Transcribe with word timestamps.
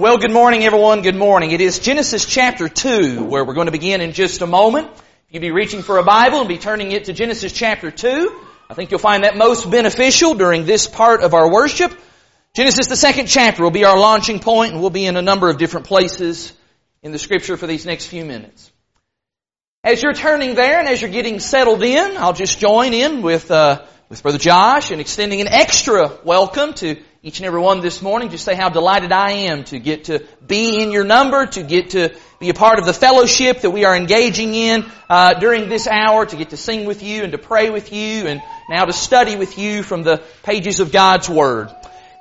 Well, 0.00 0.16
good 0.16 0.32
morning, 0.32 0.64
everyone. 0.64 1.02
Good 1.02 1.14
morning. 1.14 1.50
It 1.50 1.60
is 1.60 1.78
Genesis 1.78 2.24
chapter 2.24 2.70
2, 2.70 3.22
where 3.22 3.44
we're 3.44 3.52
going 3.52 3.66
to 3.66 3.70
begin 3.70 4.00
in 4.00 4.14
just 4.14 4.40
a 4.40 4.46
moment. 4.46 4.88
You'll 5.28 5.42
be 5.42 5.50
reaching 5.50 5.82
for 5.82 5.98
a 5.98 6.02
Bible 6.02 6.38
and 6.38 6.48
be 6.48 6.56
turning 6.56 6.92
it 6.92 7.04
to 7.04 7.12
Genesis 7.12 7.52
chapter 7.52 7.90
2. 7.90 8.40
I 8.70 8.72
think 8.72 8.90
you'll 8.90 8.98
find 8.98 9.24
that 9.24 9.36
most 9.36 9.70
beneficial 9.70 10.32
during 10.32 10.64
this 10.64 10.86
part 10.86 11.22
of 11.22 11.34
our 11.34 11.52
worship. 11.52 11.92
Genesis, 12.54 12.86
the 12.86 12.96
second 12.96 13.26
chapter, 13.26 13.62
will 13.62 13.70
be 13.70 13.84
our 13.84 13.98
launching 13.98 14.38
point, 14.38 14.72
and 14.72 14.80
we'll 14.80 14.88
be 14.88 15.04
in 15.04 15.18
a 15.18 15.22
number 15.22 15.50
of 15.50 15.58
different 15.58 15.86
places 15.86 16.50
in 17.02 17.12
the 17.12 17.18
scripture 17.18 17.58
for 17.58 17.66
these 17.66 17.84
next 17.84 18.06
few 18.06 18.24
minutes. 18.24 18.72
As 19.84 20.02
you're 20.02 20.14
turning 20.14 20.54
there 20.54 20.78
and 20.78 20.88
as 20.88 21.02
you're 21.02 21.10
getting 21.10 21.40
settled 21.40 21.82
in, 21.82 22.16
I'll 22.16 22.32
just 22.32 22.58
join 22.58 22.94
in 22.94 23.20
with, 23.20 23.50
uh, 23.50 23.84
with 24.08 24.22
Brother 24.22 24.38
Josh 24.38 24.92
and 24.92 25.00
extending 25.02 25.42
an 25.42 25.48
extra 25.48 26.10
welcome 26.24 26.72
to 26.72 26.96
each 27.22 27.38
and 27.38 27.46
every 27.46 27.60
one 27.60 27.82
this 27.82 28.00
morning. 28.00 28.30
Just 28.30 28.46
say 28.46 28.54
how 28.54 28.70
delighted 28.70 29.12
I 29.12 29.32
am 29.50 29.64
to 29.64 29.78
get 29.78 30.04
to 30.04 30.24
be 30.46 30.82
in 30.82 30.90
your 30.90 31.04
number, 31.04 31.44
to 31.44 31.62
get 31.62 31.90
to 31.90 32.14
be 32.38 32.48
a 32.48 32.54
part 32.54 32.78
of 32.78 32.86
the 32.86 32.94
fellowship 32.94 33.60
that 33.60 33.70
we 33.70 33.84
are 33.84 33.94
engaging 33.94 34.54
in 34.54 34.86
uh, 35.10 35.34
during 35.34 35.68
this 35.68 35.86
hour, 35.86 36.24
to 36.24 36.36
get 36.36 36.50
to 36.50 36.56
sing 36.56 36.86
with 36.86 37.02
you 37.02 37.22
and 37.22 37.32
to 37.32 37.38
pray 37.38 37.68
with 37.68 37.92
you, 37.92 38.26
and 38.26 38.40
now 38.70 38.86
to 38.86 38.94
study 38.94 39.36
with 39.36 39.58
you 39.58 39.82
from 39.82 40.02
the 40.02 40.22
pages 40.44 40.80
of 40.80 40.92
God's 40.92 41.28
Word. 41.28 41.68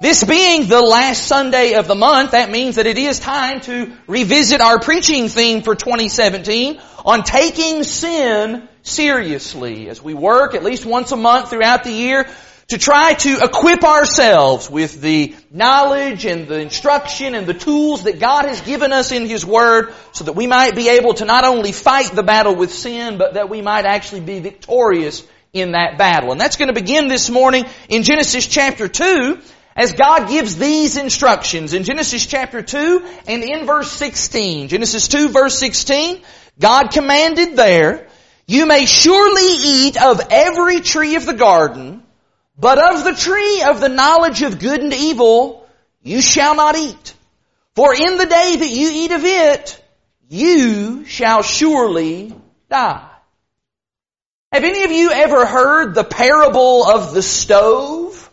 This 0.02 0.22
being 0.22 0.68
the 0.68 0.82
last 0.82 1.26
Sunday 1.26 1.76
of 1.76 1.88
the 1.88 1.95
month, 1.95 2.31
that 2.31 2.52
means 2.52 2.76
that 2.76 2.86
it 2.86 2.98
is 2.98 3.20
time 3.20 3.62
to 3.62 3.94
revisit 4.06 4.59
our 4.59 4.80
preaching 4.80 5.30
theme 5.30 5.62
for 5.62 5.76
2017 5.76 6.78
on 7.06 7.23
taking 7.23 7.84
sin 7.84 8.68
seriously 8.81 9.88
as 9.88 10.02
we 10.02 10.14
work 10.14 10.56
at 10.56 10.64
least 10.64 10.86
once 10.86 11.12
a 11.12 11.18
month 11.18 11.50
throughout 11.50 11.84
the 11.84 11.92
year 11.92 12.28
to 12.70 12.78
try 12.78 13.14
to 13.16 13.40
equip 13.44 13.84
ourselves 13.84 14.70
with 14.70 15.02
the 15.02 15.36
knowledge 15.52 16.26
and 16.26 16.48
the 16.48 16.59
instruction 16.59 17.34
and 17.34 17.48
the 17.48 17.54
tools 17.54 18.04
that 18.04 18.20
God 18.20 18.45
has 18.45 18.62
given 18.62 18.94
us 18.94 19.12
in 19.12 19.26
His 19.26 19.44
Word 19.44 19.94
so 20.12 20.26
that 20.26 20.34
we 20.34 20.45
might 20.45 20.76
be 20.76 20.90
able 20.90 21.16
to 21.16 21.26
not 21.26 21.45
only 21.45 21.72
fight 21.72 22.12
the 22.12 22.22
battle 22.22 22.56
with 22.56 22.72
sin, 22.72 23.17
but 23.17 23.34
that 23.34 23.50
we 23.50 23.62
might 23.62 23.86
actually 23.86 24.22
be 24.22 24.40
victorious 24.40 25.25
in 25.52 25.72
that 25.72 25.97
battle. 25.97 26.31
And 26.31 26.40
that's 26.40 26.58
going 26.58 26.67
to 26.67 26.80
begin 26.80 27.08
this 27.08 27.30
morning 27.30 27.66
in 27.90 28.03
Genesis 28.03 28.45
chapter 28.45 28.88
2 28.88 29.40
as 29.75 29.94
God 29.94 30.30
gives 30.30 30.56
these 30.58 30.95
instructions 30.95 31.73
in 31.73 31.84
Genesis 31.84 32.25
chapter 32.28 32.62
2 32.62 33.03
and 33.28 33.44
in 33.44 33.66
verse 33.66 33.92
16. 33.92 34.67
Genesis 34.67 35.08
2 35.08 35.30
verse 35.30 35.58
16, 35.58 36.22
God 36.59 36.92
commanded 36.92 37.56
there, 37.56 38.08
you 38.45 38.67
may 38.67 38.86
surely 38.86 39.58
eat 39.64 40.00
of 40.00 40.22
every 40.30 40.81
tree 40.81 41.16
of 41.16 41.25
the 41.25 41.34
garden, 41.34 42.03
but 42.60 42.78
of 42.78 43.04
the 43.06 43.14
tree 43.14 43.64
of 43.64 43.80
the 43.80 43.90
knowledge 43.90 44.42
of 44.42 44.60
good 44.60 44.82
and 44.82 44.94
evil, 44.94 45.68
you 46.02 46.22
shall 46.22 46.56
not 46.56 46.76
eat. 46.76 47.14
For 47.76 47.94
in 47.94 48.18
the 48.18 48.26
day 48.26 48.56
that 48.58 48.70
you 48.70 48.90
eat 48.92 49.12
of 49.12 49.24
it, 49.24 49.84
you 50.28 51.06
shall 51.06 51.42
surely 51.42 52.36
die. 52.70 53.10
Have 54.52 54.64
any 54.64 54.84
of 54.84 54.92
you 54.92 55.12
ever 55.12 55.46
heard 55.46 55.96
the 55.96 56.04
parable 56.04 56.86
of 56.86 57.14
the 57.14 57.22
stove? 57.22 58.30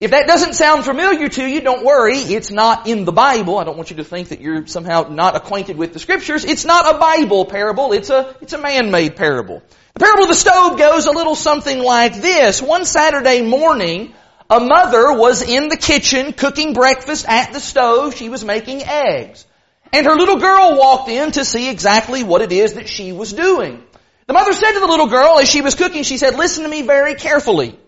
If 0.00 0.12
that 0.12 0.26
doesn't 0.26 0.54
sound 0.54 0.84
familiar 0.84 1.28
to 1.28 1.46
you, 1.46 1.60
don't 1.60 1.84
worry. 1.84 2.18
It's 2.18 2.50
not 2.50 2.86
in 2.86 3.04
the 3.04 3.12
Bible. 3.12 3.58
I 3.58 3.64
don't 3.64 3.76
want 3.76 3.90
you 3.90 3.96
to 3.96 4.04
think 4.04 4.28
that 4.28 4.40
you're 4.40 4.66
somehow 4.66 5.08
not 5.10 5.36
acquainted 5.36 5.76
with 5.76 5.92
the 5.92 5.98
scriptures. 5.98 6.44
It's 6.44 6.64
not 6.64 6.94
a 6.94 6.98
Bible 6.98 7.44
parable. 7.44 7.92
It's 7.92 8.10
a, 8.10 8.36
it's 8.40 8.52
a 8.52 8.58
man-made 8.58 9.16
parable. 9.16 9.62
The 9.94 10.00
parable 10.00 10.24
of 10.24 10.28
the 10.28 10.34
stove 10.34 10.76
goes 10.76 11.06
a 11.06 11.12
little 11.12 11.36
something 11.36 11.78
like 11.78 12.20
this. 12.20 12.60
One 12.60 12.84
Saturday 12.84 13.42
morning, 13.42 14.12
a 14.50 14.58
mother 14.58 15.12
was 15.12 15.40
in 15.40 15.68
the 15.68 15.76
kitchen 15.76 16.32
cooking 16.32 16.72
breakfast 16.72 17.26
at 17.28 17.52
the 17.52 17.60
stove. 17.60 18.16
She 18.16 18.28
was 18.28 18.44
making 18.44 18.82
eggs. 18.82 19.46
And 19.92 20.04
her 20.04 20.16
little 20.16 20.40
girl 20.40 20.76
walked 20.76 21.08
in 21.08 21.30
to 21.32 21.44
see 21.44 21.70
exactly 21.70 22.24
what 22.24 22.42
it 22.42 22.50
is 22.50 22.74
that 22.74 22.88
she 22.88 23.12
was 23.12 23.32
doing. 23.32 23.84
The 24.26 24.32
mother 24.32 24.52
said 24.52 24.72
to 24.72 24.80
the 24.80 24.86
little 24.88 25.06
girl 25.06 25.38
as 25.38 25.48
she 25.48 25.60
was 25.60 25.76
cooking, 25.76 26.02
she 26.02 26.18
said, 26.18 26.34
listen 26.34 26.64
to 26.64 26.68
me 26.68 26.82
very 26.82 27.14
carefully. 27.14 27.78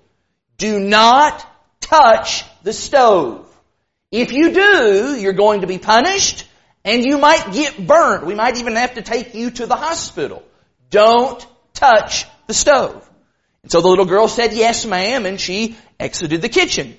Do 0.59 0.79
not 0.79 1.45
touch 1.81 2.45
the 2.63 2.73
stove. 2.73 3.53
If 4.13 4.31
you 4.31 4.53
do, 4.53 5.17
you're 5.19 5.33
going 5.33 5.63
to 5.63 5.67
be 5.67 5.79
punished 5.79 6.47
and 6.85 7.05
you 7.05 7.19
might 7.19 7.53
get 7.53 7.85
burnt. 7.85 8.27
We 8.27 8.37
might 8.37 8.59
even 8.61 8.77
have 8.77 8.95
to 8.95 9.03
take 9.03 9.35
you 9.35 9.51
to 9.51 9.67
the 9.67 9.75
hospital. 9.75 10.45
Don't 10.89 11.45
touch 11.77 12.27
the 12.47 12.55
stove. 12.55 13.09
And 13.63 13.71
so 13.71 13.81
the 13.81 13.89
little 13.89 14.05
girl 14.05 14.29
said, 14.29 14.53
yes 14.53 14.85
ma'am, 14.85 15.27
and 15.27 15.41
she 15.41 15.77
exited 15.99 16.43
the 16.43 16.49
kitchen. 16.49 16.97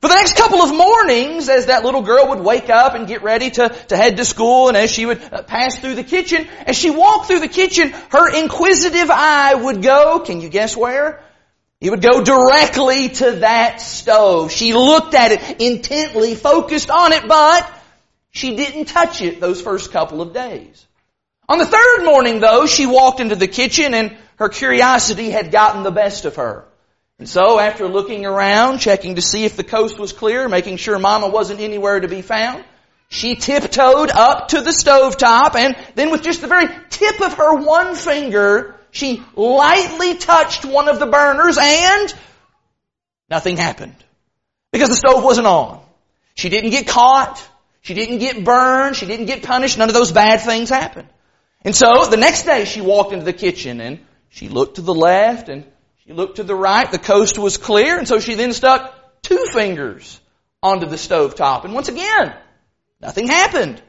For 0.00 0.08
the 0.08 0.14
next 0.14 0.36
couple 0.36 0.60
of 0.60 0.74
mornings, 0.74 1.48
as 1.48 1.66
that 1.66 1.82
little 1.82 2.02
girl 2.02 2.28
would 2.28 2.40
wake 2.40 2.68
up 2.68 2.94
and 2.94 3.08
get 3.08 3.22
ready 3.22 3.50
to, 3.50 3.68
to 3.68 3.96
head 3.96 4.18
to 4.18 4.24
school, 4.24 4.68
and 4.68 4.76
as 4.76 4.90
she 4.90 5.06
would 5.06 5.22
uh, 5.32 5.42
pass 5.42 5.78
through 5.78 5.94
the 5.94 6.04
kitchen, 6.04 6.46
as 6.66 6.76
she 6.76 6.90
walked 6.90 7.26
through 7.26 7.40
the 7.40 7.48
kitchen, 7.48 7.90
her 8.10 8.32
inquisitive 8.32 9.10
eye 9.10 9.54
would 9.54 9.82
go, 9.82 10.20
can 10.20 10.40
you 10.40 10.48
guess 10.48 10.76
where? 10.76 11.24
It 11.80 11.90
would 11.90 12.02
go 12.02 12.22
directly 12.22 13.08
to 13.08 13.32
that 13.40 13.80
stove. 13.80 14.52
She 14.52 14.74
looked 14.74 15.14
at 15.14 15.32
it 15.32 15.60
intently, 15.60 16.34
focused 16.34 16.90
on 16.90 17.12
it, 17.12 17.26
but 17.26 17.68
she 18.30 18.54
didn't 18.54 18.86
touch 18.86 19.22
it 19.22 19.40
those 19.40 19.60
first 19.60 19.92
couple 19.92 20.20
of 20.20 20.32
days. 20.32 20.86
On 21.48 21.58
the 21.58 21.66
third 21.66 22.04
morning 22.04 22.40
though, 22.40 22.66
she 22.66 22.86
walked 22.86 23.20
into 23.20 23.36
the 23.36 23.46
kitchen 23.48 23.94
and 23.94 24.16
her 24.36 24.48
curiosity 24.48 25.30
had 25.30 25.52
gotten 25.52 25.82
the 25.82 25.90
best 25.90 26.24
of 26.24 26.36
her. 26.36 26.64
And 27.18 27.28
so 27.28 27.58
after 27.58 27.88
looking 27.88 28.26
around, 28.26 28.78
checking 28.78 29.14
to 29.14 29.22
see 29.22 29.44
if 29.44 29.56
the 29.56 29.64
coast 29.64 29.98
was 29.98 30.12
clear, 30.12 30.48
making 30.48 30.76
sure 30.76 30.98
mama 30.98 31.28
wasn't 31.28 31.60
anywhere 31.60 32.00
to 32.00 32.08
be 32.08 32.20
found, 32.20 32.64
she 33.08 33.36
tiptoed 33.36 34.10
up 34.10 34.48
to 34.48 34.60
the 34.60 34.72
stove 34.72 35.16
top 35.16 35.54
and 35.54 35.76
then 35.94 36.10
with 36.10 36.22
just 36.22 36.40
the 36.40 36.48
very 36.48 36.68
tip 36.90 37.20
of 37.20 37.34
her 37.34 37.54
one 37.54 37.94
finger, 37.94 38.74
she 38.90 39.22
lightly 39.34 40.16
touched 40.16 40.64
one 40.64 40.88
of 40.88 40.98
the 40.98 41.06
burners 41.06 41.58
and 41.60 42.14
nothing 43.30 43.56
happened. 43.56 43.94
Because 44.72 44.90
the 44.90 44.96
stove 44.96 45.22
wasn't 45.22 45.46
on. 45.46 45.80
She 46.34 46.48
didn't 46.48 46.70
get 46.70 46.88
caught. 46.88 47.42
She 47.80 47.94
didn't 47.94 48.18
get 48.18 48.44
burned. 48.44 48.96
She 48.96 49.06
didn't 49.06 49.26
get 49.26 49.42
punished. 49.42 49.78
None 49.78 49.88
of 49.88 49.94
those 49.94 50.12
bad 50.12 50.40
things 50.40 50.68
happened. 50.68 51.08
And 51.62 51.74
so 51.74 52.06
the 52.06 52.16
next 52.16 52.44
day 52.44 52.64
she 52.64 52.80
walked 52.80 53.12
into 53.12 53.24
the 53.24 53.32
kitchen 53.32 53.80
and 53.80 54.00
she 54.28 54.48
looked 54.48 54.76
to 54.76 54.82
the 54.82 54.94
left 54.94 55.48
and 55.48 55.64
she 56.04 56.12
looked 56.12 56.36
to 56.36 56.44
the 56.44 56.54
right. 56.54 56.90
The 56.90 56.98
coast 56.98 57.38
was 57.38 57.56
clear 57.56 57.98
and 57.98 58.06
so 58.06 58.20
she 58.20 58.34
then 58.34 58.52
stuck 58.52 59.22
two 59.22 59.46
fingers 59.52 60.20
onto 60.62 60.86
the 60.86 60.98
stove 60.98 61.34
top. 61.34 61.64
And 61.64 61.74
once 61.74 61.88
again, 61.88 62.34
nothing 63.00 63.28
happened. 63.28 63.82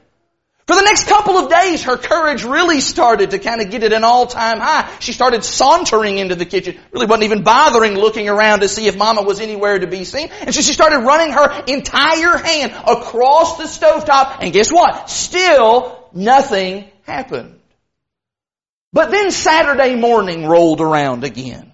For 0.68 0.76
the 0.76 0.82
next 0.82 1.08
couple 1.08 1.38
of 1.38 1.50
days, 1.50 1.84
her 1.84 1.96
courage 1.96 2.44
really 2.44 2.82
started 2.82 3.32
to 3.32 3.40
kind 3.40 3.62
of 3.62 3.70
get 3.70 3.84
at 3.84 3.94
an 3.94 4.04
all-time 4.04 4.60
high. 4.60 4.94
She 5.00 5.14
started 5.14 5.46
sauntering 5.46 6.18
into 6.18 6.36
the 6.36 6.44
kitchen, 6.44 6.78
really 6.92 7.06
wasn't 7.06 7.24
even 7.24 7.44
bothering 7.44 7.94
looking 7.94 8.28
around 8.28 8.60
to 8.60 8.68
see 8.68 8.86
if 8.88 8.98
mama 8.98 9.22
was 9.22 9.40
anywhere 9.40 9.80
to 9.80 9.88
be 9.88 10.04
seen. 10.04 10.28
And 10.42 10.54
so 10.54 10.60
she 10.60 10.74
started 10.74 11.00
running 11.00 11.32
her 11.32 11.64
entire 11.68 12.38
hand 12.38 12.74
across 12.86 13.58
the 13.58 13.64
stovetop, 13.64 14.40
and 14.42 14.52
guess 14.52 14.70
what? 14.70 15.10
Still 15.10 16.10
nothing 16.12 16.92
happened. 17.04 17.57
But 18.94 19.12
then 19.12 19.32
Saturday 19.32 19.96
morning 19.96 20.46
rolled 20.46 20.82
around 20.82 21.24
again. 21.24 21.74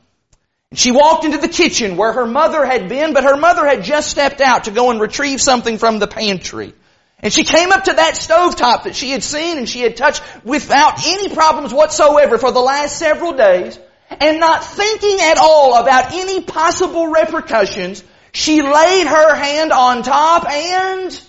And 0.72 0.80
she 0.80 0.92
walked 0.92 1.26
into 1.26 1.38
the 1.38 1.48
kitchen 1.48 1.98
where 1.98 2.14
her 2.14 2.26
mother 2.26 2.66
had 2.66 2.90
been, 2.90 3.14
but 3.14 3.24
her 3.24 3.38
mother 3.38 3.66
had 3.66 3.84
just 3.84 4.10
stepped 4.10 4.42
out 4.42 4.64
to 4.64 4.72
go 4.72 4.90
and 4.90 5.00
retrieve 5.00 5.40
something 5.40 5.78
from 5.78 6.00
the 6.00 6.08
pantry. 6.08 6.74
And 7.20 7.32
she 7.32 7.44
came 7.44 7.72
up 7.72 7.86
to 7.86 7.94
that 7.94 8.16
stovetop 8.16 8.84
that 8.84 8.96
she 8.96 9.12
had 9.12 9.24
seen 9.24 9.58
and 9.58 9.70
she 9.70 9.82
had 9.82 9.96
touched 9.96 10.22
without 10.44 11.06
any 11.06 11.30
problems 11.30 11.74
whatsoever 11.74 12.38
for 12.38 12.52
the 12.52 12.60
last 12.60 12.98
several 12.98 13.34
days. 13.34 13.80
And 14.10 14.40
not 14.40 14.64
thinking 14.64 15.20
at 15.22 15.38
all 15.38 15.76
about 15.76 16.12
any 16.14 16.42
possible 16.42 17.08
repercussions, 17.08 18.04
she 18.34 18.62
laid 18.62 19.08
her 19.08 19.36
hand 19.36 19.72
on 19.72 20.04
top 20.04 20.50
and, 20.50 21.22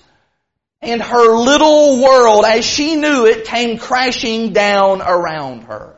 and 0.84 1.03
her 1.03 1.37
little 1.37 2.03
world 2.03 2.44
as 2.44 2.64
she 2.64 2.97
knew 2.97 3.26
it 3.26 3.44
came 3.44 3.79
crashing 3.79 4.53
down 4.53 5.03
around 5.03 5.62
her. 5.64 5.94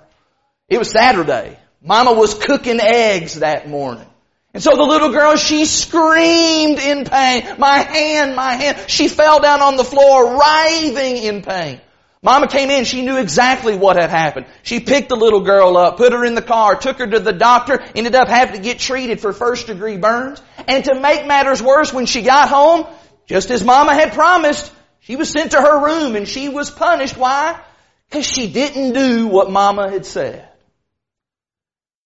It 0.69 0.79
was 0.79 0.91
Saturday. 0.91 1.59
Mama 1.83 2.13
was 2.13 2.35
cooking 2.35 2.81
eggs 2.81 3.37
that 3.41 3.69
morning. 3.69 4.07
And 4.55 4.63
so 4.63 4.75
the 4.75 4.83
little 4.83 5.11
girl, 5.11 5.37
she 5.37 5.67
screamed 5.67 6.79
in 6.79 7.05
pain. 7.05 7.59
My 7.59 7.79
hand, 7.79 8.35
my 8.35 8.55
hand. 8.55 8.89
She 8.89 9.07
fell 9.09 9.41
down 9.41 9.61
on 9.61 9.77
the 9.77 9.85
floor, 9.85 10.37
writhing 10.37 11.19
in 11.19 11.43
pain. 11.43 11.81
Mama 12.23 12.49
came 12.49 12.71
in, 12.71 12.85
she 12.85 13.03
knew 13.03 13.19
exactly 13.19 13.77
what 13.77 13.97
had 13.97 14.11
happened. 14.11 14.47
She 14.63 14.81
picked 14.81 15.11
the 15.11 15.17
little 15.17 15.43
girl 15.43 15.77
up, 15.77 15.97
put 15.97 16.13
her 16.13 16.25
in 16.25 16.35
the 16.35 16.43
car, 16.43 16.75
took 16.75 16.99
her 16.99 17.07
to 17.07 17.21
the 17.21 17.33
doctor, 17.33 17.85
ended 17.95 18.15
up 18.15 18.27
having 18.27 18.57
to 18.57 18.63
get 18.63 18.79
treated 18.79 19.21
for 19.21 19.33
first 19.33 19.67
degree 19.67 19.97
burns. 19.97 20.43
And 20.67 20.85
to 20.87 20.99
make 20.99 21.27
matters 21.27 21.63
worse, 21.63 21.93
when 21.93 22.07
she 22.07 22.23
got 22.23 22.49
home, 22.49 22.87
just 23.27 23.51
as 23.51 23.65
Mama 23.65 23.95
had 23.95 24.13
promised, 24.13 24.73
she 25.01 25.17
was 25.17 25.31
sent 25.31 25.53
to 25.53 25.61
her 25.61 25.85
room 25.85 26.17
and 26.17 26.27
she 26.27 26.49
was 26.49 26.71
punished. 26.71 27.17
Why? 27.17 27.61
Because 28.09 28.27
she 28.27 28.51
didn't 28.51 28.93
do 28.93 29.27
what 29.27 29.51
Mama 29.51 29.91
had 29.91 30.07
said. 30.07 30.49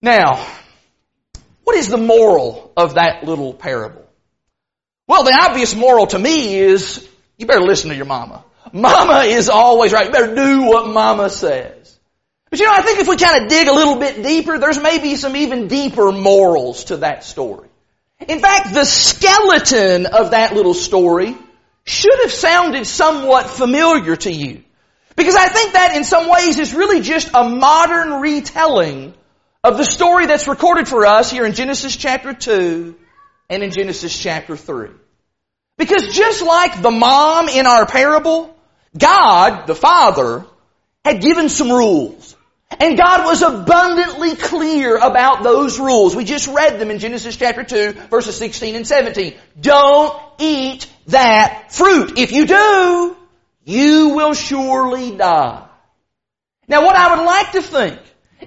Now, 0.02 0.46
what 1.64 1.76
is 1.76 1.88
the 1.88 1.98
moral 1.98 2.72
of 2.76 2.94
that 2.94 3.24
little 3.24 3.52
parable? 3.52 4.06
Well, 5.06 5.24
the 5.24 5.38
obvious 5.38 5.74
moral 5.74 6.06
to 6.08 6.18
me 6.18 6.56
is 6.56 7.06
You 7.40 7.46
better 7.46 7.62
listen 7.62 7.88
to 7.88 7.96
your 7.96 8.04
mama. 8.04 8.44
Mama 8.72 9.20
is 9.20 9.48
always 9.48 9.94
right. 9.94 10.04
You 10.06 10.12
better 10.12 10.34
do 10.34 10.64
what 10.64 10.88
mama 10.88 11.30
says. 11.30 11.98
But 12.50 12.60
you 12.60 12.66
know, 12.66 12.72
I 12.72 12.82
think 12.82 12.98
if 12.98 13.08
we 13.08 13.16
kind 13.16 13.42
of 13.42 13.48
dig 13.48 13.66
a 13.66 13.72
little 13.72 13.96
bit 13.96 14.22
deeper, 14.22 14.58
there's 14.58 14.78
maybe 14.78 15.16
some 15.16 15.34
even 15.36 15.66
deeper 15.66 16.12
morals 16.12 16.84
to 16.84 16.98
that 16.98 17.24
story. 17.24 17.69
In 18.28 18.40
fact, 18.40 18.74
the 18.74 18.84
skeleton 18.84 20.06
of 20.06 20.32
that 20.32 20.54
little 20.54 20.74
story 20.74 21.36
should 21.84 22.20
have 22.22 22.32
sounded 22.32 22.86
somewhat 22.86 23.46
familiar 23.46 24.16
to 24.16 24.32
you. 24.32 24.62
Because 25.16 25.34
I 25.34 25.48
think 25.48 25.72
that 25.72 25.96
in 25.96 26.04
some 26.04 26.30
ways 26.30 26.58
is 26.58 26.74
really 26.74 27.00
just 27.00 27.30
a 27.34 27.48
modern 27.48 28.20
retelling 28.20 29.14
of 29.62 29.76
the 29.76 29.84
story 29.84 30.26
that's 30.26 30.48
recorded 30.48 30.88
for 30.88 31.04
us 31.04 31.30
here 31.30 31.44
in 31.44 31.52
Genesis 31.52 31.96
chapter 31.96 32.32
2 32.32 32.94
and 33.48 33.62
in 33.62 33.70
Genesis 33.70 34.16
chapter 34.18 34.56
3. 34.56 34.90
Because 35.76 36.14
just 36.14 36.42
like 36.42 36.80
the 36.80 36.90
mom 36.90 37.48
in 37.48 37.66
our 37.66 37.86
parable, 37.86 38.54
God, 38.96 39.66
the 39.66 39.74
Father, 39.74 40.46
had 41.04 41.20
given 41.20 41.48
some 41.48 41.70
rules. 41.70 42.36
And 42.78 42.96
God 42.96 43.24
was 43.24 43.42
abundantly 43.42 44.36
clear 44.36 44.96
about 44.96 45.42
those 45.42 45.78
rules. 45.80 46.14
We 46.14 46.24
just 46.24 46.46
read 46.46 46.78
them 46.78 46.90
in 46.90 46.98
Genesis 46.98 47.36
chapter 47.36 47.64
2 47.64 47.92
verses 48.10 48.36
16 48.36 48.76
and 48.76 48.86
17. 48.86 49.34
Don't 49.60 50.16
eat 50.38 50.86
that 51.08 51.72
fruit. 51.72 52.16
If 52.16 52.32
you 52.32 52.46
do, 52.46 53.16
you 53.64 54.10
will 54.10 54.34
surely 54.34 55.16
die. 55.16 55.66
Now 56.68 56.84
what 56.84 56.94
I 56.94 57.16
would 57.16 57.24
like 57.24 57.52
to 57.52 57.62
think 57.62 57.98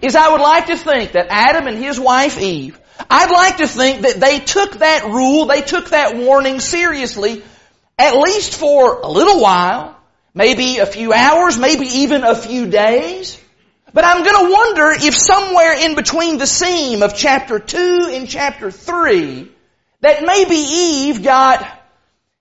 is 0.01 0.15
I 0.15 0.31
would 0.31 0.41
like 0.41 0.67
to 0.67 0.77
think 0.77 1.11
that 1.11 1.27
Adam 1.29 1.67
and 1.67 1.77
his 1.77 1.99
wife 1.99 2.39
Eve, 2.39 2.79
I'd 3.09 3.31
like 3.31 3.57
to 3.57 3.67
think 3.67 4.01
that 4.01 4.19
they 4.19 4.39
took 4.39 4.77
that 4.79 5.05
rule, 5.05 5.45
they 5.45 5.61
took 5.61 5.89
that 5.89 6.15
warning 6.15 6.59
seriously, 6.59 7.43
at 7.99 8.15
least 8.15 8.55
for 8.55 9.01
a 9.01 9.07
little 9.07 9.41
while, 9.41 9.97
maybe 10.33 10.77
a 10.77 10.85
few 10.85 11.11
hours, 11.11 11.57
maybe 11.57 11.85
even 11.85 12.23
a 12.23 12.35
few 12.35 12.67
days. 12.67 13.39
But 13.93 14.05
I'm 14.05 14.23
going 14.23 14.47
to 14.47 14.51
wonder 14.51 14.91
if 14.91 15.15
somewhere 15.15 15.73
in 15.73 15.93
between 15.93 16.39
the 16.39 16.47
seam 16.47 17.03
of 17.03 17.15
chapter 17.15 17.59
2 17.59 18.09
and 18.11 18.27
chapter 18.27 18.71
3, 18.71 19.51
that 20.01 20.23
maybe 20.23 20.55
Eve 20.55 21.23
got, 21.23 21.63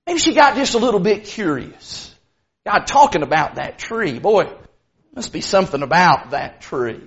maybe 0.07 0.19
she 0.19 0.35
got 0.35 0.57
just 0.57 0.75
a 0.75 0.79
little 0.79 0.99
bit 0.99 1.25
curious. 1.25 2.15
God 2.65 2.87
talking 2.87 3.23
about 3.23 3.57
that 3.57 3.79
tree. 3.79 4.19
Boy, 4.19 4.51
must 5.15 5.33
be 5.33 5.43
something 5.43 5.83
about 5.83 6.31
that 6.31 6.63
tree. 6.63 7.01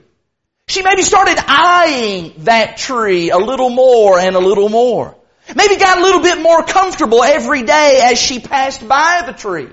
She 0.68 0.84
maybe 0.84 1.02
started 1.02 1.38
eyeing 1.40 2.34
that 2.40 2.78
tree 2.78 3.32
a 3.32 3.38
little 3.38 3.70
more 3.70 4.20
and 4.20 4.36
a 4.36 4.40
little 4.40 4.70
more. 4.70 5.16
Maybe 5.56 5.78
got 5.78 5.98
a 5.98 6.02
little 6.02 6.22
bit 6.22 6.42
more 6.42 6.64
comfortable 6.64 7.24
every 7.24 7.64
day 7.64 8.02
as 8.04 8.20
she 8.20 8.40
passed 8.40 8.88
by 8.88 9.24
the 9.26 9.34
tree. 9.34 9.70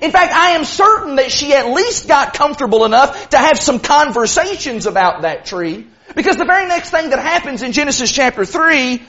In 0.00 0.10
fact, 0.10 0.32
I 0.32 0.50
am 0.50 0.64
certain 0.64 1.16
that 1.16 1.30
she 1.30 1.52
at 1.52 1.66
least 1.68 2.08
got 2.08 2.34
comfortable 2.34 2.84
enough 2.84 3.30
to 3.30 3.38
have 3.38 3.58
some 3.58 3.78
conversations 3.78 4.86
about 4.86 5.22
that 5.22 5.44
tree. 5.44 5.86
Because 6.14 6.36
the 6.36 6.44
very 6.44 6.66
next 6.66 6.90
thing 6.90 7.10
that 7.10 7.18
happens 7.18 7.62
in 7.62 7.72
Genesis 7.72 8.10
chapter 8.10 8.44
3 8.44 9.02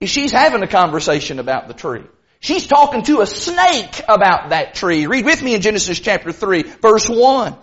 is 0.00 0.10
she's 0.10 0.32
having 0.32 0.62
a 0.62 0.66
conversation 0.66 1.38
about 1.38 1.68
the 1.68 1.74
tree. 1.74 2.04
She's 2.40 2.66
talking 2.66 3.02
to 3.04 3.22
a 3.22 3.26
snake 3.26 4.02
about 4.08 4.50
that 4.50 4.74
tree. 4.74 5.06
Read 5.06 5.24
with 5.24 5.42
me 5.42 5.54
in 5.54 5.62
Genesis 5.62 5.98
chapter 5.98 6.32
3, 6.32 6.62
verse 6.62 7.08
1. 7.08 7.56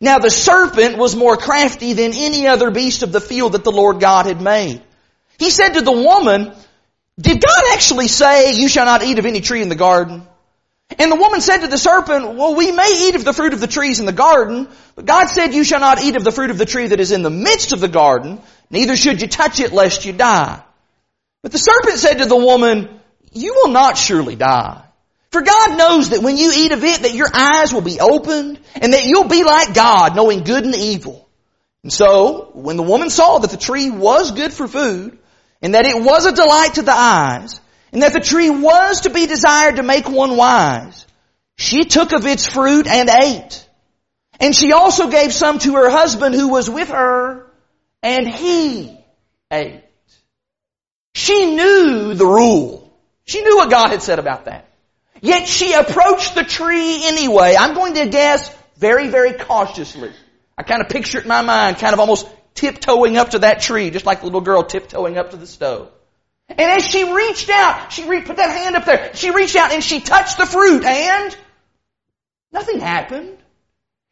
Now 0.00 0.18
the 0.18 0.30
serpent 0.30 0.96
was 0.98 1.16
more 1.16 1.36
crafty 1.36 1.92
than 1.92 2.12
any 2.14 2.46
other 2.46 2.70
beast 2.70 3.02
of 3.02 3.12
the 3.12 3.20
field 3.20 3.52
that 3.52 3.64
the 3.64 3.72
Lord 3.72 4.00
God 4.00 4.26
had 4.26 4.40
made. 4.40 4.80
He 5.38 5.50
said 5.50 5.70
to 5.70 5.80
the 5.80 5.92
woman, 5.92 6.52
did 7.20 7.42
God 7.42 7.62
actually 7.72 8.08
say, 8.08 8.54
you 8.54 8.68
shall 8.68 8.86
not 8.86 9.02
eat 9.02 9.18
of 9.18 9.26
any 9.26 9.40
tree 9.40 9.62
in 9.62 9.68
the 9.68 9.74
garden? 9.74 10.26
And 10.98 11.10
the 11.10 11.16
woman 11.16 11.40
said 11.40 11.58
to 11.58 11.68
the 11.68 11.78
serpent, 11.78 12.34
well, 12.34 12.54
we 12.54 12.72
may 12.72 13.08
eat 13.08 13.14
of 13.14 13.24
the 13.24 13.32
fruit 13.32 13.52
of 13.52 13.60
the 13.60 13.66
trees 13.66 14.00
in 14.00 14.06
the 14.06 14.12
garden, 14.12 14.68
but 14.96 15.06
God 15.06 15.26
said 15.26 15.54
you 15.54 15.64
shall 15.64 15.80
not 15.80 16.02
eat 16.02 16.16
of 16.16 16.24
the 16.24 16.32
fruit 16.32 16.50
of 16.50 16.58
the 16.58 16.66
tree 16.66 16.88
that 16.88 17.00
is 17.00 17.12
in 17.12 17.22
the 17.22 17.30
midst 17.30 17.72
of 17.72 17.80
the 17.80 17.88
garden, 17.88 18.40
neither 18.70 18.96
should 18.96 19.22
you 19.22 19.28
touch 19.28 19.60
it 19.60 19.72
lest 19.72 20.04
you 20.04 20.12
die. 20.12 20.62
But 21.42 21.52
the 21.52 21.58
serpent 21.58 21.98
said 21.98 22.18
to 22.18 22.26
the 22.26 22.36
woman, 22.36 23.00
you 23.32 23.54
will 23.54 23.72
not 23.72 23.96
surely 23.96 24.34
die. 24.34 24.84
For 25.30 25.42
God 25.42 25.78
knows 25.78 26.10
that 26.10 26.22
when 26.22 26.36
you 26.36 26.52
eat 26.54 26.72
of 26.72 26.82
it, 26.82 27.02
that 27.02 27.14
your 27.14 27.28
eyes 27.32 27.72
will 27.72 27.82
be 27.82 28.00
opened, 28.00 28.58
and 28.74 28.92
that 28.92 29.04
you'll 29.04 29.28
be 29.28 29.44
like 29.44 29.74
God, 29.74 30.16
knowing 30.16 30.42
good 30.42 30.64
and 30.64 30.74
evil. 30.74 31.28
And 31.84 31.92
so, 31.92 32.50
when 32.54 32.76
the 32.76 32.82
woman 32.82 33.10
saw 33.10 33.38
that 33.38 33.50
the 33.50 33.56
tree 33.56 33.90
was 33.90 34.32
good 34.32 34.52
for 34.52 34.66
food, 34.66 35.18
and 35.62 35.74
that 35.74 35.86
it 35.86 36.02
was 36.02 36.26
a 36.26 36.32
delight 36.32 36.74
to 36.74 36.82
the 36.82 36.92
eyes, 36.92 37.60
and 37.92 38.02
that 38.02 38.12
the 38.12 38.20
tree 38.20 38.50
was 38.50 39.02
to 39.02 39.10
be 39.10 39.26
desired 39.26 39.76
to 39.76 39.82
make 39.82 40.08
one 40.08 40.36
wise, 40.36 41.06
she 41.56 41.84
took 41.84 42.12
of 42.12 42.26
its 42.26 42.46
fruit 42.46 42.86
and 42.86 43.08
ate. 43.08 43.68
And 44.38 44.54
she 44.54 44.72
also 44.72 45.10
gave 45.10 45.32
some 45.32 45.58
to 45.60 45.74
her 45.74 45.90
husband 45.90 46.34
who 46.34 46.48
was 46.48 46.70
with 46.70 46.88
her, 46.88 47.46
and 48.02 48.26
he 48.26 48.98
ate. 49.50 49.82
She 51.14 51.54
knew 51.54 52.14
the 52.14 52.24
rule. 52.24 52.90
She 53.24 53.42
knew 53.42 53.56
what 53.56 53.70
God 53.70 53.90
had 53.90 54.02
said 54.02 54.18
about 54.18 54.46
that. 54.46 54.66
Yet 55.20 55.46
she 55.46 55.74
approached 55.74 56.34
the 56.34 56.44
tree 56.44 57.02
anyway. 57.04 57.54
I'm 57.58 57.74
going 57.74 57.94
to 57.94 58.06
guess 58.06 58.56
very, 58.78 59.08
very 59.08 59.34
cautiously. 59.34 60.12
I 60.56 60.62
kind 60.62 60.80
of 60.80 60.88
picture 60.88 61.18
it 61.18 61.24
in 61.24 61.28
my 61.28 61.42
mind, 61.42 61.78
kind 61.78 61.92
of 61.92 62.00
almost 62.00 62.26
tiptoeing 62.54 63.18
up 63.18 63.30
to 63.30 63.40
that 63.40 63.60
tree, 63.60 63.90
just 63.90 64.06
like 64.06 64.20
the 64.20 64.26
little 64.26 64.40
girl 64.40 64.62
tiptoeing 64.62 65.18
up 65.18 65.32
to 65.32 65.36
the 65.36 65.46
stove. 65.46 65.90
And 66.50 66.60
as 66.60 66.84
she 66.84 67.12
reached 67.12 67.48
out, 67.48 67.92
she 67.92 68.08
re- 68.08 68.22
put 68.22 68.36
that 68.36 68.50
hand 68.50 68.76
up 68.76 68.84
there. 68.84 69.14
She 69.14 69.30
reached 69.30 69.56
out 69.56 69.72
and 69.72 69.82
she 69.82 70.00
touched 70.00 70.36
the 70.36 70.46
fruit 70.46 70.84
and 70.84 71.36
nothing 72.52 72.80
happened. 72.80 73.38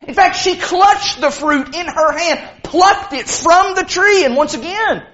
In 0.07 0.15
fact, 0.15 0.37
she 0.37 0.57
clutched 0.57 1.21
the 1.21 1.31
fruit 1.31 1.75
in 1.75 1.87
her 1.87 2.17
hand, 2.17 2.63
plucked 2.63 3.13
it 3.13 3.29
from 3.29 3.75
the 3.75 3.83
tree, 3.83 4.25
and 4.25 4.37
once 4.37 4.55
again, 4.55 5.05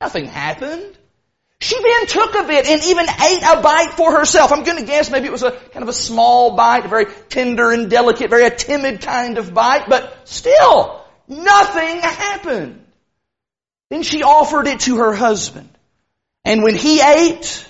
nothing 0.00 0.24
happened. 0.24 0.96
She 1.60 1.76
then 1.82 2.06
took 2.06 2.34
of 2.36 2.50
it 2.50 2.66
and 2.66 2.82
even 2.84 3.04
ate 3.04 3.42
a 3.42 3.60
bite 3.60 3.94
for 3.96 4.16
herself. 4.16 4.52
I'm 4.52 4.62
going 4.62 4.78
to 4.78 4.84
guess 4.84 5.10
maybe 5.10 5.26
it 5.26 5.32
was 5.32 5.42
a 5.42 5.50
kind 5.50 5.82
of 5.82 5.88
a 5.88 5.92
small 5.92 6.56
bite, 6.56 6.86
a 6.86 6.88
very 6.88 7.06
tender 7.28 7.72
and 7.72 7.90
delicate, 7.90 8.30
very 8.30 8.46
a 8.46 8.50
timid 8.50 9.02
kind 9.02 9.38
of 9.38 9.52
bite, 9.52 9.88
but 9.88 10.16
still, 10.28 11.04
nothing 11.26 12.00
happened. 12.00 12.84
Then 13.90 14.02
she 14.02 14.22
offered 14.22 14.68
it 14.68 14.80
to 14.80 14.98
her 14.98 15.12
husband. 15.14 15.68
And 16.44 16.62
when 16.62 16.74
he 16.74 17.00
ate, 17.00 17.68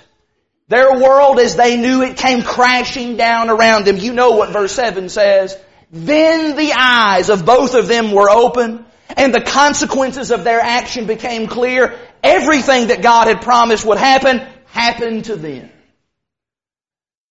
their 0.69 0.99
world 0.99 1.39
as 1.39 1.55
they 1.55 1.77
knew 1.77 2.03
it 2.03 2.15
came 2.15 2.43
crashing 2.43 3.17
down 3.17 3.49
around 3.49 3.85
them. 3.85 3.97
You 3.97 4.13
know 4.13 4.31
what 4.31 4.51
verse 4.51 4.71
7 4.73 5.09
says. 5.09 5.57
Then 5.91 6.55
the 6.55 6.73
eyes 6.77 7.29
of 7.29 7.45
both 7.45 7.73
of 7.73 7.87
them 7.87 8.11
were 8.11 8.29
open 8.29 8.85
and 9.17 9.33
the 9.33 9.41
consequences 9.41 10.29
of 10.31 10.43
their 10.43 10.59
action 10.59 11.05
became 11.07 11.47
clear. 11.47 11.97
Everything 12.23 12.87
that 12.87 13.01
God 13.01 13.27
had 13.27 13.41
promised 13.41 13.83
would 13.85 13.97
happen, 13.97 14.45
happened 14.67 15.25
to 15.25 15.35
them. 15.35 15.71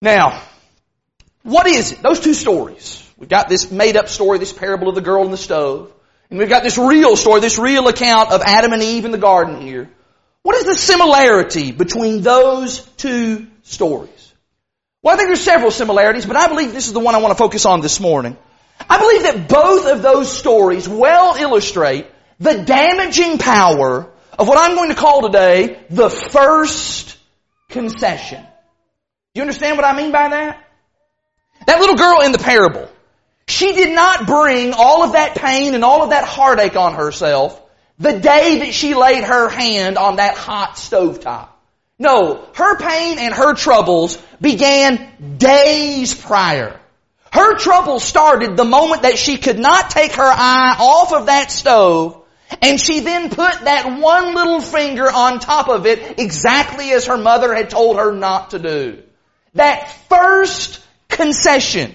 Now, 0.02 0.42
what 1.44 1.66
is 1.68 1.92
it? 1.92 2.02
Those 2.02 2.20
two 2.20 2.34
stories. 2.34 3.04
We've 3.16 3.28
got 3.28 3.48
this 3.48 3.70
made 3.70 3.96
up 3.96 4.08
story, 4.08 4.38
this 4.38 4.52
parable 4.52 4.88
of 4.88 4.96
the 4.96 5.00
girl 5.00 5.24
in 5.24 5.30
the 5.30 5.36
stove. 5.36 5.92
And 6.30 6.38
we've 6.38 6.48
got 6.48 6.62
this 6.62 6.76
real 6.76 7.16
story, 7.16 7.40
this 7.40 7.58
real 7.58 7.86
account 7.88 8.32
of 8.32 8.42
Adam 8.42 8.72
and 8.72 8.82
Eve 8.82 9.04
in 9.04 9.12
the 9.12 9.18
garden 9.18 9.60
here. 9.60 9.88
What 10.42 10.56
is 10.56 10.64
the 10.64 10.74
similarity 10.74 11.72
between 11.72 12.22
those 12.22 12.80
two 12.96 13.48
stories? 13.62 14.34
Well, 15.02 15.14
I 15.14 15.16
think 15.16 15.28
there's 15.28 15.42
several 15.42 15.70
similarities, 15.70 16.26
but 16.26 16.36
I 16.36 16.48
believe 16.48 16.72
this 16.72 16.86
is 16.86 16.92
the 16.92 17.00
one 17.00 17.14
I 17.14 17.18
want 17.18 17.32
to 17.32 17.38
focus 17.38 17.66
on 17.66 17.80
this 17.80 18.00
morning. 18.00 18.36
I 18.88 18.98
believe 18.98 19.22
that 19.22 19.48
both 19.48 19.86
of 19.86 20.02
those 20.02 20.30
stories 20.30 20.88
well 20.88 21.36
illustrate 21.36 22.06
the 22.40 22.64
damaging 22.64 23.38
power 23.38 24.10
of 24.38 24.48
what 24.48 24.58
I'm 24.58 24.76
going 24.76 24.90
to 24.90 24.94
call 24.94 25.22
today 25.22 25.80
the 25.90 26.08
first 26.08 27.16
concession. 27.68 28.42
Do 28.42 28.48
you 29.34 29.42
understand 29.42 29.76
what 29.76 29.84
I 29.84 29.96
mean 29.96 30.12
by 30.12 30.28
that? 30.28 30.64
That 31.66 31.80
little 31.80 31.96
girl 31.96 32.20
in 32.22 32.32
the 32.32 32.38
parable, 32.38 32.88
she 33.46 33.72
did 33.72 33.94
not 33.94 34.26
bring 34.26 34.72
all 34.72 35.02
of 35.02 35.12
that 35.12 35.34
pain 35.34 35.74
and 35.74 35.84
all 35.84 36.02
of 36.02 36.10
that 36.10 36.24
heartache 36.24 36.76
on 36.76 36.94
herself 36.94 37.60
the 37.98 38.18
day 38.18 38.60
that 38.60 38.74
she 38.74 38.94
laid 38.94 39.24
her 39.24 39.48
hand 39.48 39.98
on 39.98 40.16
that 40.16 40.36
hot 40.36 40.74
stovetop. 40.74 41.48
No, 41.98 42.46
her 42.54 42.78
pain 42.78 43.18
and 43.18 43.34
her 43.34 43.54
troubles 43.54 44.16
began 44.40 45.36
days 45.38 46.14
prior. 46.14 46.78
Her 47.32 47.56
trouble 47.58 48.00
started 48.00 48.56
the 48.56 48.64
moment 48.64 49.02
that 49.02 49.18
she 49.18 49.36
could 49.36 49.58
not 49.58 49.90
take 49.90 50.12
her 50.12 50.22
eye 50.22 50.76
off 50.78 51.12
of 51.12 51.26
that 51.26 51.50
stove 51.50 52.22
and 52.62 52.80
she 52.80 53.00
then 53.00 53.28
put 53.30 53.64
that 53.64 54.00
one 54.00 54.34
little 54.34 54.60
finger 54.60 55.10
on 55.10 55.40
top 55.40 55.68
of 55.68 55.86
it 55.86 56.18
exactly 56.18 56.90
as 56.92 57.06
her 57.06 57.18
mother 57.18 57.54
had 57.54 57.68
told 57.68 57.96
her 57.96 58.12
not 58.12 58.50
to 58.50 58.58
do. 58.58 59.02
That 59.54 59.90
first 60.08 60.80
concession 61.08 61.94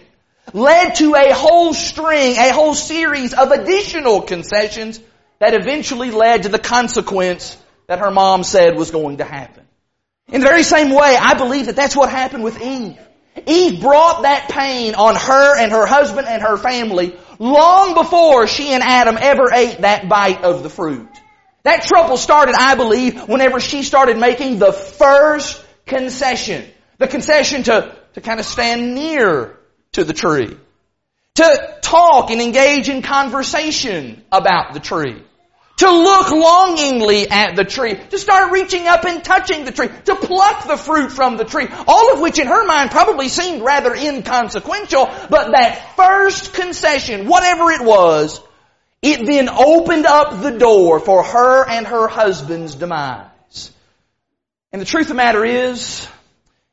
led 0.53 0.95
to 0.95 1.15
a 1.15 1.33
whole 1.33 1.73
string, 1.73 2.35
a 2.37 2.51
whole 2.51 2.75
series 2.75 3.33
of 3.33 3.51
additional 3.51 4.21
concessions 4.21 4.99
that 5.43 5.53
eventually 5.53 6.09
led 6.09 6.43
to 6.43 6.49
the 6.49 6.57
consequence 6.57 7.57
that 7.87 7.99
her 7.99 8.11
mom 8.11 8.45
said 8.45 8.77
was 8.77 8.91
going 8.91 9.17
to 9.17 9.25
happen. 9.25 9.65
In 10.31 10.39
the 10.39 10.47
very 10.47 10.63
same 10.63 10.89
way, 10.89 11.17
I 11.19 11.33
believe 11.33 11.65
that 11.65 11.75
that's 11.75 11.97
what 11.97 12.09
happened 12.09 12.45
with 12.45 12.61
Eve. 12.61 12.97
Eve 13.45 13.81
brought 13.81 14.21
that 14.21 14.47
pain 14.49 14.95
on 14.95 15.15
her 15.17 15.59
and 15.59 15.73
her 15.73 15.85
husband 15.85 16.29
and 16.29 16.41
her 16.41 16.55
family 16.55 17.17
long 17.39 17.93
before 17.93 18.47
she 18.47 18.69
and 18.69 18.81
Adam 18.81 19.17
ever 19.19 19.51
ate 19.53 19.81
that 19.81 20.07
bite 20.07 20.45
of 20.45 20.63
the 20.63 20.69
fruit. 20.69 21.09
That 21.63 21.83
trouble 21.83 22.15
started, 22.15 22.55
I 22.57 22.75
believe, 22.75 23.27
whenever 23.27 23.59
she 23.59 23.83
started 23.83 24.17
making 24.17 24.59
the 24.59 24.71
first 24.71 25.61
concession. 25.85 26.63
The 26.99 27.09
concession 27.09 27.63
to, 27.63 27.93
to 28.13 28.21
kind 28.21 28.39
of 28.39 28.45
stand 28.45 28.95
near 28.95 29.59
to 29.91 30.05
the 30.05 30.13
tree. 30.13 30.55
To 31.35 31.77
talk 31.81 32.31
and 32.31 32.39
engage 32.39 32.87
in 32.87 33.01
conversation 33.01 34.23
about 34.31 34.73
the 34.73 34.79
tree. 34.79 35.21
To 35.77 35.89
look 35.89 36.31
longingly 36.31 37.29
at 37.29 37.55
the 37.55 37.65
tree. 37.65 37.95
To 37.95 38.17
start 38.17 38.51
reaching 38.51 38.87
up 38.87 39.05
and 39.05 39.23
touching 39.23 39.65
the 39.65 39.71
tree. 39.71 39.89
To 40.05 40.15
pluck 40.15 40.67
the 40.67 40.77
fruit 40.77 41.11
from 41.11 41.37
the 41.37 41.45
tree. 41.45 41.67
All 41.87 42.13
of 42.13 42.21
which 42.21 42.39
in 42.39 42.47
her 42.47 42.65
mind 42.65 42.91
probably 42.91 43.27
seemed 43.27 43.63
rather 43.63 43.93
inconsequential, 43.93 45.05
but 45.29 45.51
that 45.51 45.95
first 45.95 46.53
concession, 46.53 47.27
whatever 47.27 47.71
it 47.71 47.83
was, 47.83 48.39
it 49.01 49.25
then 49.25 49.49
opened 49.49 50.05
up 50.05 50.41
the 50.41 50.57
door 50.57 50.99
for 50.99 51.23
her 51.23 51.67
and 51.67 51.85
her 51.87 52.07
husband's 52.07 52.75
demise. 52.75 53.71
And 54.71 54.81
the 54.81 54.85
truth 54.85 55.05
of 55.05 55.09
the 55.09 55.15
matter 55.15 55.43
is, 55.43 56.07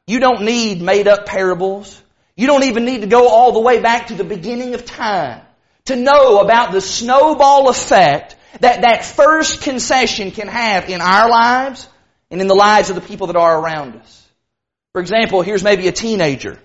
you 0.06 0.20
don't 0.20 0.42
need 0.42 0.80
made 0.80 1.08
up 1.08 1.26
parables. 1.26 2.00
You 2.36 2.46
don't 2.46 2.64
even 2.64 2.84
need 2.84 3.00
to 3.00 3.06
go 3.06 3.28
all 3.28 3.52
the 3.52 3.60
way 3.60 3.80
back 3.80 4.08
to 4.08 4.14
the 4.14 4.24
beginning 4.24 4.74
of 4.74 4.84
time 4.84 5.42
to 5.86 5.96
know 5.96 6.38
about 6.40 6.72
the 6.72 6.80
snowball 6.80 7.68
effect 7.68 8.36
that 8.60 8.82
that 8.82 9.04
first 9.04 9.62
concession 9.62 10.32
can 10.32 10.48
have 10.48 10.88
in 10.88 11.00
our 11.00 11.30
lives 11.30 11.88
and 12.30 12.40
in 12.40 12.48
the 12.48 12.54
lives 12.54 12.90
of 12.90 12.96
the 12.96 13.02
people 13.02 13.28
that 13.28 13.36
are 13.36 13.60
around 13.60 13.96
us. 13.96 14.28
For 14.92 15.00
example, 15.00 15.42
here's 15.42 15.62
maybe 15.62 15.86
a 15.86 15.92
teenager 15.92 16.58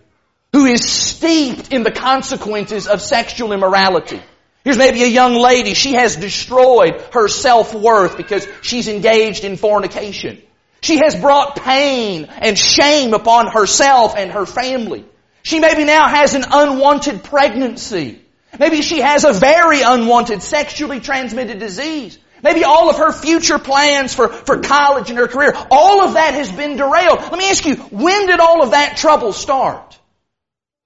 who 0.52 0.66
is 0.66 0.84
steeped 0.90 1.72
in 1.72 1.84
the 1.84 1.92
consequences 1.92 2.88
of 2.88 3.02
sexual 3.02 3.52
immorality. 3.52 4.22
Here's 4.64 4.78
maybe 4.78 5.04
a 5.04 5.08
young 5.08 5.36
lady. 5.36 5.76
She 5.76 5.94
has 5.94 6.16
destroyed 6.16 7.00
her 7.14 7.28
self-worth 7.28 8.18
because 8.18 8.48
she's 8.62 8.88
engaged 8.88 9.44
in 9.44 9.58
fornication. 9.58 10.42
She 10.82 10.98
has 11.04 11.16
brought 11.16 11.56
pain 11.56 12.26
and 12.26 12.58
shame 12.58 13.14
upon 13.14 13.52
herself 13.52 14.16
and 14.18 14.32
her 14.32 14.46
family. 14.46 15.06
She 15.44 15.60
maybe 15.60 15.84
now 15.84 16.08
has 16.08 16.34
an 16.34 16.46
unwanted 16.52 17.24
pregnancy. 17.24 18.25
Maybe 18.60 18.82
she 18.82 19.02
has 19.02 19.24
a 19.24 19.34
very 19.34 19.82
unwanted 19.82 20.42
sexually 20.42 21.00
transmitted 21.00 21.60
disease. 21.60 22.18
Maybe 22.44 22.64
all 22.64 22.90
of 22.90 22.98
her 22.98 23.12
future 23.12 23.58
plans 23.58 24.14
for, 24.14 24.28
for 24.28 24.60
college 24.60 25.10
and 25.10 25.18
her 25.18 25.28
career, 25.28 25.54
all 25.72 26.02
of 26.02 26.14
that 26.14 26.34
has 26.36 26.52
been 26.52 26.78
derailed. 26.78 27.20
Let 27.20 27.38
me 27.38 27.50
ask 27.50 27.66
you, 27.66 27.76
when 27.76 28.28
did 28.28 28.40
all 28.40 28.62
of 28.62 28.72
that 28.72 28.98
trouble 28.98 29.34
start? 29.34 29.98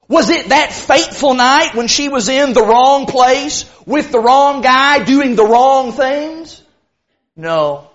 Was 0.08 0.30
it 0.30 0.50
that 0.50 0.74
fateful 0.74 1.36
night 1.36 1.76
when 1.76 1.88
she 1.88 2.10
was 2.10 2.30
in 2.30 2.54
the 2.54 2.64
wrong 2.64 3.06
place 3.06 3.70
with 3.86 4.12
the 4.12 4.20
wrong 4.20 4.62
guy 4.62 5.04
doing 5.04 5.36
the 5.36 5.46
wrong 5.46 5.92
things? 5.92 6.62
No. 7.36 7.90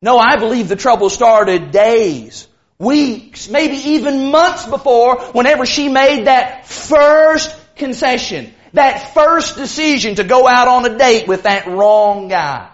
No, 0.00 0.18
I 0.18 0.36
believe 0.36 0.68
the 0.68 0.76
trouble 0.76 1.10
started 1.10 1.70
days, 1.70 2.48
weeks, 2.78 3.48
maybe 3.48 3.76
even 3.76 4.30
months 4.30 4.66
before 4.66 5.20
whenever 5.32 5.66
she 5.66 5.88
made 5.88 6.26
that 6.26 6.66
first 6.66 7.54
concession, 7.76 8.52
that 8.72 9.14
first 9.14 9.56
decision 9.56 10.16
to 10.16 10.24
go 10.24 10.46
out 10.46 10.68
on 10.68 10.84
a 10.84 10.98
date 10.98 11.28
with 11.28 11.44
that 11.44 11.66
wrong 11.66 12.28
guy. 12.28 12.68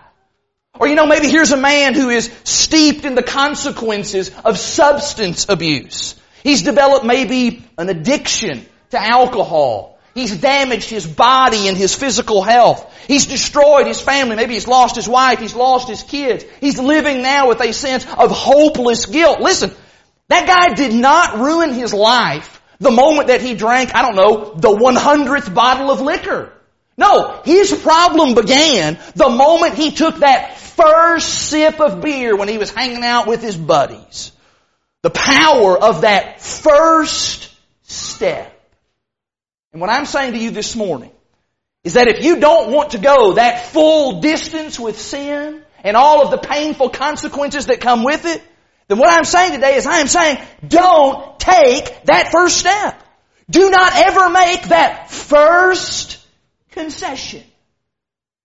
Or 0.78 0.86
you 0.86 0.94
know, 0.94 1.06
maybe 1.06 1.28
here's 1.28 1.50
a 1.50 1.56
man 1.56 1.94
who 1.94 2.08
is 2.08 2.32
steeped 2.44 3.04
in 3.04 3.14
the 3.14 3.22
consequences 3.22 4.30
of 4.44 4.58
substance 4.58 5.46
abuse. 5.48 6.14
He's 6.44 6.62
developed 6.62 7.04
maybe 7.04 7.64
an 7.76 7.88
addiction 7.88 8.64
to 8.90 9.00
alcohol. 9.00 9.98
He's 10.14 10.36
damaged 10.36 10.88
his 10.88 11.06
body 11.06 11.68
and 11.68 11.76
his 11.76 11.94
physical 11.94 12.42
health. 12.42 12.92
He's 13.06 13.26
destroyed 13.26 13.86
his 13.86 14.00
family. 14.00 14.36
Maybe 14.36 14.54
he's 14.54 14.68
lost 14.68 14.96
his 14.96 15.08
wife. 15.08 15.38
He's 15.38 15.54
lost 15.54 15.88
his 15.88 16.02
kids. 16.02 16.44
He's 16.60 16.78
living 16.78 17.22
now 17.22 17.48
with 17.48 17.60
a 17.60 17.72
sense 17.72 18.04
of 18.04 18.30
hopeless 18.30 19.06
guilt. 19.06 19.40
Listen, 19.40 19.72
that 20.28 20.46
guy 20.46 20.74
did 20.74 20.94
not 20.94 21.38
ruin 21.38 21.72
his 21.72 21.92
life 21.92 22.57
the 22.80 22.90
moment 22.90 23.28
that 23.28 23.40
he 23.40 23.54
drank, 23.54 23.94
I 23.94 24.02
don't 24.02 24.14
know, 24.14 24.54
the 24.54 24.68
100th 24.68 25.52
bottle 25.52 25.90
of 25.90 26.00
liquor. 26.00 26.52
No, 26.96 27.40
his 27.44 27.72
problem 27.72 28.34
began 28.34 28.98
the 29.14 29.28
moment 29.28 29.74
he 29.74 29.92
took 29.92 30.16
that 30.16 30.58
first 30.58 31.48
sip 31.48 31.80
of 31.80 32.00
beer 32.00 32.36
when 32.36 32.48
he 32.48 32.58
was 32.58 32.70
hanging 32.70 33.04
out 33.04 33.26
with 33.26 33.42
his 33.42 33.56
buddies. 33.56 34.32
The 35.02 35.10
power 35.10 35.78
of 35.78 36.00
that 36.02 36.40
first 36.40 37.54
step. 37.84 38.54
And 39.72 39.80
what 39.80 39.90
I'm 39.90 40.06
saying 40.06 40.32
to 40.32 40.38
you 40.38 40.50
this 40.50 40.74
morning 40.74 41.12
is 41.84 41.94
that 41.94 42.08
if 42.08 42.24
you 42.24 42.40
don't 42.40 42.72
want 42.72 42.90
to 42.90 42.98
go 42.98 43.34
that 43.34 43.66
full 43.66 44.20
distance 44.20 44.78
with 44.78 45.00
sin 45.00 45.62
and 45.84 45.96
all 45.96 46.22
of 46.22 46.30
the 46.30 46.38
painful 46.38 46.90
consequences 46.90 47.66
that 47.66 47.80
come 47.80 48.02
with 48.02 48.24
it, 48.24 48.42
then 48.88 48.98
what 48.98 49.10
I'm 49.10 49.24
saying 49.24 49.52
today 49.52 49.76
is 49.76 49.86
I 49.86 49.98
am 49.98 50.08
saying 50.08 50.38
don't 50.66 51.38
take 51.38 52.04
that 52.04 52.30
first 52.32 52.56
step. 52.58 53.02
Do 53.50 53.70
not 53.70 53.92
ever 53.94 54.28
make 54.30 54.62
that 54.68 55.10
first 55.10 56.18
concession. 56.70 57.42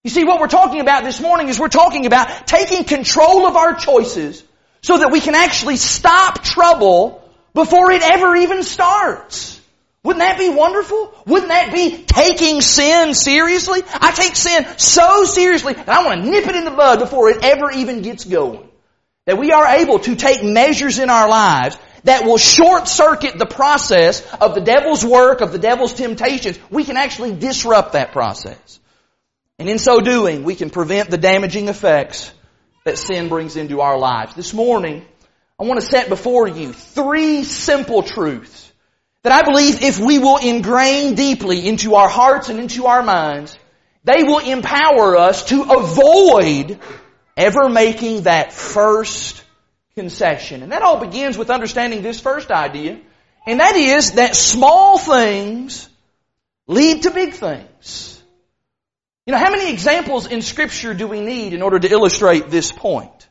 You 0.04 0.10
see, 0.10 0.26
what 0.26 0.42
we're 0.42 0.48
talking 0.48 0.82
about 0.82 1.06
this 1.06 1.22
morning 1.22 1.48
is 1.48 1.60
we're 1.60 1.70
talking 1.70 2.06
about 2.06 2.46
taking 2.46 2.84
control 2.84 3.48
of 3.48 3.56
our 3.56 3.74
choices 3.74 4.44
so 4.82 4.98
that 4.98 5.12
we 5.12 5.22
can 5.22 5.34
actually 5.34 5.78
stop 5.78 6.44
trouble 6.44 7.24
before 7.54 7.92
it 7.92 8.02
ever 8.02 8.36
even 8.36 8.64
starts. 8.64 9.62
Wouldn't 10.04 10.20
that 10.20 10.38
be 10.38 10.50
wonderful? 10.50 11.14
Wouldn't 11.26 11.48
that 11.48 11.74
be 11.74 12.04
taking 12.04 12.60
sin 12.60 13.14
seriously? 13.14 13.82
I 13.94 14.12
take 14.12 14.36
sin 14.36 14.66
so 14.78 15.24
seriously 15.24 15.72
that 15.72 15.88
I 15.88 16.04
want 16.04 16.26
to 16.26 16.30
nip 16.30 16.46
it 16.48 16.56
in 16.58 16.66
the 16.66 16.72
bud 16.72 17.00
before 17.00 17.30
it 17.30 17.42
ever 17.42 17.72
even 17.72 18.02
gets 18.02 18.26
going. 18.26 18.70
That 19.26 19.38
we 19.38 19.52
are 19.52 19.66
able 19.66 20.00
to 20.00 20.16
take 20.16 20.44
measures 20.44 21.00
in 21.00 21.10
our 21.10 21.30
lives 21.30 21.78
that 22.04 22.26
will 22.26 22.38
short 22.38 22.88
circuit 22.88 23.38
the 23.38 23.46
process 23.46 24.22
of 24.34 24.56
the 24.56 24.62
devil's 24.62 25.06
work, 25.06 25.42
of 25.42 25.52
the 25.52 25.60
devil's 25.60 25.94
temptations. 25.94 26.60
We 26.70 26.84
can 26.84 26.98
actually 26.98 27.34
disrupt 27.34 27.94
that 27.94 28.12
process. 28.12 28.80
And 29.60 29.70
in 29.70 29.80
so 29.80 30.02
doing, 30.02 30.44
we 30.44 30.56
can 30.56 30.70
prevent 30.70 31.10
the 31.10 31.18
damaging 31.18 31.70
effects 31.70 32.32
that 32.84 32.98
sin 32.98 33.30
brings 33.30 33.56
into 33.56 33.80
our 33.82 33.98
lives. 33.98 34.36
This 34.36 34.54
morning, 34.54 35.06
I 35.60 35.64
want 35.64 35.80
to 35.80 35.86
set 35.86 36.10
before 36.10 36.48
you 36.48 36.74
three 36.74 37.44
simple 37.44 38.04
truths 38.04 38.72
that 39.22 39.32
I 39.32 39.44
believe 39.44 39.82
if 39.82 40.00
we 40.00 40.20
will 40.20 40.38
ingrain 40.38 41.16
deeply 41.16 41.66
into 41.66 41.96
our 41.96 42.10
hearts 42.10 42.50
and 42.50 42.60
into 42.60 42.88
our 42.88 43.04
minds, 43.04 43.58
they 44.04 44.24
will 44.24 44.40
empower 44.40 45.16
us 45.16 45.46
to 45.46 45.62
avoid 45.62 46.78
ever 47.36 47.70
making 47.70 48.24
that 48.24 48.54
first 48.54 49.44
concession. 49.96 50.64
And 50.64 50.72
that 50.72 50.82
all 50.82 51.00
begins 51.00 51.38
with 51.38 51.50
understanding 51.50 52.02
this 52.02 52.20
first 52.20 52.52
idea, 52.52 53.00
and 53.46 53.60
that 53.60 53.76
is 53.76 54.14
that 54.14 54.36
small 54.36 54.98
things 54.98 55.90
lead 56.68 57.04
to 57.04 57.12
big 57.12 57.34
things. 57.34 58.22
You 59.26 59.32
know, 59.32 59.40
how 59.40 59.52
many 59.52 59.72
examples 59.72 60.28
in 60.28 60.42
scripture 60.42 60.94
do 60.94 61.08
we 61.08 61.22
need 61.22 61.54
in 61.54 61.62
order 61.62 61.80
to 61.80 61.90
illustrate 61.90 62.50
this 62.50 62.72
point? 62.72 63.28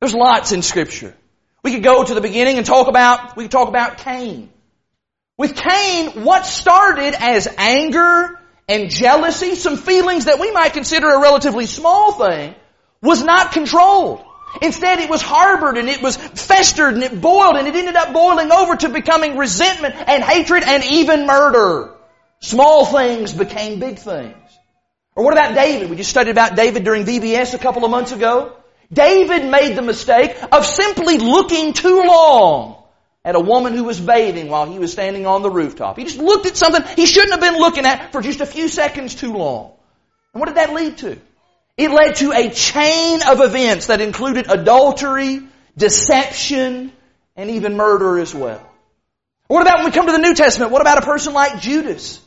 There's 0.00 0.14
lots 0.14 0.52
in 0.52 0.62
scripture. 0.62 1.14
We 1.62 1.72
could 1.72 1.82
go 1.82 2.04
to 2.04 2.14
the 2.14 2.20
beginning 2.20 2.56
and 2.56 2.66
talk 2.66 2.88
about, 2.88 3.36
we 3.36 3.44
could 3.44 3.50
talk 3.50 3.68
about 3.68 3.98
Cain. 3.98 4.50
With 5.36 5.56
Cain, 5.56 6.24
what 6.24 6.44
started 6.44 7.14
as 7.14 7.48
anger 7.56 8.38
and 8.68 8.90
jealousy, 8.90 9.54
some 9.54 9.76
feelings 9.76 10.26
that 10.26 10.38
we 10.38 10.50
might 10.52 10.74
consider 10.74 11.10
a 11.10 11.20
relatively 11.20 11.66
small 11.66 12.12
thing, 12.12 12.54
was 13.02 13.22
not 13.22 13.52
controlled. 13.52 14.24
Instead, 14.62 14.98
it 14.98 15.08
was 15.08 15.22
harbored 15.22 15.78
and 15.78 15.88
it 15.88 16.02
was 16.02 16.16
festered 16.16 16.94
and 16.94 17.02
it 17.02 17.20
boiled 17.20 17.56
and 17.56 17.68
it 17.68 17.74
ended 17.74 17.94
up 17.94 18.12
boiling 18.12 18.50
over 18.50 18.76
to 18.76 18.88
becoming 18.88 19.36
resentment 19.36 19.94
and 19.94 20.24
hatred 20.24 20.64
and 20.64 20.84
even 20.84 21.26
murder. 21.26 21.94
Small 22.40 22.84
things 22.84 23.32
became 23.32 23.78
big 23.78 23.98
things. 23.98 24.34
Or 25.14 25.24
what 25.24 25.34
about 25.34 25.54
David? 25.54 25.88
We 25.88 25.96
just 25.96 26.10
studied 26.10 26.30
about 26.30 26.56
David 26.56 26.84
during 26.84 27.04
VBS 27.04 27.54
a 27.54 27.58
couple 27.58 27.84
of 27.84 27.90
months 27.90 28.12
ago. 28.12 28.56
David 28.92 29.48
made 29.48 29.76
the 29.76 29.82
mistake 29.82 30.36
of 30.50 30.66
simply 30.66 31.18
looking 31.18 31.72
too 31.72 32.02
long 32.02 32.82
at 33.24 33.36
a 33.36 33.40
woman 33.40 33.74
who 33.74 33.84
was 33.84 34.00
bathing 34.00 34.48
while 34.48 34.66
he 34.66 34.78
was 34.78 34.92
standing 34.92 35.26
on 35.26 35.42
the 35.42 35.50
rooftop. 35.50 35.96
He 35.96 36.04
just 36.04 36.18
looked 36.18 36.46
at 36.46 36.56
something 36.56 36.82
he 36.96 37.06
shouldn't 37.06 37.32
have 37.32 37.40
been 37.40 37.60
looking 37.60 37.86
at 37.86 38.10
for 38.12 38.20
just 38.20 38.40
a 38.40 38.46
few 38.46 38.68
seconds 38.68 39.14
too 39.14 39.34
long. 39.34 39.72
And 40.32 40.40
what 40.40 40.46
did 40.46 40.56
that 40.56 40.72
lead 40.72 40.98
to? 40.98 41.20
It 41.80 41.90
led 41.90 42.16
to 42.16 42.32
a 42.32 42.50
chain 42.50 43.22
of 43.26 43.40
events 43.40 43.86
that 43.86 44.02
included 44.02 44.50
adultery, 44.50 45.40
deception, 45.78 46.92
and 47.36 47.50
even 47.50 47.78
murder 47.78 48.18
as 48.18 48.34
well. 48.34 48.60
What 49.46 49.62
about 49.62 49.78
when 49.78 49.86
we 49.86 49.90
come 49.90 50.04
to 50.04 50.12
the 50.12 50.18
New 50.18 50.34
Testament? 50.34 50.72
What 50.72 50.82
about 50.82 50.98
a 50.98 51.06
person 51.06 51.32
like 51.32 51.58
Judas? 51.62 52.20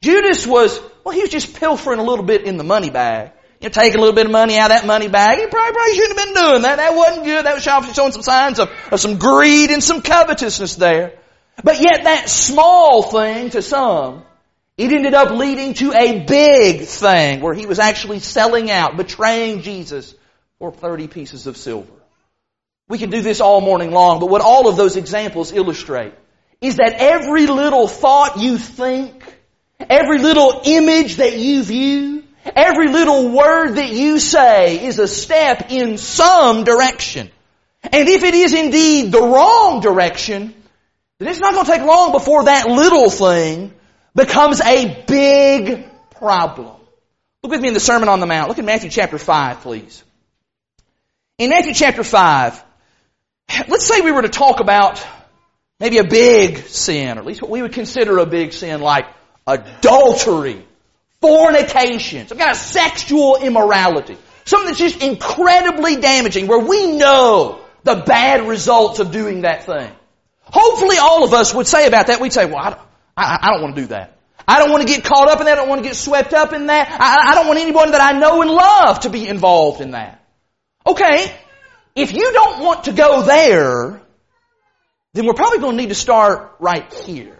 Judas 0.00 0.44
was, 0.44 0.80
well, 1.04 1.14
he 1.14 1.20
was 1.20 1.30
just 1.30 1.54
pilfering 1.54 2.00
a 2.00 2.02
little 2.02 2.24
bit 2.24 2.42
in 2.42 2.56
the 2.56 2.64
money 2.64 2.90
bag. 2.90 3.30
You 3.60 3.68
know, 3.68 3.72
taking 3.72 3.96
a 3.96 4.00
little 4.00 4.12
bit 4.12 4.26
of 4.26 4.32
money 4.32 4.58
out 4.58 4.72
of 4.72 4.80
that 4.80 4.86
money 4.88 5.06
bag. 5.06 5.38
He 5.38 5.46
probably, 5.46 5.72
probably 5.72 5.94
shouldn't 5.94 6.18
have 6.18 6.26
been 6.26 6.42
doing 6.42 6.62
that. 6.62 6.76
That 6.78 6.96
wasn't 6.96 7.26
good. 7.26 7.46
That 7.46 7.54
was 7.54 7.62
showing 7.62 8.10
some 8.10 8.22
signs 8.22 8.58
of, 8.58 8.70
of 8.90 8.98
some 8.98 9.18
greed 9.18 9.70
and 9.70 9.84
some 9.84 10.02
covetousness 10.02 10.74
there. 10.74 11.12
But 11.62 11.80
yet 11.80 12.02
that 12.04 12.28
small 12.28 13.04
thing 13.04 13.50
to 13.50 13.62
some, 13.62 14.24
it 14.76 14.92
ended 14.92 15.14
up 15.14 15.30
leading 15.30 15.72
to 15.74 15.92
a 15.92 16.24
big 16.24 16.82
thing 16.82 17.40
where 17.40 17.54
he 17.54 17.64
was 17.64 17.78
actually 17.78 18.18
selling 18.18 18.70
out, 18.70 18.96
betraying 18.96 19.62
Jesus 19.62 20.14
for 20.58 20.70
30 20.70 21.08
pieces 21.08 21.46
of 21.46 21.56
silver. 21.56 21.92
We 22.88 22.98
can 22.98 23.10
do 23.10 23.22
this 23.22 23.40
all 23.40 23.60
morning 23.60 23.90
long, 23.90 24.20
but 24.20 24.28
what 24.28 24.42
all 24.42 24.68
of 24.68 24.76
those 24.76 24.96
examples 24.96 25.52
illustrate 25.52 26.12
is 26.60 26.76
that 26.76 26.92
every 26.92 27.46
little 27.46 27.88
thought 27.88 28.38
you 28.38 28.58
think, 28.58 29.24
every 29.80 30.18
little 30.18 30.60
image 30.64 31.16
that 31.16 31.38
you 31.38 31.62
view, 31.62 32.24
every 32.44 32.88
little 32.88 33.30
word 33.30 33.72
that 33.72 33.90
you 33.90 34.18
say 34.18 34.84
is 34.84 34.98
a 34.98 35.08
step 35.08 35.70
in 35.70 35.98
some 35.98 36.64
direction. 36.64 37.30
And 37.82 38.08
if 38.08 38.22
it 38.22 38.34
is 38.34 38.54
indeed 38.54 39.10
the 39.10 39.22
wrong 39.22 39.80
direction, 39.80 40.54
then 41.18 41.28
it's 41.28 41.40
not 41.40 41.54
going 41.54 41.64
to 41.64 41.72
take 41.72 41.82
long 41.82 42.12
before 42.12 42.44
that 42.44 42.66
little 42.68 43.10
thing 43.10 43.72
becomes 44.16 44.60
a 44.60 45.04
big 45.06 45.84
problem. 46.10 46.74
Look 47.42 47.52
with 47.52 47.60
me 47.60 47.68
in 47.68 47.74
the 47.74 47.80
Sermon 47.80 48.08
on 48.08 48.18
the 48.18 48.26
Mount. 48.26 48.48
Look 48.48 48.58
at 48.58 48.64
Matthew 48.64 48.90
chapter 48.90 49.18
5, 49.18 49.60
please. 49.60 50.02
In 51.38 51.50
Matthew 51.50 51.74
chapter 51.74 52.02
5, 52.02 52.64
let's 53.68 53.86
say 53.86 54.00
we 54.00 54.10
were 54.10 54.22
to 54.22 54.28
talk 54.28 54.60
about 54.60 55.06
maybe 55.78 55.98
a 55.98 56.04
big 56.04 56.58
sin, 56.66 57.18
or 57.18 57.20
at 57.20 57.26
least 57.26 57.42
what 57.42 57.50
we 57.50 57.60
would 57.60 57.74
consider 57.74 58.18
a 58.18 58.26
big 58.26 58.54
sin, 58.54 58.80
like 58.80 59.04
adultery, 59.46 60.66
fornication, 61.20 62.26
some 62.26 62.38
kind 62.38 62.50
of 62.50 62.56
sexual 62.56 63.36
immorality. 63.36 64.16
Something 64.46 64.68
that's 64.68 64.78
just 64.78 65.02
incredibly 65.02 65.96
damaging, 65.96 66.46
where 66.46 66.60
we 66.60 66.96
know 66.96 67.60
the 67.82 67.96
bad 67.96 68.48
results 68.48 68.98
of 68.98 69.12
doing 69.12 69.42
that 69.42 69.64
thing. 69.64 69.90
Hopefully 70.42 70.96
all 70.98 71.24
of 71.24 71.34
us 71.34 71.52
would 71.52 71.66
say 71.66 71.86
about 71.86 72.06
that, 72.06 72.20
we'd 72.20 72.32
say, 72.32 72.46
well, 72.46 72.80
I 73.16 73.38
I 73.40 73.50
don't 73.52 73.62
want 73.62 73.76
to 73.76 73.82
do 73.82 73.88
that. 73.88 74.16
I 74.48 74.60
don't 74.60 74.70
want 74.70 74.86
to 74.86 74.92
get 74.92 75.04
caught 75.04 75.28
up 75.28 75.40
in 75.40 75.46
that. 75.46 75.54
I 75.54 75.56
don't 75.56 75.68
want 75.68 75.82
to 75.82 75.88
get 75.88 75.96
swept 75.96 76.32
up 76.32 76.52
in 76.52 76.66
that. 76.66 76.88
I, 77.00 77.32
I 77.32 77.34
don't 77.34 77.48
want 77.48 77.58
anyone 77.58 77.90
that 77.90 78.00
I 78.00 78.18
know 78.18 78.42
and 78.42 78.50
love 78.50 79.00
to 79.00 79.10
be 79.10 79.26
involved 79.26 79.80
in 79.80 79.90
that. 79.92 80.22
Okay, 80.86 81.34
if 81.96 82.12
you 82.12 82.32
don't 82.32 82.62
want 82.62 82.84
to 82.84 82.92
go 82.92 83.22
there, 83.22 84.00
then 85.14 85.26
we're 85.26 85.34
probably 85.34 85.58
going 85.58 85.76
to 85.76 85.82
need 85.82 85.88
to 85.88 85.96
start 85.96 86.56
right 86.60 86.92
here. 86.92 87.36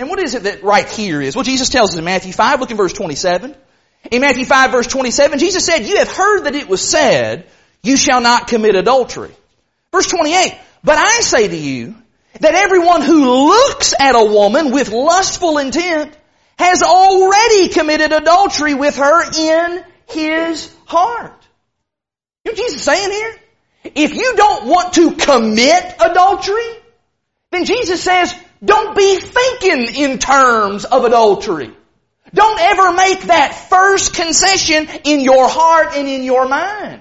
And 0.00 0.08
what 0.08 0.18
is 0.20 0.34
it 0.34 0.44
that 0.44 0.64
right 0.64 0.88
here 0.88 1.20
is? 1.20 1.36
Well, 1.36 1.44
Jesus 1.44 1.68
tells 1.68 1.92
us 1.92 1.98
in 1.98 2.04
Matthew 2.04 2.32
5, 2.32 2.60
look 2.60 2.70
in 2.70 2.76
verse 2.76 2.92
27. 2.92 3.54
In 4.10 4.20
Matthew 4.20 4.44
5 4.44 4.70
verse 4.70 4.86
27, 4.86 5.38
Jesus 5.38 5.64
said, 5.64 5.80
You 5.80 5.98
have 5.98 6.10
heard 6.10 6.44
that 6.44 6.54
it 6.54 6.68
was 6.68 6.80
said, 6.80 7.46
You 7.82 7.96
shall 7.96 8.20
not 8.20 8.48
commit 8.48 8.74
adultery. 8.74 9.34
Verse 9.92 10.06
28, 10.06 10.56
But 10.82 10.98
I 10.98 11.20
say 11.20 11.48
to 11.48 11.56
you, 11.56 11.94
that 12.40 12.54
everyone 12.54 13.02
who 13.02 13.48
looks 13.48 13.94
at 13.98 14.14
a 14.14 14.24
woman 14.24 14.70
with 14.72 14.90
lustful 14.90 15.58
intent 15.58 16.16
has 16.58 16.82
already 16.82 17.68
committed 17.68 18.12
adultery 18.12 18.74
with 18.74 18.96
her 18.96 19.30
in 19.32 19.84
his 20.06 20.74
heart. 20.86 21.46
You 22.44 22.52
know 22.52 22.52
what 22.52 22.56
Jesus 22.56 22.74
is 22.76 22.82
saying 22.82 23.10
here? 23.10 23.34
If 23.94 24.14
you 24.14 24.34
don't 24.36 24.66
want 24.66 24.94
to 24.94 25.12
commit 25.12 25.94
adultery, 26.00 26.70
then 27.50 27.64
Jesus 27.64 28.02
says, 28.02 28.34
don't 28.64 28.96
be 28.96 29.18
thinking 29.18 29.94
in 29.94 30.18
terms 30.18 30.84
of 30.84 31.04
adultery. 31.04 31.72
Don't 32.34 32.60
ever 32.60 32.92
make 32.92 33.22
that 33.22 33.54
first 33.70 34.14
concession 34.14 34.88
in 35.04 35.20
your 35.20 35.48
heart 35.48 35.94
and 35.94 36.08
in 36.08 36.24
your 36.24 36.46
mind. 36.48 37.00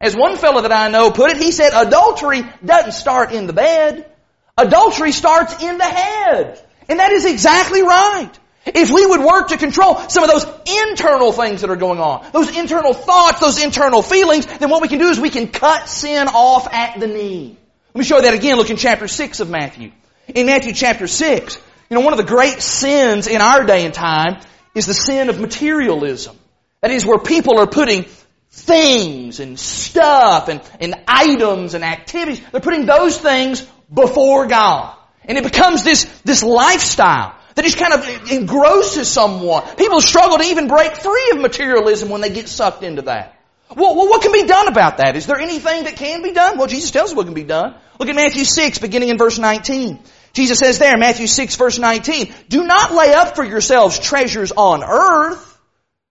As 0.00 0.16
one 0.16 0.36
fellow 0.36 0.62
that 0.62 0.72
I 0.72 0.88
know 0.88 1.10
put 1.10 1.30
it, 1.30 1.36
he 1.36 1.52
said 1.52 1.72
adultery 1.74 2.42
doesn't 2.64 2.92
start 2.92 3.32
in 3.32 3.46
the 3.46 3.52
bed. 3.52 4.10
Adultery 4.56 5.12
starts 5.12 5.62
in 5.62 5.78
the 5.78 5.84
head. 5.84 6.60
And 6.88 6.98
that 6.98 7.12
is 7.12 7.24
exactly 7.24 7.82
right. 7.82 8.30
If 8.66 8.90
we 8.90 9.04
would 9.04 9.20
work 9.20 9.48
to 9.48 9.58
control 9.58 9.96
some 10.08 10.24
of 10.24 10.30
those 10.30 10.46
internal 10.88 11.32
things 11.32 11.60
that 11.60 11.70
are 11.70 11.76
going 11.76 12.00
on, 12.00 12.26
those 12.32 12.56
internal 12.56 12.94
thoughts, 12.94 13.40
those 13.40 13.62
internal 13.62 14.00
feelings, 14.00 14.46
then 14.46 14.70
what 14.70 14.80
we 14.80 14.88
can 14.88 14.98
do 14.98 15.08
is 15.08 15.20
we 15.20 15.30
can 15.30 15.48
cut 15.48 15.88
sin 15.88 16.28
off 16.28 16.72
at 16.72 16.98
the 16.98 17.06
knee. 17.06 17.58
Let 17.94 17.98
me 17.98 18.04
show 18.04 18.16
you 18.16 18.22
that 18.22 18.34
again. 18.34 18.56
Look 18.56 18.70
in 18.70 18.76
chapter 18.76 19.06
6 19.06 19.40
of 19.40 19.50
Matthew. 19.50 19.92
In 20.28 20.46
Matthew 20.46 20.72
chapter 20.72 21.06
6, 21.06 21.58
you 21.90 21.94
know, 21.94 22.00
one 22.00 22.14
of 22.14 22.16
the 22.16 22.24
great 22.24 22.62
sins 22.62 23.26
in 23.26 23.42
our 23.42 23.64
day 23.64 23.84
and 23.84 23.92
time 23.92 24.40
is 24.74 24.86
the 24.86 24.94
sin 24.94 25.28
of 25.28 25.38
materialism. 25.38 26.36
That 26.80 26.90
is 26.90 27.04
where 27.04 27.18
people 27.18 27.58
are 27.58 27.66
putting 27.66 28.06
things 28.54 29.40
and 29.40 29.58
stuff 29.58 30.48
and, 30.48 30.60
and 30.80 30.94
items 31.06 31.74
and 31.74 31.84
activities, 31.84 32.40
they're 32.52 32.60
putting 32.60 32.86
those 32.86 33.18
things 33.18 33.66
before 33.92 34.46
God. 34.46 34.96
And 35.24 35.36
it 35.36 35.44
becomes 35.44 35.82
this, 35.82 36.04
this 36.24 36.42
lifestyle 36.42 37.34
that 37.54 37.64
just 37.64 37.78
kind 37.78 37.92
of 37.92 38.30
engrosses 38.30 39.08
someone. 39.08 39.64
People 39.76 40.00
struggle 40.00 40.38
to 40.38 40.44
even 40.44 40.68
break 40.68 40.96
free 40.96 41.30
of 41.32 41.40
materialism 41.40 42.08
when 42.08 42.20
they 42.20 42.30
get 42.30 42.48
sucked 42.48 42.82
into 42.82 43.02
that. 43.02 43.38
Well, 43.74 43.96
well, 43.96 44.08
what 44.08 44.22
can 44.22 44.32
be 44.32 44.44
done 44.44 44.68
about 44.68 44.98
that? 44.98 45.16
Is 45.16 45.26
there 45.26 45.38
anything 45.38 45.84
that 45.84 45.96
can 45.96 46.22
be 46.22 46.32
done? 46.32 46.58
Well, 46.58 46.66
Jesus 46.66 46.90
tells 46.90 47.10
us 47.10 47.16
what 47.16 47.26
can 47.26 47.34
be 47.34 47.44
done. 47.44 47.74
Look 47.98 48.08
at 48.08 48.14
Matthew 48.14 48.44
6, 48.44 48.78
beginning 48.78 49.08
in 49.08 49.18
verse 49.18 49.38
19. 49.38 50.00
Jesus 50.32 50.58
says 50.58 50.78
there, 50.78 50.96
Matthew 50.98 51.26
6, 51.26 51.56
verse 51.56 51.78
19, 51.78 52.32
Do 52.48 52.64
not 52.64 52.92
lay 52.92 53.14
up 53.14 53.36
for 53.36 53.44
yourselves 53.44 53.98
treasures 53.98 54.52
on 54.52 54.82
earth, 54.84 55.53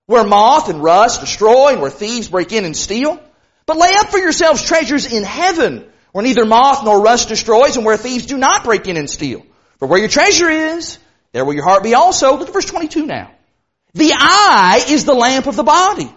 where 0.05 0.23
moth 0.23 0.69
and 0.69 0.83
rust 0.83 1.21
destroy 1.21 1.69
and 1.69 1.81
where 1.81 1.91
thieves 1.91 2.27
break 2.27 2.51
in 2.51 2.65
and 2.65 2.75
steal. 2.75 3.21
But 3.65 3.77
lay 3.77 3.89
up 3.95 4.09
for 4.09 4.17
yourselves 4.17 4.63
treasures 4.63 5.11
in 5.11 5.23
heaven, 5.23 5.85
where 6.11 6.23
neither 6.23 6.45
moth 6.45 6.83
nor 6.83 7.01
rust 7.01 7.29
destroys 7.29 7.77
and 7.77 7.85
where 7.85 7.97
thieves 7.97 8.25
do 8.25 8.37
not 8.37 8.63
break 8.63 8.87
in 8.87 8.97
and 8.97 9.09
steal. 9.09 9.45
For 9.79 9.87
where 9.87 9.99
your 9.99 10.09
treasure 10.09 10.49
is, 10.49 10.97
there 11.31 11.45
will 11.45 11.53
your 11.53 11.63
heart 11.63 11.83
be 11.83 11.93
also. 11.93 12.37
Look 12.37 12.47
at 12.47 12.53
verse 12.53 12.65
22 12.65 13.05
now. 13.05 13.31
The 13.93 14.13
eye 14.13 14.85
is 14.89 15.05
the 15.05 15.13
lamp 15.13 15.47
of 15.47 15.55
the 15.55 15.63
body. 15.63 16.13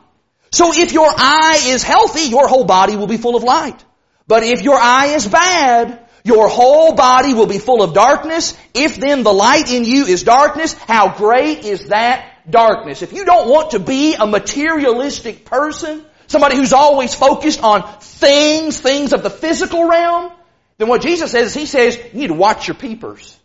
So 0.51 0.73
if 0.73 0.93
your 0.93 1.09
eye 1.09 1.63
is 1.67 1.83
healthy, 1.83 2.29
your 2.29 2.49
whole 2.49 2.65
body 2.65 2.97
will 2.97 3.07
be 3.07 3.17
full 3.17 3.37
of 3.37 3.43
light. 3.43 3.85
But 4.27 4.43
if 4.43 4.63
your 4.63 4.77
eye 4.77 5.15
is 5.15 5.27
bad, 5.27 6.09
your 6.25 6.49
whole 6.49 6.95
body 6.95 7.35
will 7.35 7.47
be 7.47 7.59
full 7.59 7.83
of 7.83 7.95
darkness. 7.95 8.57
If 8.75 8.97
then 8.97 9.23
the 9.23 9.33
light 9.33 9.71
in 9.71 9.85
you 9.85 10.07
is 10.07 10.25
darkness, 10.25 10.75
how 10.75 11.17
great 11.17 11.65
is 11.65 11.87
that 11.87 12.36
darkness? 12.49 13.03
If 13.03 13.13
you 13.13 13.25
don't 13.25 13.49
want 13.49 13.73
to 13.73 13.79
be 13.79 14.15
a 14.15 14.27
materialistic 14.27 15.45
person, 15.45 16.05
somebody 16.27 16.57
who's 16.57 16.73
always 16.73 17.15
focused 17.15 17.63
on 17.63 18.01
things, 18.01 18.81
things 18.81 19.13
of 19.13 19.23
the 19.23 19.31
physical 19.31 19.89
realm, 19.89 20.33
then 20.79 20.89
what 20.89 21.03
Jesus 21.03 21.31
says 21.31 21.49
is 21.49 21.55
He 21.55 21.67
says, 21.67 21.99
you 22.13 22.21
need 22.21 22.29
to 22.29 22.35
watch 22.35 22.69
your 22.69 22.75
peepers. 22.75 23.39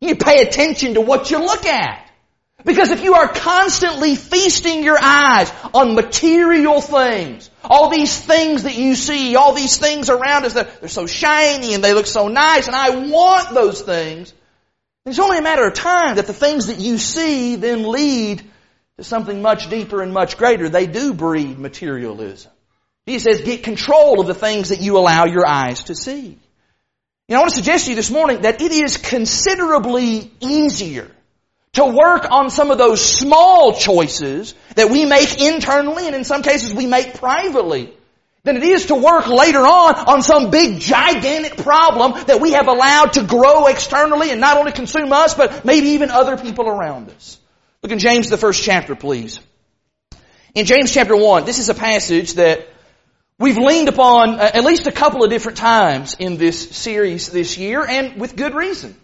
You 0.00 0.08
need 0.08 0.18
to 0.18 0.24
pay 0.24 0.42
attention 0.42 0.94
to 0.94 1.00
what 1.00 1.30
you 1.30 1.38
look 1.38 1.64
at. 1.64 2.08
Because 2.64 2.90
if 2.90 3.02
you 3.02 3.14
are 3.14 3.28
constantly 3.28 4.14
feasting 4.14 4.84
your 4.84 4.98
eyes 5.00 5.52
on 5.74 5.94
material 5.94 6.80
things, 6.80 7.50
all 7.64 7.90
these 7.90 8.16
things 8.20 8.64
that 8.64 8.76
you 8.76 8.94
see, 8.94 9.34
all 9.34 9.52
these 9.52 9.78
things 9.78 10.10
around 10.10 10.44
us 10.44 10.54
that 10.54 10.80
they're 10.80 10.88
so 10.88 11.06
shiny 11.06 11.74
and 11.74 11.82
they 11.82 11.92
look 11.92 12.06
so 12.06 12.28
nice 12.28 12.68
and 12.68 12.76
I 12.76 13.08
want 13.08 13.52
those 13.52 13.80
things, 13.80 14.32
it's 15.04 15.18
only 15.18 15.38
a 15.38 15.42
matter 15.42 15.66
of 15.66 15.74
time 15.74 16.16
that 16.16 16.26
the 16.26 16.32
things 16.32 16.68
that 16.68 16.78
you 16.78 16.98
see 16.98 17.56
then 17.56 17.90
lead 17.90 18.42
to 18.98 19.04
something 19.04 19.42
much 19.42 19.68
deeper 19.68 20.00
and 20.00 20.12
much 20.12 20.36
greater. 20.36 20.68
They 20.68 20.86
do 20.86 21.12
breed 21.12 21.58
materialism. 21.58 22.52
He 23.04 23.18
says, 23.18 23.40
get 23.40 23.64
control 23.64 24.20
of 24.20 24.28
the 24.28 24.34
things 24.34 24.68
that 24.68 24.80
you 24.80 24.96
allow 24.96 25.24
your 25.24 25.46
eyes 25.46 25.84
to 25.84 25.94
see. 25.94 26.38
Know, 27.28 27.36
I 27.36 27.40
want 27.40 27.50
to 27.50 27.56
suggest 27.56 27.86
to 27.86 27.90
you 27.90 27.96
this 27.96 28.10
morning 28.10 28.42
that 28.42 28.60
it 28.60 28.72
is 28.72 28.96
considerably 28.98 30.30
easier 30.40 31.10
to 31.72 31.86
work 31.86 32.30
on 32.30 32.50
some 32.50 32.70
of 32.70 32.78
those 32.78 33.02
small 33.02 33.72
choices 33.72 34.54
that 34.76 34.90
we 34.90 35.06
make 35.06 35.40
internally 35.40 36.06
and 36.06 36.14
in 36.14 36.24
some 36.24 36.42
cases 36.42 36.74
we 36.74 36.86
make 36.86 37.14
privately 37.14 37.92
than 38.44 38.56
it 38.56 38.64
is 38.64 38.86
to 38.86 38.94
work 38.94 39.28
later 39.28 39.60
on 39.60 39.94
on 39.94 40.22
some 40.22 40.50
big 40.50 40.80
gigantic 40.80 41.56
problem 41.58 42.12
that 42.26 42.40
we 42.40 42.52
have 42.52 42.66
allowed 42.66 43.12
to 43.12 43.24
grow 43.24 43.66
externally 43.66 44.30
and 44.30 44.40
not 44.40 44.56
only 44.56 44.72
consume 44.72 45.12
us 45.12 45.34
but 45.34 45.64
maybe 45.64 45.88
even 45.88 46.10
other 46.10 46.36
people 46.36 46.68
around 46.68 47.08
us. 47.10 47.38
Look 47.82 47.92
in 47.92 47.98
James, 47.98 48.28
the 48.28 48.38
first 48.38 48.62
chapter, 48.62 48.94
please. 48.94 49.40
In 50.54 50.66
James 50.66 50.92
chapter 50.92 51.16
1, 51.16 51.44
this 51.44 51.58
is 51.58 51.68
a 51.68 51.74
passage 51.74 52.34
that 52.34 52.68
we've 53.38 53.58
leaned 53.58 53.88
upon 53.88 54.38
uh, 54.38 54.50
at 54.54 54.64
least 54.64 54.86
a 54.86 54.92
couple 54.92 55.24
of 55.24 55.30
different 55.30 55.58
times 55.58 56.14
in 56.18 56.36
this 56.36 56.70
series 56.70 57.30
this 57.30 57.58
year, 57.58 57.84
and 57.84 58.20
with 58.20 58.36
good 58.36 58.54
reason. 58.54 58.94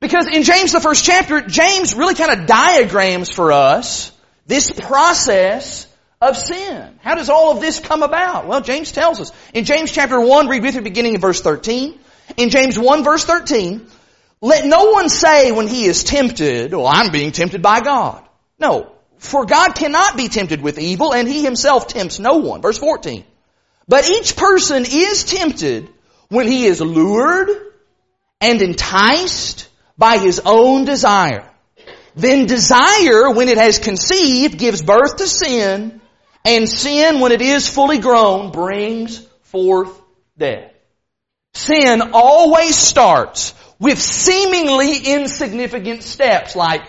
Because 0.00 0.26
in 0.26 0.42
James, 0.42 0.72
the 0.72 0.80
first 0.80 1.04
chapter, 1.04 1.40
James 1.40 1.94
really 1.94 2.14
kind 2.14 2.38
of 2.38 2.46
diagrams 2.46 3.30
for 3.30 3.52
us 3.52 4.12
this 4.46 4.70
process 4.70 5.86
of 6.28 6.36
sin. 6.36 6.98
How 7.02 7.14
does 7.14 7.28
all 7.28 7.52
of 7.52 7.60
this 7.60 7.80
come 7.80 8.02
about? 8.02 8.46
Well, 8.46 8.60
James 8.60 8.92
tells 8.92 9.20
us. 9.20 9.32
In 9.52 9.64
James 9.64 9.90
chapter 9.92 10.20
1, 10.20 10.48
read 10.48 10.62
with 10.62 10.74
me 10.74 10.80
beginning 10.80 11.14
in 11.14 11.20
verse 11.20 11.40
13. 11.40 11.98
In 12.36 12.50
James 12.50 12.78
1 12.78 13.04
verse 13.04 13.24
13, 13.24 13.86
let 14.40 14.66
no 14.66 14.90
one 14.90 15.08
say 15.08 15.52
when 15.52 15.68
he 15.68 15.84
is 15.84 16.04
tempted, 16.04 16.74
oh, 16.74 16.86
I'm 16.86 17.10
being 17.12 17.32
tempted 17.32 17.62
by 17.62 17.80
God. 17.80 18.22
No. 18.58 18.92
For 19.18 19.46
God 19.46 19.74
cannot 19.74 20.16
be 20.16 20.28
tempted 20.28 20.60
with 20.60 20.78
evil, 20.78 21.14
and 21.14 21.26
he 21.26 21.42
himself 21.42 21.88
tempts 21.88 22.18
no 22.18 22.36
one. 22.36 22.60
Verse 22.60 22.78
14. 22.78 23.24
But 23.88 24.08
each 24.08 24.36
person 24.36 24.84
is 24.86 25.24
tempted 25.24 25.88
when 26.28 26.46
he 26.46 26.66
is 26.66 26.80
lured 26.80 27.48
and 28.40 28.60
enticed 28.60 29.68
by 29.96 30.18
his 30.18 30.40
own 30.44 30.84
desire. 30.84 31.48
Then 32.14 32.46
desire, 32.46 33.30
when 33.30 33.48
it 33.48 33.58
has 33.58 33.78
conceived, 33.78 34.58
gives 34.58 34.82
birth 34.82 35.16
to 35.16 35.26
sin, 35.26 36.00
and 36.44 36.68
sin, 36.68 37.20
when 37.20 37.32
it 37.32 37.40
is 37.40 37.68
fully 37.68 37.98
grown, 37.98 38.50
brings 38.50 39.18
forth 39.42 40.00
death. 40.36 40.72
Sin 41.54 42.02
always 42.12 42.76
starts 42.76 43.54
with 43.78 44.00
seemingly 44.00 44.98
insignificant 44.98 46.02
steps 46.02 46.56
like 46.56 46.82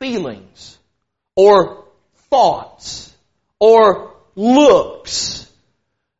feelings 0.00 0.78
or 1.36 1.84
thoughts 2.30 3.12
or 3.58 4.14
looks. 4.36 5.50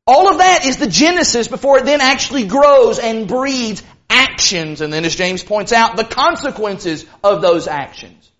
All 0.06 0.28
of 0.30 0.38
that 0.38 0.66
is 0.66 0.78
the 0.78 0.88
genesis 0.88 1.48
before 1.48 1.78
it 1.78 1.84
then 1.84 2.00
actually 2.00 2.46
grows 2.46 2.98
and 2.98 3.28
breeds 3.28 3.82
actions. 4.10 4.80
And 4.80 4.92
then 4.92 5.04
as 5.04 5.14
James 5.14 5.44
points 5.44 5.72
out, 5.72 5.96
the 5.96 6.04
consequences 6.04 7.04
of 7.22 7.42
those 7.42 7.68
actions. 7.68 8.30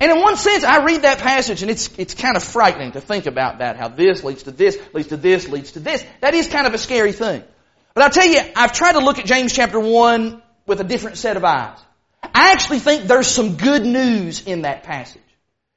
And 0.00 0.10
in 0.10 0.20
one 0.20 0.36
sense, 0.36 0.64
I 0.64 0.84
read 0.84 1.02
that 1.02 1.18
passage 1.18 1.62
and 1.62 1.70
it's, 1.70 1.90
it's 1.98 2.14
kind 2.14 2.36
of 2.36 2.42
frightening 2.42 2.92
to 2.92 3.00
think 3.00 3.26
about 3.26 3.58
that, 3.58 3.76
how 3.76 3.88
this 3.88 4.24
leads 4.24 4.44
to 4.44 4.50
this, 4.50 4.78
leads 4.92 5.08
to 5.08 5.16
this, 5.16 5.48
leads 5.48 5.72
to 5.72 5.80
this. 5.80 6.04
That 6.20 6.34
is 6.34 6.48
kind 6.48 6.66
of 6.66 6.74
a 6.74 6.78
scary 6.78 7.12
thing. 7.12 7.42
But 7.94 8.04
I'll 8.04 8.10
tell 8.10 8.26
you, 8.26 8.40
I've 8.56 8.72
tried 8.72 8.92
to 8.92 9.00
look 9.00 9.18
at 9.18 9.26
James 9.26 9.52
chapter 9.52 9.78
1 9.78 10.42
with 10.66 10.80
a 10.80 10.84
different 10.84 11.18
set 11.18 11.36
of 11.36 11.44
eyes. 11.44 11.78
I 12.22 12.52
actually 12.52 12.78
think 12.78 13.04
there's 13.04 13.28
some 13.28 13.56
good 13.56 13.84
news 13.84 14.46
in 14.46 14.62
that 14.62 14.84
passage. 14.84 15.20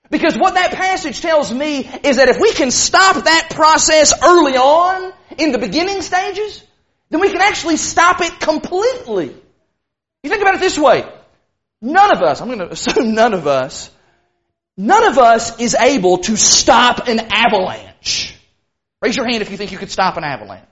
Because 0.10 0.38
what 0.38 0.54
that 0.54 0.71
passage 0.71 1.19
tells 1.19 1.51
me 1.51 1.80
is 1.80 2.17
that 2.17 2.30
if 2.30 2.39
we 2.39 2.54
can 2.54 2.71
stop 2.71 3.25
that 3.25 3.49
process 3.49 4.13
early 4.23 4.56
on, 4.56 5.12
in 5.38 5.51
the 5.51 5.58
beginning 5.58 6.01
stages, 6.01 6.63
then 7.10 7.21
we 7.21 7.30
can 7.30 7.41
actually 7.41 7.78
stop 7.78 8.21
it 8.21 8.39
completely. 8.39 9.36
You 10.23 10.30
think 10.30 10.41
about 10.41 10.56
it 10.56 10.62
this 10.62 10.78
way. 10.78 11.06
None 11.82 12.15
of 12.15 12.21
us, 12.21 12.41
I'm 12.41 12.47
going 12.47 12.60
to 12.60 12.71
assume 12.71 13.13
none 13.13 13.34
of 13.34 13.47
us, 13.47 13.89
none 14.77 15.05
of 15.05 15.17
us 15.17 15.59
is 15.59 15.75
able 15.75 16.19
to 16.19 16.35
stop 16.35 17.07
an 17.07 17.19
avalanche. 17.31 18.35
Raise 19.01 19.15
your 19.15 19.27
hand 19.27 19.41
if 19.41 19.51
you 19.51 19.57
think 19.57 19.71
you 19.71 19.77
could 19.77 19.91
stop 19.91 20.17
an 20.17 20.23
avalanche. 20.23 20.63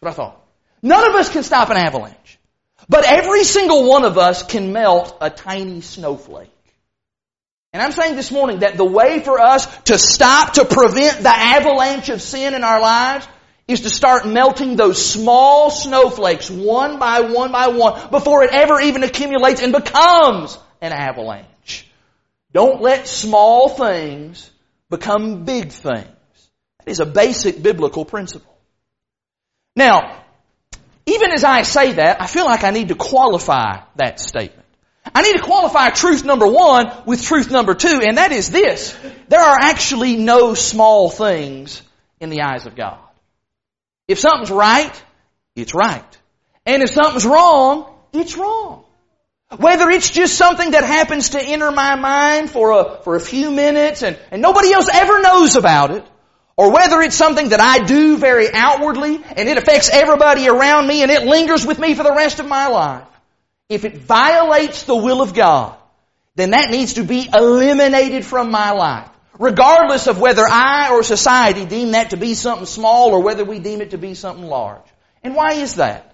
what 0.00 0.10
I 0.10 0.14
thought. 0.14 0.40
None 0.82 1.08
of 1.08 1.14
us 1.14 1.30
can 1.30 1.42
stop 1.42 1.70
an 1.70 1.76
avalanche. 1.76 2.38
But 2.88 3.04
every 3.04 3.44
single 3.44 3.88
one 3.88 4.04
of 4.04 4.18
us 4.18 4.42
can 4.42 4.72
melt 4.72 5.16
a 5.20 5.30
tiny 5.30 5.80
snowflake. 5.80 6.50
And 7.72 7.82
I'm 7.82 7.92
saying 7.92 8.14
this 8.14 8.30
morning 8.30 8.60
that 8.60 8.76
the 8.76 8.84
way 8.84 9.20
for 9.20 9.40
us 9.40 9.66
to 9.84 9.98
stop, 9.98 10.54
to 10.54 10.64
prevent 10.64 11.22
the 11.22 11.34
avalanche 11.34 12.08
of 12.08 12.22
sin 12.22 12.54
in 12.54 12.62
our 12.62 12.80
lives 12.80 13.26
is 13.66 13.80
to 13.80 13.90
start 13.90 14.26
melting 14.26 14.76
those 14.76 15.04
small 15.04 15.70
snowflakes 15.70 16.50
one 16.50 16.98
by 16.98 17.20
one 17.22 17.50
by 17.50 17.68
one 17.68 18.10
before 18.10 18.44
it 18.44 18.50
ever 18.52 18.80
even 18.80 19.02
accumulates 19.02 19.62
and 19.62 19.72
becomes 19.72 20.56
an 20.80 20.92
avalanche. 20.92 21.46
Don't 22.54 22.80
let 22.80 23.08
small 23.08 23.68
things 23.68 24.48
become 24.88 25.44
big 25.44 25.72
things. 25.72 26.06
That 26.78 26.88
is 26.88 27.00
a 27.00 27.06
basic 27.06 27.62
biblical 27.62 28.04
principle. 28.04 28.56
Now, 29.74 30.22
even 31.04 31.32
as 31.32 31.42
I 31.42 31.62
say 31.62 31.92
that, 31.92 32.22
I 32.22 32.26
feel 32.28 32.44
like 32.44 32.62
I 32.62 32.70
need 32.70 32.88
to 32.88 32.94
qualify 32.94 33.80
that 33.96 34.20
statement. 34.20 34.64
I 35.12 35.22
need 35.22 35.34
to 35.34 35.42
qualify 35.42 35.90
truth 35.90 36.24
number 36.24 36.46
one 36.46 36.90
with 37.04 37.22
truth 37.22 37.50
number 37.50 37.74
two, 37.74 38.00
and 38.06 38.18
that 38.18 38.32
is 38.32 38.50
this. 38.50 38.96
There 39.28 39.40
are 39.40 39.58
actually 39.60 40.16
no 40.16 40.54
small 40.54 41.10
things 41.10 41.82
in 42.20 42.30
the 42.30 42.42
eyes 42.42 42.66
of 42.66 42.76
God. 42.76 42.98
If 44.06 44.18
something's 44.20 44.50
right, 44.50 45.02
it's 45.56 45.74
right. 45.74 46.18
And 46.64 46.82
if 46.82 46.90
something's 46.90 47.26
wrong, 47.26 47.92
it's 48.12 48.36
wrong. 48.36 48.83
Whether 49.56 49.90
it's 49.90 50.10
just 50.10 50.36
something 50.36 50.72
that 50.72 50.84
happens 50.84 51.30
to 51.30 51.42
enter 51.42 51.70
my 51.70 51.94
mind 51.96 52.50
for 52.50 52.72
a, 52.72 53.02
for 53.02 53.14
a 53.14 53.20
few 53.20 53.50
minutes 53.50 54.02
and, 54.02 54.18
and 54.30 54.42
nobody 54.42 54.72
else 54.72 54.88
ever 54.92 55.20
knows 55.20 55.54
about 55.56 55.90
it, 55.90 56.04
or 56.56 56.72
whether 56.72 57.00
it's 57.02 57.16
something 57.16 57.50
that 57.50 57.60
I 57.60 57.84
do 57.84 58.16
very 58.16 58.48
outwardly 58.52 59.16
and 59.36 59.48
it 59.48 59.58
affects 59.58 59.90
everybody 59.92 60.48
around 60.48 60.86
me 60.86 61.02
and 61.02 61.10
it 61.10 61.24
lingers 61.24 61.66
with 61.66 61.78
me 61.78 61.94
for 61.94 62.04
the 62.04 62.14
rest 62.14 62.40
of 62.40 62.46
my 62.46 62.68
life. 62.68 63.06
If 63.68 63.84
it 63.84 63.96
violates 63.96 64.84
the 64.84 64.96
will 64.96 65.20
of 65.20 65.34
God, 65.34 65.76
then 66.36 66.50
that 66.50 66.70
needs 66.70 66.94
to 66.94 67.04
be 67.04 67.28
eliminated 67.32 68.24
from 68.24 68.50
my 68.50 68.72
life. 68.72 69.08
Regardless 69.38 70.06
of 70.06 70.20
whether 70.20 70.44
I 70.48 70.90
or 70.92 71.02
society 71.02 71.64
deem 71.64 71.92
that 71.92 72.10
to 72.10 72.16
be 72.16 72.34
something 72.34 72.66
small 72.66 73.10
or 73.10 73.20
whether 73.20 73.44
we 73.44 73.58
deem 73.58 73.80
it 73.80 73.90
to 73.90 73.98
be 73.98 74.14
something 74.14 74.44
large. 74.44 74.84
And 75.24 75.34
why 75.34 75.54
is 75.54 75.76
that? 75.76 76.13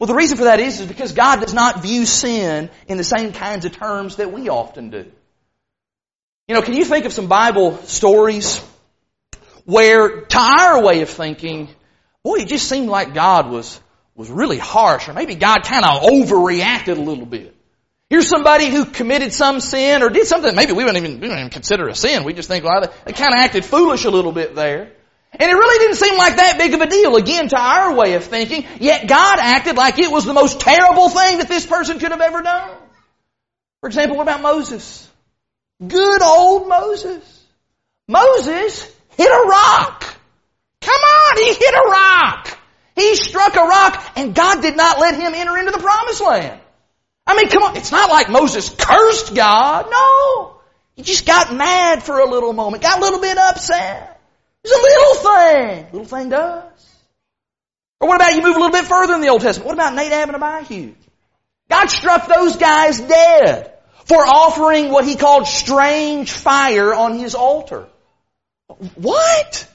Well, 0.00 0.06
the 0.06 0.14
reason 0.14 0.38
for 0.38 0.44
that 0.44 0.60
is, 0.60 0.80
is 0.80 0.86
because 0.86 1.12
God 1.12 1.42
does 1.42 1.52
not 1.52 1.82
view 1.82 2.06
sin 2.06 2.70
in 2.88 2.96
the 2.96 3.04
same 3.04 3.34
kinds 3.34 3.66
of 3.66 3.72
terms 3.72 4.16
that 4.16 4.32
we 4.32 4.48
often 4.48 4.88
do. 4.88 5.12
You 6.48 6.54
know, 6.54 6.62
can 6.62 6.72
you 6.72 6.86
think 6.86 7.04
of 7.04 7.12
some 7.12 7.28
Bible 7.28 7.76
stories 7.82 8.64
where 9.66 10.22
to 10.22 10.38
our 10.38 10.82
way 10.82 11.02
of 11.02 11.10
thinking, 11.10 11.68
boy, 12.24 12.36
it 12.36 12.48
just 12.48 12.66
seemed 12.66 12.88
like 12.88 13.12
God 13.12 13.50
was, 13.50 13.78
was 14.16 14.30
really 14.30 14.56
harsh, 14.56 15.06
or 15.06 15.12
maybe 15.12 15.34
God 15.34 15.64
kind 15.64 15.84
of 15.84 16.02
overreacted 16.02 16.96
a 16.96 17.02
little 17.02 17.26
bit. 17.26 17.54
Here's 18.08 18.26
somebody 18.26 18.70
who 18.70 18.86
committed 18.86 19.34
some 19.34 19.60
sin 19.60 20.02
or 20.02 20.08
did 20.08 20.26
something 20.26 20.56
maybe 20.56 20.72
we 20.72 20.82
wouldn't 20.82 21.04
even, 21.04 21.20
we 21.20 21.28
don't 21.28 21.38
even 21.38 21.50
consider 21.50 21.88
a 21.88 21.94
sin. 21.94 22.24
We 22.24 22.32
just 22.32 22.48
think, 22.48 22.64
well, 22.64 22.90
they, 23.04 23.12
kind 23.12 23.34
of 23.34 23.38
acted 23.38 23.66
foolish 23.66 24.06
a 24.06 24.10
little 24.10 24.32
bit 24.32 24.54
there. 24.54 24.92
And 25.32 25.50
it 25.50 25.54
really 25.54 25.78
didn't 25.78 25.96
seem 25.96 26.18
like 26.18 26.36
that 26.36 26.58
big 26.58 26.74
of 26.74 26.80
a 26.80 26.86
deal, 26.86 27.16
again, 27.16 27.48
to 27.48 27.58
our 27.58 27.94
way 27.94 28.14
of 28.14 28.24
thinking, 28.24 28.66
yet 28.80 29.06
God 29.08 29.38
acted 29.38 29.76
like 29.76 29.98
it 29.98 30.10
was 30.10 30.24
the 30.24 30.32
most 30.32 30.60
terrible 30.60 31.08
thing 31.08 31.38
that 31.38 31.48
this 31.48 31.66
person 31.66 31.98
could 31.98 32.10
have 32.10 32.20
ever 32.20 32.42
done. 32.42 32.70
For 33.80 33.86
example, 33.86 34.16
what 34.16 34.24
about 34.24 34.42
Moses? 34.42 35.08
Good 35.86 36.22
old 36.22 36.68
Moses. 36.68 37.46
Moses 38.08 38.82
hit 39.16 39.30
a 39.30 39.46
rock. 39.48 40.04
Come 40.80 41.00
on, 41.00 41.36
he 41.38 41.54
hit 41.54 41.74
a 41.74 41.88
rock. 41.88 42.58
He 42.96 43.14
struck 43.14 43.54
a 43.54 43.62
rock 43.62 44.12
and 44.16 44.34
God 44.34 44.60
did 44.60 44.76
not 44.76 44.98
let 44.98 45.14
him 45.14 45.32
enter 45.34 45.56
into 45.56 45.70
the 45.70 45.78
promised 45.78 46.20
land. 46.20 46.60
I 47.26 47.36
mean, 47.36 47.48
come 47.48 47.62
on, 47.62 47.76
it's 47.76 47.92
not 47.92 48.10
like 48.10 48.28
Moses 48.28 48.68
cursed 48.68 49.34
God. 49.34 49.86
No. 49.90 50.60
He 50.96 51.02
just 51.02 51.24
got 51.24 51.54
mad 51.54 52.02
for 52.02 52.18
a 52.18 52.28
little 52.28 52.52
moment, 52.52 52.82
got 52.82 52.98
a 52.98 53.00
little 53.00 53.20
bit 53.20 53.38
upset. 53.38 54.19
It's 54.64 54.72
a 54.72 54.82
little 54.82 55.14
thing. 55.34 55.86
Little 55.92 56.18
thing 56.18 56.28
does. 56.28 56.64
Or 58.00 58.08
what 58.08 58.16
about 58.16 58.34
you 58.34 58.42
move 58.42 58.56
a 58.56 58.58
little 58.58 58.72
bit 58.72 58.84
further 58.84 59.14
in 59.14 59.20
the 59.20 59.28
Old 59.28 59.42
Testament? 59.42 59.66
What 59.66 59.74
about 59.74 59.94
Nadab 59.94 60.30
and 60.30 60.42
Abihu? 60.42 60.94
God 61.70 61.86
struck 61.88 62.26
those 62.26 62.56
guys 62.56 63.00
dead 63.00 63.72
for 64.06 64.18
offering 64.18 64.90
what 64.90 65.04
he 65.04 65.16
called 65.16 65.46
strange 65.46 66.32
fire 66.32 66.94
on 66.94 67.18
his 67.18 67.34
altar. 67.34 67.86
What? 68.94 69.68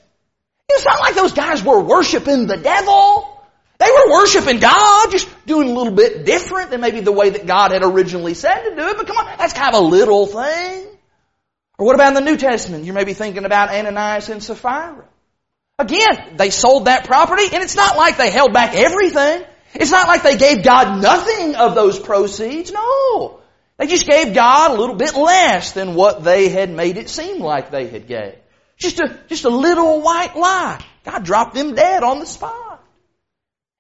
It's 0.70 0.86
not 0.86 1.00
like 1.00 1.16
those 1.16 1.34
guys 1.34 1.64
were 1.64 1.80
worshiping 1.82 2.48
the 2.48 2.58
devil. 2.58 3.32
They 3.78 3.90
were 3.92 4.12
worshiping 4.12 4.60
God, 4.60 5.12
just 5.12 5.30
doing 5.46 5.70
a 5.70 5.74
little 5.74 5.94
bit 5.94 6.26
different 6.26 6.72
than 6.72 6.82
maybe 6.82 7.02
the 7.02 7.12
way 7.12 7.30
that 7.32 7.46
God 7.46 7.72
had 7.72 7.84
originally 7.84 8.34
said 8.34 8.70
to 8.70 8.76
do 8.76 8.88
it. 8.88 8.98
But 8.98 9.08
come 9.08 9.18
on, 9.18 9.38
that's 9.38 9.54
kind 9.54 9.76
of 9.76 9.84
a 9.84 9.86
little 9.86 10.26
thing. 10.26 10.88
Or 11.78 11.86
what 11.86 11.96
about 11.96 12.10
in 12.10 12.14
the 12.14 12.32
New 12.32 12.38
Testament? 12.38 12.86
You 12.86 12.94
may 12.94 13.04
be 13.04 13.14
thinking 13.14 13.46
about 13.46 13.70
Ananias 13.70 14.30
and 14.30 14.42
Sapphira. 14.42 15.06
Again, 15.78 16.38
they 16.38 16.50
sold 16.50 16.86
that 16.86 17.06
property 17.06 17.44
and 17.52 17.62
it's 17.62 17.76
not 17.76 17.98
like 17.98 18.18
they 18.18 18.30
held 18.30 18.54
back 18.54 18.76
everything. 18.76 19.44
It's 19.74 19.92
not 19.92 20.08
like 20.08 20.24
they 20.24 20.38
gave 20.38 20.64
God 20.64 21.02
nothing 21.02 21.56
of 21.56 21.76
those 21.76 22.00
proceeds. 22.00 22.72
No. 22.72 23.42
They 23.78 23.88
just 23.88 24.08
gave 24.08 24.34
God 24.34 24.72
a 24.72 24.80
little 24.80 24.96
bit 24.96 25.16
less 25.16 25.74
than 25.74 25.96
what 25.96 26.24
they 26.24 26.48
had 26.48 26.70
made 26.70 26.96
it 26.96 27.10
seem 27.10 27.42
like 27.42 27.72
they 27.72 27.88
had 27.88 28.08
gave. 28.08 28.36
Just 28.78 29.00
a, 29.00 29.20
just 29.28 29.44
a 29.44 29.50
little 29.50 30.02
white 30.02 30.36
lie. 30.36 30.82
God 31.04 31.26
dropped 31.26 31.56
them 31.56 31.76
dead 31.76 32.04
on 32.04 32.20
the 32.20 32.26
spot. 32.26 32.82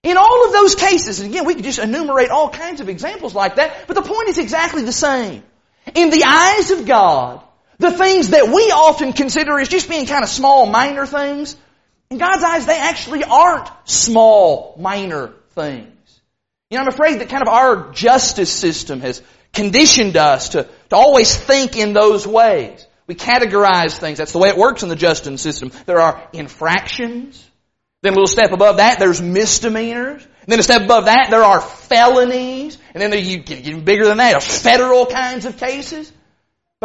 In 0.04 0.18
all 0.18 0.46
of 0.46 0.52
those 0.52 0.76
cases, 0.76 1.22
and 1.22 1.32
again, 1.32 1.46
we 1.46 1.56
could 1.56 1.64
just 1.64 1.80
enumerate 1.80 2.30
all 2.30 2.50
kinds 2.50 2.82
of 2.82 2.90
examples 2.90 3.34
like 3.34 3.56
that, 3.56 3.88
but 3.88 3.96
the 3.96 4.02
point 4.02 4.30
is 4.30 4.38
exactly 4.38 4.84
the 4.84 4.92
same. 4.92 5.44
In 5.96 6.10
the 6.10 6.26
eyes 6.28 6.72
of 6.72 6.86
God, 6.86 7.42
the 7.78 7.92
things 7.92 8.30
that 8.30 8.48
we 8.48 8.72
often 8.72 9.14
consider 9.14 9.60
as 9.60 9.68
just 9.68 9.90
being 9.90 10.06
kind 10.06 10.24
of 10.24 10.30
small, 10.30 10.66
minor 10.66 11.06
things, 11.06 11.56
in 12.10 12.18
God's 12.18 12.44
eyes, 12.44 12.66
they 12.66 12.78
actually 12.78 13.24
aren't 13.24 13.70
small, 13.86 14.76
minor 14.80 15.34
things. 15.52 15.92
You 16.70 16.78
know, 16.78 16.84
I'm 16.84 16.88
afraid 16.88 17.20
that 17.20 17.30
kind 17.30 17.42
of 17.42 17.50
our 17.50 17.92
justice 17.92 18.52
system 18.52 19.02
has 19.02 19.22
conditioned 19.54 20.18
us 20.18 20.50
to, 20.50 20.64
to 20.90 20.96
always 20.96 21.36
think 21.36 21.78
in 21.78 21.94
those 21.94 22.28
ways. 22.28 22.86
We 23.08 23.16
categorize 23.16 23.98
things. 23.98 24.18
That's 24.18 24.32
the 24.32 24.40
way 24.40 24.50
it 24.50 24.58
works 24.58 24.84
in 24.84 24.90
the 24.90 24.96
justice 24.96 25.42
system. 25.42 25.72
There 25.86 26.00
are 26.00 26.28
infractions. 26.34 27.44
Then 28.02 28.14
a 28.14 28.16
little 28.16 28.28
step 28.28 28.52
above 28.52 28.78
that, 28.78 29.00
there's 29.00 29.22
misdemeanors. 29.22 30.24
And 30.24 30.52
then 30.52 30.60
a 30.60 30.64
step 30.64 30.84
above 30.84 31.06
that, 31.06 31.28
there 31.30 31.44
are 31.44 31.62
felonies. 31.62 32.78
And 32.94 33.02
then 33.02 33.12
you 33.26 33.40
get 33.40 33.66
even 33.66 33.84
bigger 33.84 34.06
than 34.06 34.18
that, 34.18 34.42
federal 34.44 35.06
kinds 35.06 35.46
of 35.46 35.58
cases. 35.58 36.12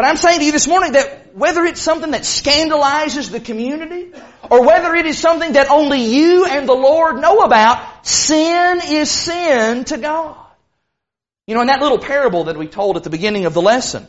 But 0.00 0.08
I'm 0.08 0.16
saying 0.16 0.38
to 0.38 0.46
you 0.46 0.52
this 0.52 0.66
morning 0.66 0.92
that 0.92 1.36
whether 1.36 1.62
it's 1.66 1.82
something 1.82 2.12
that 2.12 2.22
scandalizes 2.22 3.30
the 3.30 3.38
community, 3.38 4.10
or 4.50 4.64
whether 4.64 4.94
it 4.94 5.04
is 5.04 5.18
something 5.18 5.52
that 5.52 5.68
only 5.68 6.00
you 6.00 6.46
and 6.46 6.66
the 6.66 6.72
Lord 6.72 7.20
know 7.20 7.40
about, 7.40 8.06
sin 8.06 8.80
is 8.82 9.10
sin 9.10 9.84
to 9.84 9.98
God. 9.98 10.38
You 11.46 11.54
know, 11.54 11.60
in 11.60 11.66
that 11.66 11.82
little 11.82 11.98
parable 11.98 12.44
that 12.44 12.56
we 12.56 12.66
told 12.66 12.96
at 12.96 13.04
the 13.04 13.10
beginning 13.10 13.44
of 13.44 13.52
the 13.52 13.60
lesson, 13.60 14.06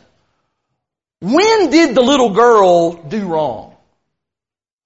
when 1.20 1.68
did 1.68 1.94
the 1.94 2.00
little 2.00 2.30
girl 2.30 2.94
do 2.94 3.26
wrong? 3.26 3.76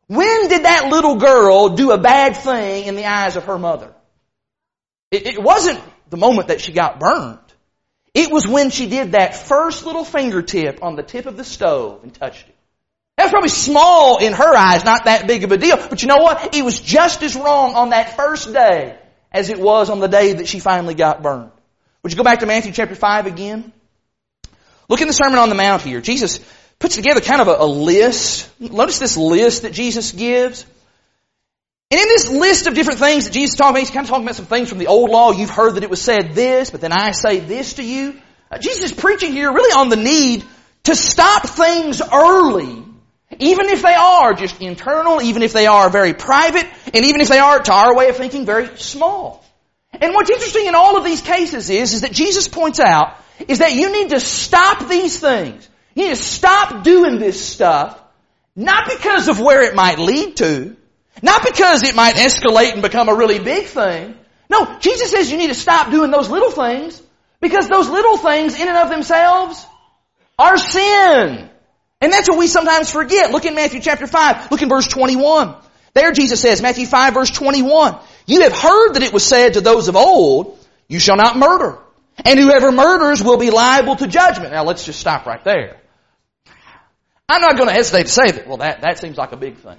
When 0.08 0.48
did 0.48 0.64
that 0.64 0.88
little 0.90 1.18
girl 1.18 1.68
do 1.68 1.92
a 1.92 1.98
bad 1.98 2.36
thing 2.36 2.86
in 2.86 2.96
the 2.96 3.06
eyes 3.06 3.36
of 3.36 3.44
her 3.44 3.60
mother? 3.60 3.94
It, 5.12 5.24
it 5.24 5.40
wasn't 5.40 5.80
the 6.10 6.16
moment 6.16 6.48
that 6.48 6.60
she 6.60 6.72
got 6.72 6.98
burned. 6.98 7.45
It 8.16 8.32
was 8.32 8.48
when 8.48 8.70
she 8.70 8.88
did 8.88 9.12
that 9.12 9.36
first 9.36 9.84
little 9.84 10.02
fingertip 10.02 10.82
on 10.82 10.96
the 10.96 11.02
tip 11.02 11.26
of 11.26 11.36
the 11.36 11.44
stove 11.44 12.02
and 12.02 12.14
touched 12.14 12.48
it. 12.48 12.54
That 13.18 13.24
was 13.24 13.30
probably 13.30 13.50
small 13.50 14.16
in 14.16 14.32
her 14.32 14.56
eyes, 14.56 14.86
not 14.86 15.04
that 15.04 15.26
big 15.26 15.44
of 15.44 15.52
a 15.52 15.58
deal. 15.58 15.76
But 15.76 16.00
you 16.00 16.08
know 16.08 16.22
what? 16.22 16.54
It 16.54 16.64
was 16.64 16.80
just 16.80 17.22
as 17.22 17.36
wrong 17.36 17.74
on 17.74 17.90
that 17.90 18.16
first 18.16 18.54
day 18.54 18.96
as 19.30 19.50
it 19.50 19.60
was 19.60 19.90
on 19.90 20.00
the 20.00 20.06
day 20.06 20.32
that 20.32 20.48
she 20.48 20.60
finally 20.60 20.94
got 20.94 21.22
burned. 21.22 21.50
Would 22.02 22.12
you 22.12 22.16
go 22.16 22.24
back 22.24 22.40
to 22.40 22.46
Matthew 22.46 22.72
chapter 22.72 22.94
5 22.94 23.26
again? 23.26 23.70
Look 24.88 25.02
in 25.02 25.08
the 25.08 25.12
Sermon 25.12 25.38
on 25.38 25.50
the 25.50 25.54
Mount 25.54 25.82
here. 25.82 26.00
Jesus 26.00 26.40
puts 26.78 26.96
together 26.96 27.20
kind 27.20 27.42
of 27.42 27.48
a, 27.48 27.56
a 27.58 27.66
list. 27.66 28.48
Notice 28.58 28.98
this 28.98 29.18
list 29.18 29.60
that 29.62 29.74
Jesus 29.74 30.12
gives. 30.12 30.64
And 31.88 32.00
in 32.00 32.08
this 32.08 32.28
list 32.28 32.66
of 32.66 32.74
different 32.74 32.98
things 32.98 33.26
that 33.26 33.32
Jesus 33.32 33.54
talking 33.54 33.70
about, 33.70 33.80
he's 33.80 33.90
kind 33.90 34.04
of 34.04 34.10
talking 34.10 34.24
about 34.24 34.34
some 34.34 34.46
things 34.46 34.68
from 34.68 34.78
the 34.78 34.88
old 34.88 35.08
law. 35.08 35.30
You've 35.30 35.50
heard 35.50 35.76
that 35.76 35.84
it 35.84 35.90
was 35.90 36.02
said 36.02 36.34
this, 36.34 36.70
but 36.70 36.80
then 36.80 36.90
I 36.92 37.12
say 37.12 37.38
this 37.38 37.74
to 37.74 37.84
you. 37.84 38.20
Uh, 38.50 38.58
Jesus 38.58 38.90
is 38.90 38.92
preaching 38.92 39.32
here 39.32 39.52
really 39.52 39.72
on 39.72 39.88
the 39.88 39.96
need 39.96 40.44
to 40.84 40.96
stop 40.96 41.48
things 41.48 42.02
early, 42.02 42.82
even 43.38 43.66
if 43.66 43.82
they 43.82 43.94
are 43.94 44.34
just 44.34 44.60
internal, 44.60 45.22
even 45.22 45.42
if 45.42 45.52
they 45.52 45.66
are 45.68 45.88
very 45.88 46.12
private, 46.12 46.66
and 46.92 47.04
even 47.04 47.20
if 47.20 47.28
they 47.28 47.38
are, 47.38 47.60
to 47.60 47.72
our 47.72 47.96
way 47.96 48.08
of 48.08 48.16
thinking, 48.16 48.44
very 48.44 48.76
small. 48.78 49.44
And 49.92 50.12
what's 50.12 50.30
interesting 50.30 50.66
in 50.66 50.74
all 50.74 50.96
of 50.96 51.04
these 51.04 51.20
cases 51.20 51.70
is, 51.70 51.94
is 51.94 52.00
that 52.00 52.12
Jesus 52.12 52.48
points 52.48 52.80
out 52.80 53.16
is 53.46 53.60
that 53.60 53.74
you 53.74 53.92
need 53.92 54.10
to 54.10 54.18
stop 54.18 54.88
these 54.88 55.20
things. 55.20 55.68
You 55.94 56.04
need 56.04 56.16
to 56.16 56.22
stop 56.22 56.82
doing 56.82 57.20
this 57.20 57.44
stuff, 57.44 58.00
not 58.56 58.88
because 58.88 59.28
of 59.28 59.40
where 59.40 59.62
it 59.62 59.76
might 59.76 59.98
lead 59.98 60.36
to, 60.38 60.76
not 61.22 61.44
because 61.44 61.82
it 61.82 61.94
might 61.94 62.14
escalate 62.14 62.72
and 62.72 62.82
become 62.82 63.08
a 63.08 63.14
really 63.14 63.38
big 63.38 63.66
thing. 63.66 64.14
No, 64.48 64.78
Jesus 64.80 65.10
says 65.10 65.30
you 65.30 65.38
need 65.38 65.48
to 65.48 65.54
stop 65.54 65.90
doing 65.90 66.10
those 66.10 66.30
little 66.30 66.50
things 66.50 67.02
because 67.40 67.68
those 67.68 67.88
little 67.88 68.16
things 68.16 68.58
in 68.58 68.68
and 68.68 68.76
of 68.76 68.90
themselves 68.90 69.66
are 70.38 70.58
sin. 70.58 71.50
And 72.00 72.12
that's 72.12 72.28
what 72.28 72.38
we 72.38 72.46
sometimes 72.46 72.90
forget. 72.90 73.30
Look 73.32 73.44
in 73.44 73.54
Matthew 73.54 73.80
chapter 73.80 74.06
5. 74.06 74.50
Look 74.50 74.62
in 74.62 74.68
verse 74.68 74.86
21. 74.86 75.54
There 75.94 76.12
Jesus 76.12 76.40
says, 76.40 76.60
Matthew 76.60 76.86
5 76.86 77.14
verse 77.14 77.30
21, 77.30 77.96
You 78.26 78.42
have 78.42 78.52
heard 78.52 78.94
that 78.94 79.02
it 79.02 79.14
was 79.14 79.24
said 79.24 79.54
to 79.54 79.62
those 79.62 79.88
of 79.88 79.96
old, 79.96 80.58
You 80.88 80.98
shall 80.98 81.16
not 81.16 81.38
murder. 81.38 81.78
And 82.24 82.38
whoever 82.38 82.70
murders 82.70 83.22
will 83.22 83.38
be 83.38 83.50
liable 83.50 83.96
to 83.96 84.06
judgment. 84.06 84.52
Now 84.52 84.64
let's 84.64 84.84
just 84.84 85.00
stop 85.00 85.26
right 85.26 85.42
there. 85.42 85.78
I'm 87.28 87.40
not 87.40 87.56
going 87.56 87.68
to 87.68 87.74
hesitate 87.74 88.04
to 88.04 88.12
say 88.12 88.30
that, 88.30 88.46
well 88.46 88.58
that, 88.58 88.82
that 88.82 88.98
seems 88.98 89.16
like 89.16 89.32
a 89.32 89.36
big 89.36 89.56
thing. 89.56 89.78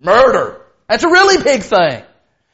Murder. 0.00 0.60
That's 0.88 1.04
a 1.04 1.08
really 1.08 1.42
big 1.42 1.62
thing. 1.62 2.02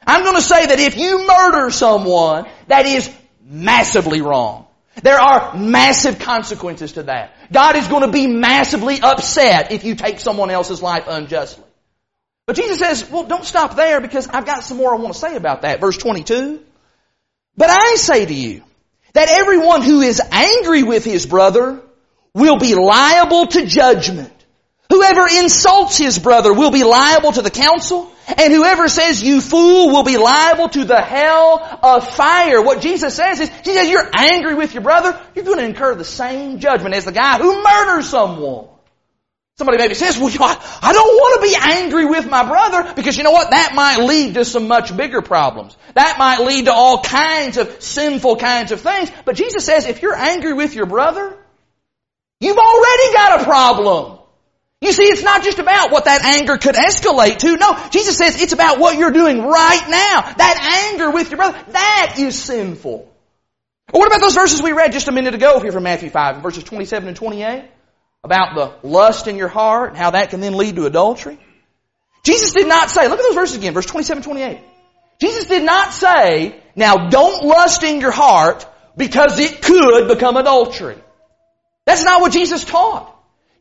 I'm 0.05 0.23
going 0.23 0.35
to 0.35 0.41
say 0.41 0.65
that 0.65 0.79
if 0.79 0.97
you 0.97 1.27
murder 1.27 1.69
someone, 1.69 2.45
that 2.67 2.85
is 2.85 3.13
massively 3.41 4.21
wrong. 4.21 4.67
There 5.01 5.19
are 5.19 5.55
massive 5.57 6.19
consequences 6.19 6.93
to 6.93 7.03
that. 7.03 7.35
God 7.51 7.75
is 7.75 7.87
going 7.87 8.03
to 8.03 8.11
be 8.11 8.27
massively 8.27 8.99
upset 9.01 9.71
if 9.71 9.83
you 9.83 9.95
take 9.95 10.19
someone 10.19 10.51
else's 10.51 10.81
life 10.81 11.05
unjustly. 11.07 11.63
But 12.45 12.57
Jesus 12.57 12.79
says, 12.79 13.09
well, 13.09 13.23
don't 13.23 13.45
stop 13.45 13.75
there 13.75 14.01
because 14.01 14.27
I've 14.27 14.45
got 14.45 14.63
some 14.63 14.77
more 14.77 14.93
I 14.93 14.97
want 14.97 15.13
to 15.13 15.19
say 15.19 15.35
about 15.35 15.61
that. 15.61 15.79
Verse 15.79 15.97
22. 15.97 16.59
But 17.55 17.69
I 17.69 17.95
say 17.95 18.25
to 18.25 18.33
you 18.33 18.63
that 19.13 19.29
everyone 19.29 19.81
who 19.81 20.01
is 20.01 20.21
angry 20.31 20.83
with 20.83 21.05
his 21.05 21.25
brother 21.25 21.81
will 22.33 22.57
be 22.57 22.75
liable 22.75 23.47
to 23.47 23.65
judgment. 23.65 24.32
Whoever 24.93 25.25
insults 25.27 25.97
his 25.97 26.19
brother 26.19 26.53
will 26.53 26.69
be 26.69 26.83
liable 26.83 27.31
to 27.31 27.41
the 27.41 27.49
council, 27.49 28.11
and 28.27 28.53
whoever 28.53 28.87
says 28.87 29.23
you 29.23 29.41
fool 29.41 29.89
will 29.89 30.03
be 30.03 30.17
liable 30.17 30.69
to 30.69 30.85
the 30.85 31.01
hell 31.01 31.79
of 31.81 32.07
fire. 32.15 32.61
What 32.61 32.79
Jesus 32.79 33.15
says 33.15 33.39
is, 33.39 33.49
He 33.49 33.73
says 33.73 33.89
you're 33.89 34.07
angry 34.15 34.53
with 34.53 34.75
your 34.75 34.83
brother, 34.83 35.19
you're 35.33 35.45
going 35.45 35.57
to 35.57 35.65
incur 35.65 35.95
the 35.95 36.05
same 36.05 36.59
judgment 36.59 36.93
as 36.93 37.05
the 37.05 37.11
guy 37.11 37.39
who 37.39 37.63
murders 37.63 38.07
someone. 38.07 38.67
Somebody 39.57 39.79
maybe 39.79 39.95
says, 39.95 40.15
well, 40.19 40.29
I 40.29 40.93
don't 40.93 41.15
want 41.15 41.41
to 41.41 41.49
be 41.49 41.57
angry 41.59 42.05
with 42.05 42.29
my 42.29 42.47
brother 42.47 42.93
because 42.93 43.17
you 43.17 43.23
know 43.23 43.31
what? 43.31 43.49
That 43.49 43.73
might 43.73 43.97
lead 43.97 44.35
to 44.35 44.45
some 44.45 44.67
much 44.67 44.95
bigger 44.95 45.23
problems. 45.23 45.75
That 45.95 46.19
might 46.19 46.45
lead 46.45 46.65
to 46.65 46.71
all 46.71 47.01
kinds 47.01 47.57
of 47.57 47.81
sinful 47.81 48.35
kinds 48.35 48.71
of 48.71 48.81
things. 48.81 49.11
But 49.25 49.37
Jesus 49.37 49.65
says, 49.65 49.87
if 49.87 50.03
you're 50.03 50.15
angry 50.15 50.53
with 50.53 50.75
your 50.75 50.85
brother, 50.85 51.35
you've 52.39 52.57
already 52.59 53.13
got 53.13 53.41
a 53.41 53.43
problem. 53.43 54.19
You 54.83 54.91
see, 54.91 55.03
it's 55.03 55.23
not 55.23 55.43
just 55.43 55.59
about 55.59 55.91
what 55.91 56.05
that 56.05 56.25
anger 56.25 56.57
could 56.57 56.75
escalate 56.75 57.37
to. 57.39 57.55
No, 57.55 57.79
Jesus 57.89 58.17
says 58.17 58.41
it's 58.41 58.51
about 58.51 58.79
what 58.79 58.97
you're 58.97 59.11
doing 59.11 59.41
right 59.41 59.89
now. 59.89 60.33
That 60.33 60.91
anger 60.91 61.09
with 61.09 61.29
your 61.29 61.37
brother, 61.37 61.57
that 61.71 62.15
is 62.19 62.37
sinful. 62.37 63.09
Or 63.93 63.99
what 63.99 64.07
about 64.07 64.19
those 64.19 64.35
verses 64.35 64.61
we 64.61 64.73
read 64.73 64.91
just 64.91 65.07
a 65.07 65.13
minute 65.13 65.35
ago 65.35 65.61
here 65.61 65.71
from 65.71 65.83
Matthew 65.83 66.09
5, 66.09 66.43
verses 66.43 66.65
27 66.65 67.07
and 67.07 67.15
28? 67.15 67.63
About 68.25 68.55
the 68.55 68.87
lust 68.87 69.27
in 69.27 69.37
your 69.37 69.47
heart 69.47 69.91
and 69.91 69.97
how 69.97 70.11
that 70.11 70.31
can 70.31 70.41
then 70.41 70.53
lead 70.53 70.75
to 70.75 70.85
adultery. 70.85 71.39
Jesus 72.25 72.51
did 72.51 72.67
not 72.67 72.89
say, 72.89 73.07
look 73.07 73.19
at 73.19 73.23
those 73.23 73.35
verses 73.35 73.55
again, 73.55 73.73
verse 73.73 73.85
27 73.85 74.21
28. 74.21 74.59
Jesus 75.21 75.45
did 75.45 75.63
not 75.63 75.93
say, 75.93 76.61
now 76.75 77.07
don't 77.07 77.45
lust 77.45 77.83
in 77.83 78.01
your 78.01 78.11
heart 78.11 78.65
because 78.97 79.39
it 79.39 79.61
could 79.61 80.09
become 80.09 80.35
adultery. 80.35 80.97
That's 81.85 82.03
not 82.03 82.19
what 82.19 82.33
Jesus 82.33 82.65
taught. 82.65 83.12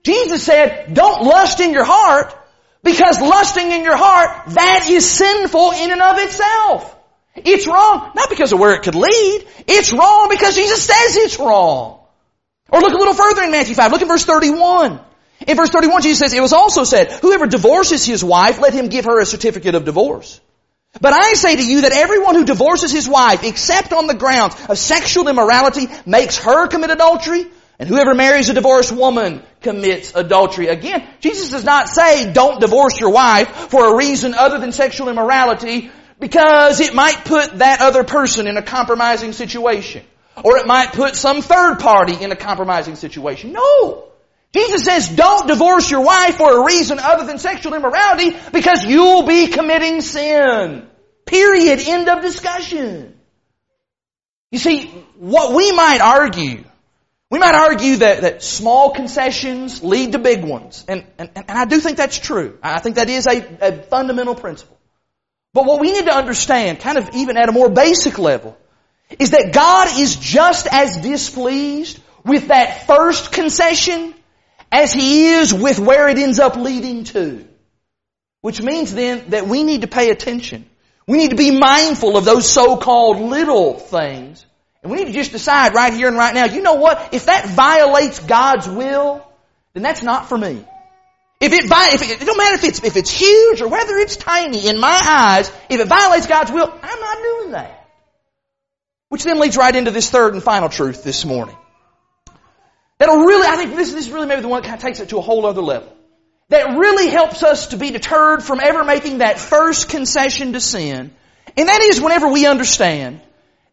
Jesus 0.05 0.43
said, 0.43 0.95
don't 0.95 1.23
lust 1.25 1.61
in 1.61 1.73
your 1.73 1.85
heart 1.85 2.35
because 2.83 3.21
lusting 3.21 3.71
in 3.71 3.85
your 3.85 3.97
heart, 3.97 4.55
that 4.55 4.89
is 4.91 5.09
sinful 5.09 5.73
in 5.73 5.91
and 5.93 6.03
of 6.03 6.19
itself. 6.19 6.97
It's 7.37 7.67
wrong, 7.67 8.11
not 8.15 8.29
because 8.29 8.53
of 8.53 8.59
where 8.59 8.75
it 8.75 8.83
could 8.83 8.95
lead. 8.95 9.47
It's 9.67 9.93
wrong 9.93 10.29
because 10.29 10.55
Jesus 10.55 10.85
says 10.85 11.17
it's 11.17 11.39
wrong. 11.39 12.01
Or 12.69 12.81
look 12.81 12.93
a 12.93 12.97
little 12.97 13.15
further 13.15 13.43
in 13.43 13.53
Matthew 13.53 13.75
5. 13.75 13.93
Look 13.93 14.03
at 14.03 14.09
verse 14.09 14.25
31. 14.25 15.01
In 15.47 15.57
verse 15.57 15.71
31, 15.71 16.03
Jesus 16.03 16.19
says, 16.19 16.33
it 16.33 16.41
was 16.41 16.53
also 16.53 16.85
said, 16.85 17.11
whoever 17.11 17.47
divorces 17.47 18.05
his 18.05 18.23
wife, 18.23 18.61
let 18.61 18.73
him 18.73 18.89
give 18.89 19.05
her 19.05 19.21
a 19.21 19.27
certificate 19.27 19.75
of 19.75 19.85
divorce. 19.85 20.41
But 21.01 21.13
I 21.15 21.33
say 21.35 21.57
to 21.57 21.65
you 21.65 21.83
that 21.83 21.93
everyone 21.93 22.35
who 22.35 22.45
divorces 22.45 22.93
his 22.93 23.09
wife, 23.09 23.45
except 23.45 23.93
on 23.93 24.07
the 24.07 24.15
grounds 24.15 24.55
of 24.69 24.79
sexual 24.79 25.29
immorality, 25.29 25.87
makes 26.05 26.39
her 26.39 26.67
commit 26.67 26.91
adultery, 26.91 27.47
and 27.83 27.89
whoever 27.89 28.15
marries 28.15 28.49
a 28.49 28.55
divorced 28.55 28.93
woman 28.93 29.43
commits 29.61 30.15
adultery. 30.15 30.69
Again, 30.69 31.05
Jesus 31.19 31.51
does 31.51 31.65
not 31.65 31.89
say 31.89 32.33
don't 32.33 32.61
divorce 32.61 33.01
your 33.01 33.11
wife 33.11 33.49
for 33.49 33.93
a 33.93 33.97
reason 33.97 34.35
other 34.35 34.61
than 34.61 34.71
sexual 34.71 35.09
immorality 35.09 35.91
because 36.21 36.79
it 36.79 36.95
might 36.95 37.25
put 37.25 37.59
that 37.59 37.81
other 37.81 38.05
person 38.05 38.47
in 38.47 38.57
a 38.57 38.63
compromising 38.63 39.33
situation. 39.33 40.05
Or 40.45 40.59
it 40.59 40.67
might 40.69 40.93
put 40.93 41.17
some 41.17 41.43
third 41.43 41.81
party 41.81 42.15
in 42.23 42.31
a 42.31 42.37
compromising 42.37 42.95
situation. 42.95 43.53
No! 43.53 44.05
Jesus 44.55 44.85
says 44.85 45.09
don't 45.09 45.49
divorce 45.49 45.91
your 45.91 46.05
wife 46.05 46.37
for 46.37 46.63
a 46.63 46.65
reason 46.65 47.01
other 47.01 47.27
than 47.27 47.39
sexual 47.39 47.75
immorality 47.75 48.37
because 48.53 48.85
you'll 48.85 49.27
be 49.27 49.49
committing 49.49 50.03
sin. 50.03 50.87
Period. 51.27 51.81
End 51.85 52.09
of 52.09 52.23
discussion. 52.23 53.19
You 54.53 54.61
see, 54.61 54.87
what 55.19 55.53
we 55.53 55.73
might 55.73 56.01
argue 56.01 56.63
we 57.33 57.39
might 57.39 57.55
argue 57.55 57.97
that, 57.97 58.21
that 58.21 58.43
small 58.43 58.91
concessions 58.91 59.83
lead 59.83 60.13
to 60.13 60.19
big 60.19 60.45
ones. 60.45 60.85
And, 60.87 61.07
and, 61.17 61.31
and 61.35 61.51
I 61.51 61.65
do 61.65 61.81
think 61.81 61.97
that's 61.97 62.19
true. 62.19 62.59
I 62.63 62.79
think 62.79 62.97
that 62.97 63.09
is 63.09 63.27
a, 63.27 63.39
a 63.63 63.83
fundamental 63.85 64.35
principle. 64.35 64.79
But 65.55 65.65
what 65.65 65.81
we 65.81 65.93
need 65.93 66.05
to 66.05 66.15
understand, 66.15 66.81
kind 66.81 66.99
of 66.99 67.09
even 67.15 67.39
at 67.39 67.49
a 67.49 67.53
more 67.53 67.71
basic 67.71 68.19
level, 68.19 68.59
is 69.19 69.31
that 69.31 69.55
God 69.55 69.99
is 69.99 70.17
just 70.17 70.67
as 70.71 70.99
displeased 70.99 72.01
with 72.23 72.49
that 72.49 72.87
first 72.87 73.33
concession 73.33 74.15
as 74.71 74.93
He 74.93 75.29
is 75.29 75.55
with 75.55 75.79
where 75.79 76.11
it 76.11 76.19
ends 76.19 76.39
up 76.39 76.57
leading 76.57 77.05
to. 77.05 77.49
Which 78.43 78.61
means 78.61 78.93
then 78.93 79.31
that 79.31 79.47
we 79.47 79.63
need 79.63 79.81
to 79.81 79.89
pay 79.89 80.11
attention. 80.11 80.69
We 81.07 81.17
need 81.17 81.31
to 81.31 81.37
be 81.37 81.51
mindful 81.51 82.19
of 82.19 82.27
those 82.27 82.47
so-called 82.47 83.21
little 83.21 83.79
things 83.79 84.45
and 84.83 84.91
we 84.91 84.99
need 84.99 85.07
to 85.07 85.13
just 85.13 85.31
decide 85.31 85.75
right 85.75 85.93
here 85.93 86.09
and 86.09 86.17
right 86.17 86.35
now, 86.35 86.47
you 86.47 86.61
know 86.61 86.75
what? 86.75 87.15
If 87.15 87.27
that 87.27 87.49
violates 87.49 88.19
God's 88.19 88.69
will, 88.69 89.25
then 89.75 89.83
that's 89.83 90.03
not 90.03 90.29
for 90.29 90.37
me. 90.37 90.65
If 91.41 91.53
it, 91.53 91.65
if 91.65 92.03
it, 92.03 92.23
it 92.23 92.25
don't 92.25 92.37
matter 92.37 92.55
if 92.55 92.65
it's, 92.65 92.85
if 92.85 92.97
it's 92.97 93.11
huge 93.11 93.61
or 93.61 93.69
whether 93.69 93.97
it's 93.99 94.17
tiny 94.17 94.69
in 94.69 94.79
my 94.79 95.01
eyes, 95.05 95.51
if 95.69 95.81
it 95.81 95.89
violates 95.89 96.27
God's 96.27 96.53
will, 96.53 96.73
I'm 96.83 97.01
not 97.01 97.19
doing 97.19 97.51
that. 97.53 97.89
Which 99.09 99.25
then 99.25 99.39
leads 99.41 99.57
right 99.57 99.75
into 99.75 99.91
this 99.91 100.11
third 100.11 100.35
and 100.35 100.43
final 100.43 100.69
truth 100.69 101.05
this 101.05 101.25
morning. 101.25 101.57
That'll 102.99 103.25
really, 103.25 103.47
I 103.47 103.57
think 103.57 103.77
this, 103.77 103.93
this 103.93 104.07
is 104.07 104.13
really 104.13 104.27
maybe 104.27 104.43
the 104.43 104.49
one 104.49 104.63
that 104.63 104.69
kind 104.69 104.79
of 104.79 104.83
takes 104.83 105.01
it 105.01 105.09
to 105.11 105.19
a 105.19 105.21
whole 105.21 105.45
other 105.47 105.63
level. 105.63 105.93
That 106.49 106.79
really 106.79 107.09
helps 107.09 107.43
us 107.43 107.69
to 107.69 107.77
be 107.77 107.91
deterred 107.91 108.43
from 108.43 108.61
ever 108.61 108.85
making 108.85 109.19
that 109.19 109.39
first 109.39 109.89
concession 109.89 110.53
to 110.53 110.61
sin. 110.61 111.13
And 111.57 111.69
that 111.69 111.83
is 111.83 112.01
whenever 112.01 112.29
we 112.29 112.47
understand 112.47 113.21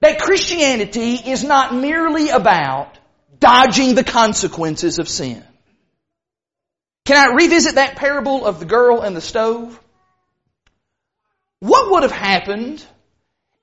that 0.02 0.20
Christianity 0.20 1.16
is 1.16 1.44
not 1.44 1.74
merely 1.74 2.30
about 2.30 2.98
dodging 3.40 3.96
the 3.96 4.04
consequences 4.04 5.00
of 5.00 5.08
sin. 5.08 5.44
Can 7.06 7.18
I 7.18 7.34
revisit 7.36 7.76
that 7.76 7.96
parable 7.96 8.46
of 8.46 8.60
the 8.60 8.66
girl 8.66 9.02
and 9.02 9.16
the 9.16 9.22
stove? 9.22 9.80
What 11.60 11.92
would 11.92 12.04
have 12.04 12.12
happened 12.12 12.86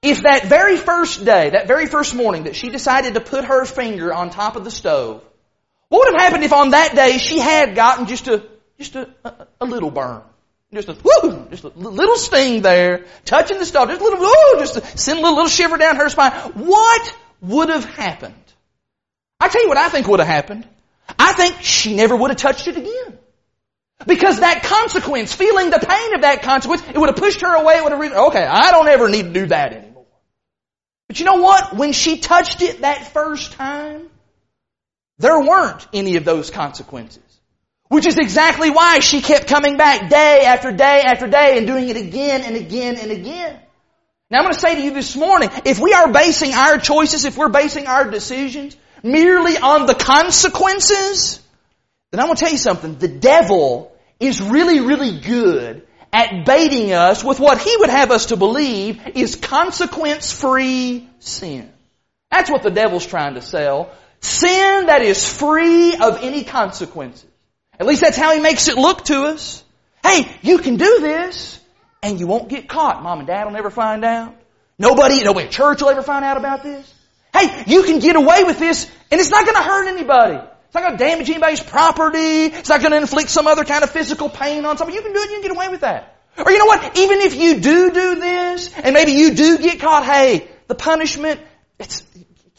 if 0.03 0.23
that 0.23 0.47
very 0.47 0.77
first 0.77 1.25
day, 1.25 1.51
that 1.51 1.67
very 1.67 1.87
first 1.87 2.15
morning 2.15 2.45
that 2.45 2.57
she 2.57 2.71
decided 2.71 3.15
to 3.15 3.21
put 3.21 3.45
her 3.45 3.65
finger 3.65 4.13
on 4.13 4.31
top 4.31 4.57
of 4.57 4.65
the 4.65 4.71
stove, 4.71 5.25
what 5.89 6.01
would 6.01 6.15
have 6.15 6.23
happened 6.23 6.45
if 6.45 6.53
on 6.53 6.71
that 6.71 6.95
day 6.95 7.19
she 7.19 7.39
had 7.39 7.75
gotten 7.75 8.07
just 8.07 8.29
a, 8.29 8.47
just 8.79 8.97
a, 8.97 9.09
a, 9.25 9.47
a 9.63 9.67
little 9.67 9.91
burn? 9.91 10.23
Just 10.77 10.89
a, 10.89 10.93
whoo, 11.03 11.47
just 11.49 11.65
a 11.65 11.69
little 11.69 12.19
sting 12.19 12.61
there, 12.61 13.07
touching 13.25 13.59
the 13.59 13.65
stuff, 13.65 13.89
just 13.89 13.99
a 13.99 14.05
little, 14.05 14.19
whoo, 14.19 14.59
just 14.59 14.77
a, 14.77 14.99
send 14.99 15.21
a 15.21 15.23
little, 15.23 15.37
little 15.37 15.49
shiver 15.49 15.79
down 15.79 15.97
her 15.97 16.11
spine. 16.11 16.33
What 16.53 17.17
would 17.41 17.71
have 17.71 17.87
happened? 17.87 18.35
I 19.41 19.49
tell 19.49 19.63
you 19.63 19.69
what 19.69 19.79
I 19.79 19.89
think 19.89 20.07
would 20.07 20.21
have 20.21 20.29
happened. 20.29 20.69
I 21.19 21.33
think 21.33 21.63
she 21.63 21.97
never 21.97 22.15
would 22.15 22.31
have 22.31 22.37
touched 22.37 22.69
it 22.69 22.77
again. 22.77 23.19
Because 24.07 24.41
that 24.41 24.65
consequence, 24.65 25.33
feeling 25.33 25.71
the 25.71 25.79
pain 25.79 26.15
of 26.15 26.21
that 26.21 26.43
consequence, 26.43 26.83
it 26.87 26.99
would 26.99 27.09
have 27.09 27.17
pushed 27.17 27.41
her 27.41 27.57
away. 27.57 27.77
It 27.77 27.83
would 27.83 27.93
have, 27.93 28.13
okay, 28.29 28.45
I 28.45 28.71
don't 28.71 28.89
ever 28.89 29.09
need 29.09 29.23
to 29.23 29.33
do 29.33 29.47
that 29.47 29.73
anymore. 29.73 30.05
But 31.09 31.19
you 31.19 31.25
know 31.25 31.37
what? 31.37 31.75
When 31.75 31.93
she 31.93 32.19
touched 32.19 32.61
it 32.61 32.83
that 32.83 33.15
first 33.15 33.53
time, 33.53 34.11
there 35.17 35.41
weren't 35.41 35.89
any 35.95 36.17
of 36.17 36.27
those 36.27 36.51
consequences. 36.51 37.23
Which 37.89 38.07
is 38.07 38.19
exactly 38.19 38.71
why 38.71 38.99
she 38.99 39.23
kept 39.23 39.47
coming 39.47 39.77
back 39.77 40.11
day 40.11 40.45
after 40.45 40.73
day 40.73 41.03
after 41.05 41.29
day 41.29 41.57
and 41.57 41.67
doing 41.67 41.89
it 41.89 41.97
again 41.97 42.43
and 42.43 42.57
again 42.57 42.97
and 42.97 43.11
again. 43.13 43.61
Now 44.29 44.39
I'm 44.39 44.45
going 44.45 44.55
to 44.55 44.61
say 44.61 44.75
to 44.75 44.81
you 44.81 44.93
this 44.93 45.15
morning, 45.15 45.51
if 45.65 45.79
we 45.79 45.93
are 45.93 46.13
basing 46.13 46.53
our 46.53 46.79
choices, 46.79 47.25
if 47.25 47.37
we're 47.37 47.49
basing 47.49 47.87
our 47.87 48.11
decisions 48.11 48.77
merely 49.05 49.57
on 49.57 49.87
the 49.87 49.95
consequences, 49.95 51.41
then 52.11 52.21
I'm 52.21 52.27
going 52.27 52.37
to 52.37 52.43
tell 52.43 52.53
you 52.53 52.59
something. 52.59 52.99
The 52.99 53.09
devil 53.09 53.97
is 54.19 54.43
really, 54.43 54.81
really 54.81 55.21
good 55.21 55.87
at 56.13 56.45
baiting 56.45 56.93
us 56.93 57.23
with 57.23 57.39
what 57.39 57.61
he 57.61 57.77
would 57.77 57.91
have 57.91 58.11
us 58.11 58.27
to 58.27 58.37
believe 58.37 59.01
is 59.15 59.37
consequence-free 59.37 61.09
sin. 61.21 61.73
That's 62.31 62.51
what 62.51 62.63
the 62.63 62.71
devil's 62.71 63.07
trying 63.07 63.35
to 63.35 63.43
sell. 63.43 63.93
Sin 64.21 64.87
that 64.87 65.03
is 65.03 65.29
free 65.29 65.95
of 65.95 66.23
any 66.23 66.43
consequences. 66.43 67.31
At 67.79 67.87
least 67.87 68.01
that's 68.01 68.17
how 68.17 68.33
he 68.35 68.41
makes 68.41 68.69
it 68.69 68.77
look 68.77 69.05
to 69.07 69.25
us. 69.25 69.63
Hey, 70.03 70.31
you 70.43 70.59
can 70.59 70.77
do 70.77 71.01
this 71.01 71.61
and 72.03 72.19
you 72.21 72.27
won't 72.27 72.49
get 72.49 72.69
caught. 72.69 73.03
Mom 73.03 73.19
and 73.19 73.27
dad 73.27 73.45
will 73.45 73.53
never 73.53 73.71
find 73.71 74.05
out. 74.05 74.35
Nobody, 74.79 75.23
nobody 75.25 75.47
at 75.47 75.53
church 75.53 75.83
will 75.83 75.91
ever 75.91 76.03
find 76.03 76.25
out 76.25 76.37
about 76.37 76.63
this. 76.63 76.93
Hey, 77.35 77.65
you 77.67 77.83
can 77.83 77.99
get 77.99 78.17
away 78.17 78.45
with 78.45 78.59
this 78.59 78.91
and 79.11 79.21
it's 79.21 79.31
not 79.31 79.45
going 79.45 79.57
to 79.57 79.63
hurt 79.63 79.89
anybody. 79.89 80.37
It's 80.67 80.75
not 80.75 80.83
going 80.83 80.99
to 80.99 81.05
damage 81.05 81.31
anybody's 81.31 81.63
property. 81.63 82.47
It's 82.47 82.69
not 82.69 82.81
going 82.81 82.93
to 82.93 82.99
inflict 82.99 83.31
some 83.31 83.47
other 83.47 83.65
kind 83.65 83.85
of 83.85 83.91
physical 83.91 84.29
pain 84.29 84.65
on 84.65 84.77
somebody. 84.77 84.97
You 84.97 85.03
can 85.03 85.13
do 85.13 85.21
it. 85.21 85.31
You 85.31 85.37
can 85.37 85.43
get 85.43 85.51
away 85.53 85.69
with 85.69 85.81
that. 85.81 86.17
Or 86.39 86.51
you 86.51 86.59
know 86.59 86.67
what? 86.67 86.99
Even 86.99 87.21
if 87.21 87.35
you 87.35 87.61
do 87.61 87.91
do 87.91 88.15
this 88.17 88.71
and 88.77 88.95
maybe 88.95 89.13
you 89.13 89.35
do 89.35 89.59
get 89.59 89.81
caught, 89.81 90.05
hey, 90.05 90.49
the 90.67 90.75
punishment, 90.75 91.41
it's 91.79 92.03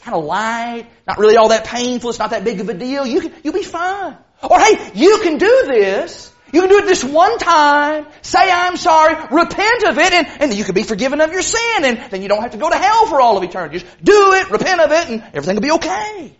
kind 0.00 0.16
of 0.16 0.24
light, 0.24 0.86
not 1.06 1.18
really 1.18 1.36
all 1.36 1.48
that 1.48 1.64
painful. 1.64 2.10
It's 2.10 2.18
not 2.18 2.30
that 2.30 2.44
big 2.44 2.60
of 2.60 2.68
a 2.68 2.74
deal. 2.74 3.06
You 3.06 3.20
can, 3.20 3.32
you'll 3.44 3.54
be 3.54 3.62
fine. 3.62 4.16
Or 4.42 4.58
hey, 4.60 4.92
you 4.94 5.20
can 5.22 5.38
do 5.38 5.64
this. 5.66 6.32
You 6.52 6.62
can 6.62 6.70
do 6.70 6.78
it 6.78 6.86
this 6.86 7.04
one 7.04 7.38
time, 7.38 8.06
say 8.22 8.50
I'm 8.50 8.78
sorry, 8.78 9.14
repent 9.30 9.82
of 9.84 9.98
it, 9.98 10.12
and, 10.14 10.26
and 10.40 10.54
you 10.54 10.64
can 10.64 10.74
be 10.74 10.82
forgiven 10.82 11.20
of 11.20 11.30
your 11.30 11.42
sin, 11.42 11.84
and 11.84 12.10
then 12.10 12.22
you 12.22 12.28
don't 12.28 12.40
have 12.40 12.52
to 12.52 12.56
go 12.56 12.70
to 12.70 12.76
hell 12.76 13.06
for 13.06 13.20
all 13.20 13.36
of 13.36 13.42
eternity. 13.42 13.80
Just 13.80 14.02
do 14.02 14.32
it, 14.32 14.50
repent 14.50 14.80
of 14.80 14.90
it, 14.90 15.08
and 15.10 15.22
everything 15.34 15.56
will 15.56 15.62
be 15.62 15.72
okay. 15.72 16.32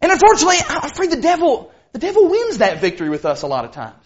And 0.00 0.10
unfortunately, 0.12 0.56
I'm 0.68 0.90
afraid 0.90 1.12
the 1.12 1.20
devil, 1.20 1.72
the 1.92 2.00
devil 2.00 2.28
wins 2.28 2.58
that 2.58 2.80
victory 2.80 3.08
with 3.08 3.24
us 3.24 3.42
a 3.42 3.46
lot 3.46 3.64
of 3.64 3.70
times. 3.70 4.04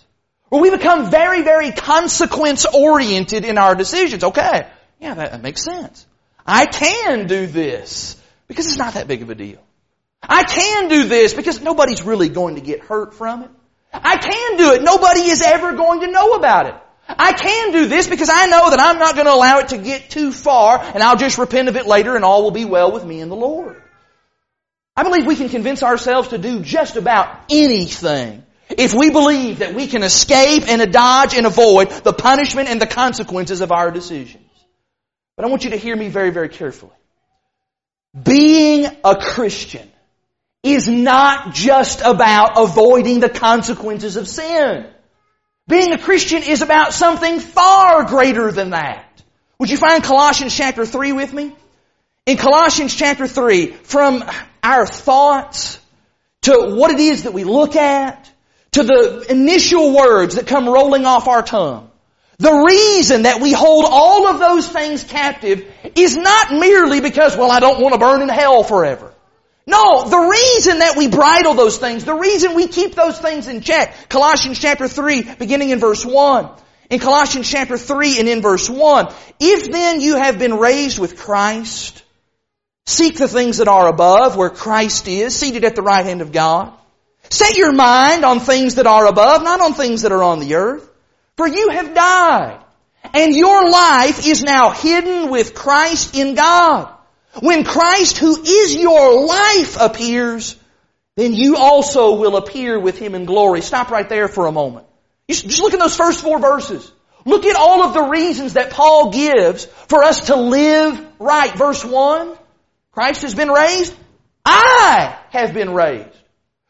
Where 0.51 0.61
we 0.61 0.71
become 0.71 1.11
very, 1.11 1.41
very 1.41 1.73
consequence 1.73 2.67
oriented 2.67 3.47
in 3.47 3.57
our 3.57 3.75
decisions. 3.75 4.23
Okay, 4.25 4.69
yeah, 5.01 5.15
that, 5.15 5.33
that 5.33 5.43
makes 5.43 5.65
sense. 5.65 6.07
I 6.47 6.67
can 6.67 7.27
do 7.27 7.47
this 7.47 8.21
because 8.47 8.67
it's 8.67 8.77
not 8.77 8.95
that 8.95 9.09
big 9.09 9.23
of 9.23 9.31
a 9.31 9.35
deal. 9.35 9.61
I 10.23 10.45
can 10.45 10.89
do 10.89 11.05
this 11.05 11.35
because 11.35 11.61
nobody's 11.61 12.03
really 12.03 12.29
going 12.29 12.55
to 12.55 12.61
get 12.61 12.81
hurt 12.81 13.15
from 13.15 13.43
it. 13.43 13.51
I 13.93 14.17
can 14.17 14.57
do 14.57 14.73
it. 14.73 14.83
Nobody 14.83 15.23
is 15.23 15.43
ever 15.43 15.73
going 15.73 16.01
to 16.01 16.11
know 16.11 16.33
about 16.35 16.67
it. 16.67 16.75
I 17.09 17.33
can 17.33 17.73
do 17.73 17.87
this 17.87 18.09
because 18.09 18.31
I 18.33 18.47
know 18.47 18.71
that 18.71 18.81
I'm 18.81 18.99
not 18.99 19.15
going 19.15 19.27
to 19.27 19.35
allow 19.35 19.59
it 19.59 19.69
to 19.69 19.79
get 19.79 20.09
too 20.09 20.33
far 20.33 20.79
and 20.79 21.03
I'll 21.03 21.17
just 21.17 21.37
repent 21.37 21.69
of 21.69 21.77
it 21.77 21.87
later 21.87 22.15
and 22.17 22.25
all 22.25 22.43
will 22.43 22.53
be 22.53 22.65
well 22.65 22.93
with 22.93 23.05
me 23.05 23.21
and 23.21 23.31
the 23.31 23.37
Lord. 23.37 23.83
I 24.97 25.03
believe 25.03 25.27
we 25.27 25.37
can 25.37 25.49
convince 25.49 25.83
ourselves 25.83 26.29
to 26.29 26.39
do 26.39 26.61
just 26.61 26.97
about 26.97 27.45
anything 27.51 28.45
if 28.71 28.95
we 28.95 29.11
believe 29.11 29.59
that 29.59 29.75
we 29.75 29.87
can 29.87 30.03
escape 30.03 30.65
and 30.69 30.93
dodge 30.93 31.35
and 31.35 31.47
avoid 31.47 31.91
the 31.91 32.13
punishment 32.13 32.69
and 32.69 32.81
the 32.81 32.87
consequences 32.87 33.61
of 33.61 33.73
our 33.73 33.91
decisions. 33.91 34.45
But 35.37 35.45
I 35.45 35.49
want 35.49 35.65
you 35.65 35.71
to 35.71 35.77
hear 35.77 35.97
me 35.97 36.09
very, 36.09 36.31
very 36.31 36.49
carefully. 36.49 36.93
Being 38.23 38.87
a 39.05 39.17
Christian 39.17 39.92
is 40.63 40.89
not 40.89 41.55
just 41.55 42.01
about 42.01 42.53
avoiding 42.57 43.21
the 43.21 43.29
consequences 43.29 44.17
of 44.17 44.29
sin. 44.29 44.87
Being 45.67 45.93
a 45.93 45.99
Christian 45.99 46.43
is 46.43 46.63
about 46.63 46.93
something 46.93 47.41
far 47.41 48.05
greater 48.05 48.53
than 48.53 48.71
that. 48.71 49.23
Would 49.59 49.71
you 49.71 49.77
find 49.77 50.03
Colossians 50.03 50.57
chapter 50.57 50.85
3 50.85 51.13
with 51.13 51.33
me? 51.33 51.55
In 52.27 52.37
Colossians 52.37 52.95
chapter 52.95 53.27
3, 53.27 53.69
from 53.69 54.25
our 54.63 54.87
thoughts 54.87 55.79
to 56.43 56.75
what 56.77 56.91
it 56.91 57.01
is 57.01 57.25
that 57.25 57.33
we 57.33 57.45
look 57.45 57.77
at, 57.77 58.31
to 58.73 58.83
the 58.83 59.27
initial 59.29 59.95
words 59.95 60.37
that 60.37 60.47
come 60.47 60.69
rolling 60.69 61.05
off 61.05 61.29
our 61.29 61.43
tongue. 61.43 61.91
The 62.39 62.53
reason 62.53 63.23
that 63.23 63.41
we 63.41 63.53
hold 63.53 63.85
all 63.89 64.29
of 64.29 64.41
those 64.41 64.67
things 64.67 65.05
captive 65.05 65.71
is 65.95 66.17
not 66.17 66.53
merely 66.53 67.01
because, 67.01 67.37
well, 67.37 67.51
I 67.51 67.61
don't 67.61 67.81
want 67.81 67.93
to 67.93 68.01
burn 68.01 68.23
in 68.23 68.29
hell 68.29 68.65
forever. 68.65 69.12
No, 69.67 70.09
the 70.09 70.19
reason 70.19 70.81
that 70.81 70.97
we 70.97 71.09
bridle 71.09 71.55
those 71.55 71.79
things, 71.79 72.05
the 72.05 72.15
reason 72.15 72.55
we 72.55 72.67
keep 72.67 72.95
those 72.95 73.19
things 73.19 73.47
in 73.47 73.61
check, 73.61 74.09
Colossians 74.09 74.59
chapter 74.59 74.89
3, 74.89 75.35
beginning 75.35 75.71
in 75.71 75.79
verse 75.79 76.05
1. 76.05 76.49
In 76.91 76.99
Colossians 76.99 77.49
chapter 77.49 77.79
3 77.79 78.19
and 78.19 78.29
in 78.29 78.43
verse 78.43 78.69
1, 78.69 79.15
if 79.41 79.71
then 79.71 80.01
you 80.01 80.17
have 80.17 80.39
been 80.39 80.59
raised 80.59 80.99
with 80.99 81.17
Christ, 81.17 82.03
seek 82.87 83.17
the 83.17 83.29
things 83.29 83.59
that 83.59 83.69
are 83.69 83.89
above, 83.89 84.37
where 84.37 84.51
Christ 84.51 85.07
is, 85.07 85.35
seated 85.35 85.65
at 85.65 85.77
the 85.77 85.83
right 85.83 86.05
hand 86.05 86.21
of 86.23 86.33
God. 86.33 86.73
Set 87.31 87.57
your 87.57 87.73
mind 87.73 88.25
on 88.25 88.41
things 88.41 88.75
that 88.75 88.87
are 88.87 89.07
above, 89.07 89.43
not 89.43 89.61
on 89.61 89.75
things 89.75 90.03
that 90.03 90.13
are 90.13 90.23
on 90.23 90.41
the 90.41 90.57
earth. 90.57 90.87
For 91.37 91.47
you 91.47 91.71
have 91.71 91.95
died, 91.95 92.61
and 93.15 93.35
your 93.35 93.71
life 93.71 94.27
is 94.27 94.43
now 94.43 94.71
hidden 94.71 95.31
with 95.31 95.55
Christ 95.55 96.15
in 96.15 96.35
God. 96.35 96.93
When 97.41 97.65
Christ, 97.65 98.19
who 98.19 98.43
is 98.43 98.77
your 98.77 99.27
life, 99.27 99.81
appears, 99.81 100.57
then 101.17 101.33
you 101.33 101.57
also 101.57 102.17
will 102.17 102.37
appear 102.37 102.79
with 102.79 102.99
Him 102.99 103.15
in 103.15 103.25
glory. 103.25 103.63
Stop 103.63 103.91
right 103.91 104.09
there 104.09 104.29
for 104.29 104.47
a 104.47 104.53
moment. 104.53 104.87
Just 105.31 105.61
look 105.61 105.73
at 105.73 105.79
those 105.79 105.97
first 105.97 106.21
four 106.21 106.39
verses. 106.39 106.91
Look 107.25 107.47
at 107.47 107.57
all 107.57 107.85
of 107.85 107.95
the 107.95 108.03
reasons 108.03 108.55
that 108.55 108.71
Paul 108.71 109.13
gives 109.13 109.67
for 109.89 110.03
us 110.03 110.27
to 110.27 110.37
live 110.37 111.07
right. 111.19 111.55
Verse 111.57 111.85
1, 111.85 112.37
Christ 112.91 113.23
has 113.23 113.35
been 113.35 113.49
raised. 113.49 113.95
I 114.45 115.17
have 115.31 115.55
been 115.55 115.73
raised. 115.73 116.09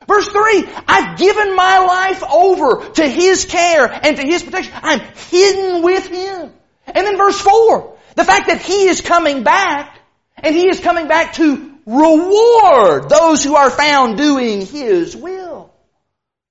Verse 0.07 0.29
3, 0.29 0.68
I've 0.87 1.18
given 1.18 1.57
my 1.57 1.79
life 1.79 2.22
over 2.22 2.90
to 2.90 3.09
His 3.09 3.46
care 3.46 3.87
and 3.87 4.16
to 4.16 4.22
His 4.22 4.42
protection. 4.42 4.75
I'm 4.77 5.01
hidden 5.31 5.83
with 5.83 6.07
Him. 6.09 6.53
And 6.87 7.07
then 7.07 7.16
verse 7.16 7.40
4, 7.40 7.96
the 8.16 8.25
fact 8.25 8.48
that 8.48 8.61
He 8.61 8.88
is 8.88 9.01
coming 9.01 9.42
back 9.42 9.98
and 10.43 10.55
He 10.55 10.69
is 10.69 10.81
coming 10.81 11.09
back 11.09 11.35
to 11.35 11.73
reward 11.87 13.09
those 13.09 13.43
who 13.43 13.57
are 13.57 13.71
found 13.71 14.17
doing 14.17 14.65
His 14.65 15.17
will. 15.17 15.73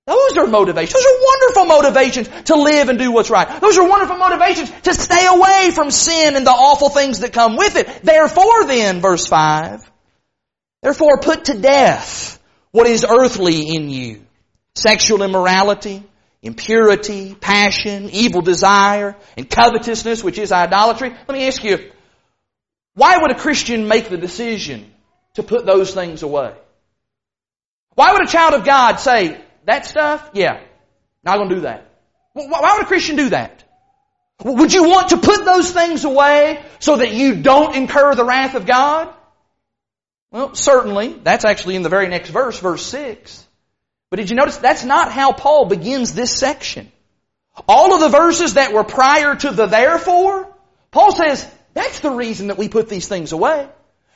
Those 0.07 0.37
are 0.37 0.47
motivations. 0.47 0.93
Those 0.93 1.05
are 1.05 1.19
wonderful 1.23 1.65
motivations 1.65 2.43
to 2.45 2.55
live 2.55 2.89
and 2.89 2.97
do 2.97 3.11
what's 3.11 3.29
right. 3.29 3.61
Those 3.61 3.77
are 3.77 3.87
wonderful 3.87 4.17
motivations 4.17 4.71
to 4.81 4.93
stay 4.93 5.27
away 5.27 5.71
from 5.73 5.91
sin 5.91 6.35
and 6.35 6.45
the 6.45 6.51
awful 6.51 6.89
things 6.89 7.19
that 7.19 7.33
come 7.33 7.55
with 7.55 7.75
it. 7.75 8.03
Therefore 8.03 8.65
then, 8.65 8.99
verse 8.99 9.27
5, 9.27 9.89
therefore 10.81 11.19
put 11.19 11.45
to 11.45 11.59
death 11.59 12.39
what 12.71 12.87
is 12.87 13.05
earthly 13.07 13.75
in 13.75 13.89
you. 13.89 14.25
Sexual 14.75 15.21
immorality, 15.21 16.03
impurity, 16.41 17.35
passion, 17.35 18.09
evil 18.09 18.41
desire, 18.41 19.15
and 19.37 19.49
covetousness, 19.49 20.23
which 20.23 20.39
is 20.39 20.51
idolatry. 20.51 21.09
Let 21.09 21.29
me 21.29 21.47
ask 21.47 21.63
you, 21.63 21.91
why 22.93 23.17
would 23.17 23.31
a 23.31 23.35
Christian 23.35 23.87
make 23.87 24.09
the 24.09 24.17
decision 24.17 24.91
to 25.35 25.43
put 25.43 25.65
those 25.65 25.93
things 25.93 26.23
away? 26.23 26.53
Why 27.95 28.13
would 28.13 28.23
a 28.23 28.27
child 28.27 28.53
of 28.53 28.65
God 28.65 28.97
say, 28.99 29.39
that 29.65 29.85
stuff? 29.85 30.31
Yeah, 30.33 30.61
not 31.23 31.37
gonna 31.37 31.55
do 31.55 31.61
that. 31.61 31.89
Why 32.33 32.73
would 32.75 32.83
a 32.83 32.87
Christian 32.87 33.15
do 33.15 33.29
that? 33.29 33.63
Would 34.43 34.73
you 34.73 34.83
want 34.83 35.09
to 35.09 35.17
put 35.17 35.45
those 35.45 35.71
things 35.71 36.03
away 36.03 36.63
so 36.79 36.97
that 36.97 37.13
you 37.13 37.41
don't 37.41 37.75
incur 37.75 38.15
the 38.15 38.25
wrath 38.25 38.55
of 38.55 38.65
God? 38.65 39.13
Well, 40.31 40.55
certainly. 40.55 41.13
That's 41.13 41.45
actually 41.45 41.75
in 41.75 41.83
the 41.83 41.89
very 41.89 42.07
next 42.07 42.29
verse, 42.29 42.57
verse 42.59 42.85
6. 42.85 43.45
But 44.09 44.17
did 44.17 44.29
you 44.29 44.35
notice 44.35 44.57
that's 44.57 44.83
not 44.83 45.11
how 45.11 45.31
Paul 45.31 45.65
begins 45.65 46.13
this 46.13 46.37
section? 46.37 46.91
All 47.67 47.93
of 47.93 47.99
the 47.99 48.09
verses 48.09 48.55
that 48.55 48.73
were 48.73 48.83
prior 48.83 49.35
to 49.35 49.51
the 49.51 49.67
therefore, 49.67 50.47
Paul 50.89 51.11
says, 51.11 51.49
that's 51.73 51.99
the 51.99 52.11
reason 52.11 52.47
that 52.47 52.57
we 52.57 52.69
put 52.69 52.89
these 52.89 53.07
things 53.07 53.31
away. 53.31 53.67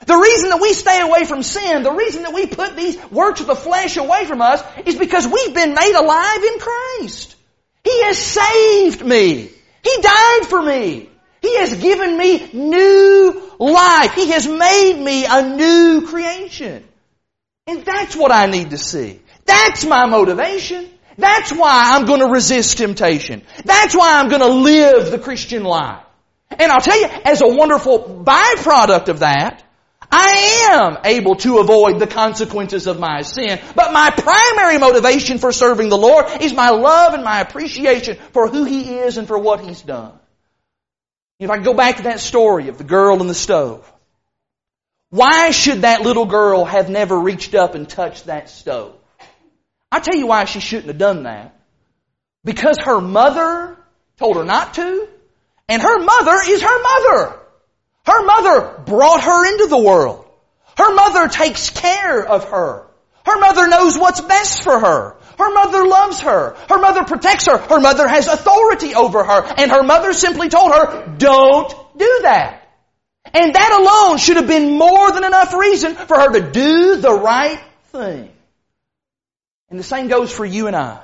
The 0.05 0.15
reason 0.15 0.49
that 0.49 0.61
we 0.61 0.73
stay 0.73 1.01
away 1.01 1.25
from 1.25 1.41
sin, 1.41 1.83
the 1.83 1.91
reason 1.91 2.23
that 2.23 2.33
we 2.33 2.45
put 2.47 2.75
these 2.75 2.97
works 3.11 3.39
of 3.39 3.47
the 3.47 3.55
flesh 3.55 3.97
away 3.97 4.25
from 4.25 4.41
us 4.41 4.61
is 4.85 4.95
because 4.95 5.25
we've 5.25 5.53
been 5.53 5.73
made 5.73 5.95
alive 5.95 6.43
in 6.43 6.59
Christ. 6.59 7.35
He 7.83 8.03
has 8.03 8.17
saved 8.17 9.05
me. 9.05 9.49
He 9.83 10.01
died 10.01 10.45
for 10.47 10.61
me. 10.61 11.09
He 11.41 11.57
has 11.57 11.75
given 11.75 12.17
me 12.17 12.49
new 12.53 13.51
life. 13.59 14.13
He 14.13 14.31
has 14.31 14.47
made 14.47 14.99
me 14.99 15.25
a 15.25 15.55
new 15.55 16.07
creation. 16.07 16.83
And 17.67 17.85
that's 17.85 18.15
what 18.15 18.31
I 18.31 18.47
need 18.47 18.71
to 18.71 18.77
see. 18.77 19.21
That's 19.45 19.85
my 19.85 20.05
motivation. 20.07 20.89
That's 21.17 21.51
why 21.51 21.95
I'm 21.95 22.05
going 22.05 22.19
to 22.19 22.27
resist 22.27 22.77
temptation. 22.77 23.43
That's 23.63 23.95
why 23.95 24.19
I'm 24.19 24.29
going 24.29 24.41
to 24.41 24.47
live 24.49 25.11
the 25.11 25.19
Christian 25.19 25.63
life. 25.63 26.03
And 26.51 26.71
I'll 26.71 26.81
tell 26.81 26.99
you, 26.99 27.07
as 27.25 27.41
a 27.41 27.47
wonderful 27.47 28.23
byproduct 28.25 29.09
of 29.09 29.19
that, 29.19 29.63
I 30.11 30.69
am 30.71 30.97
able 31.03 31.35
to 31.37 31.57
avoid 31.57 31.99
the 31.99 32.07
consequences 32.07 32.87
of 32.87 32.99
my 32.99 33.21
sin. 33.23 33.59
But 33.75 33.91
my 33.91 34.11
primary 34.11 34.77
motivation 34.77 35.39
for 35.39 35.51
serving 35.51 35.89
the 35.89 35.97
Lord 35.97 36.25
is 36.41 36.53
my 36.53 36.69
love 36.69 37.13
and 37.13 37.23
my 37.23 37.41
appreciation 37.41 38.17
for 38.31 38.47
who 38.47 38.63
He 38.63 38.95
is 38.95 39.17
and 39.17 39.27
for 39.27 39.37
what 39.37 39.61
He's 39.61 39.81
done. 39.81 40.13
If 41.39 41.49
I 41.49 41.57
go 41.57 41.73
back 41.73 41.97
to 41.97 42.03
that 42.03 42.19
story 42.19 42.69
of 42.69 42.77
the 42.77 42.83
girl 42.83 43.19
in 43.19 43.27
the 43.27 43.33
stove, 43.33 43.91
why 45.09 45.51
should 45.51 45.81
that 45.81 46.01
little 46.01 46.25
girl 46.25 46.65
have 46.65 46.89
never 46.89 47.17
reached 47.17 47.55
up 47.55 47.75
and 47.75 47.87
touched 47.87 48.27
that 48.27 48.49
stove? 48.49 48.95
I'll 49.91 50.01
tell 50.01 50.15
you 50.15 50.27
why 50.27 50.45
she 50.45 50.59
shouldn't 50.59 50.87
have 50.87 50.97
done 50.97 51.23
that. 51.23 51.57
Because 52.43 52.77
her 52.79 53.01
mother 53.01 53.77
told 54.17 54.37
her 54.37 54.43
not 54.43 54.75
to, 54.75 55.07
and 55.67 55.81
her 55.81 55.99
mother 55.99 56.37
is 56.47 56.61
her 56.61 56.83
mother. 56.83 57.39
Her 58.05 58.25
mother 58.25 58.83
brought 58.85 59.23
her 59.23 59.51
into 59.51 59.67
the 59.67 59.77
world. 59.77 60.25
Her 60.77 60.93
mother 60.93 61.27
takes 61.27 61.69
care 61.69 62.25
of 62.25 62.49
her. 62.49 62.85
Her 63.25 63.39
mother 63.39 63.67
knows 63.67 63.97
what's 63.97 64.21
best 64.21 64.63
for 64.63 64.79
her. 64.79 65.15
Her 65.37 65.53
mother 65.53 65.85
loves 65.85 66.21
her. 66.21 66.55
Her 66.69 66.77
mother 66.77 67.03
protects 67.03 67.47
her. 67.47 67.57
Her 67.57 67.79
mother 67.79 68.07
has 68.07 68.27
authority 68.27 68.93
over 68.93 69.23
her. 69.23 69.53
And 69.57 69.71
her 69.71 69.83
mother 69.83 70.13
simply 70.13 70.49
told 70.49 70.71
her, 70.71 71.15
don't 71.17 71.69
do 71.97 72.19
that. 72.21 72.61
And 73.33 73.55
that 73.55 73.71
alone 73.71 74.17
should 74.17 74.37
have 74.37 74.47
been 74.47 74.77
more 74.77 75.11
than 75.11 75.23
enough 75.23 75.53
reason 75.53 75.95
for 75.95 76.17
her 76.17 76.33
to 76.33 76.51
do 76.51 76.97
the 76.97 77.11
right 77.11 77.61
thing. 77.85 78.31
And 79.69 79.79
the 79.79 79.83
same 79.83 80.07
goes 80.07 80.31
for 80.31 80.45
you 80.45 80.67
and 80.67 80.75
I. 80.75 81.01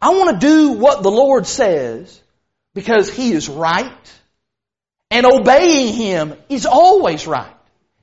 I 0.00 0.10
want 0.10 0.38
to 0.38 0.46
do 0.46 0.72
what 0.72 1.02
the 1.02 1.10
Lord 1.10 1.46
says 1.46 2.21
because 2.74 3.10
He 3.10 3.32
is 3.32 3.48
right 3.48 4.20
and 5.10 5.26
obeying 5.26 5.94
Him 5.94 6.34
is 6.48 6.66
always 6.66 7.26
right. 7.26 7.54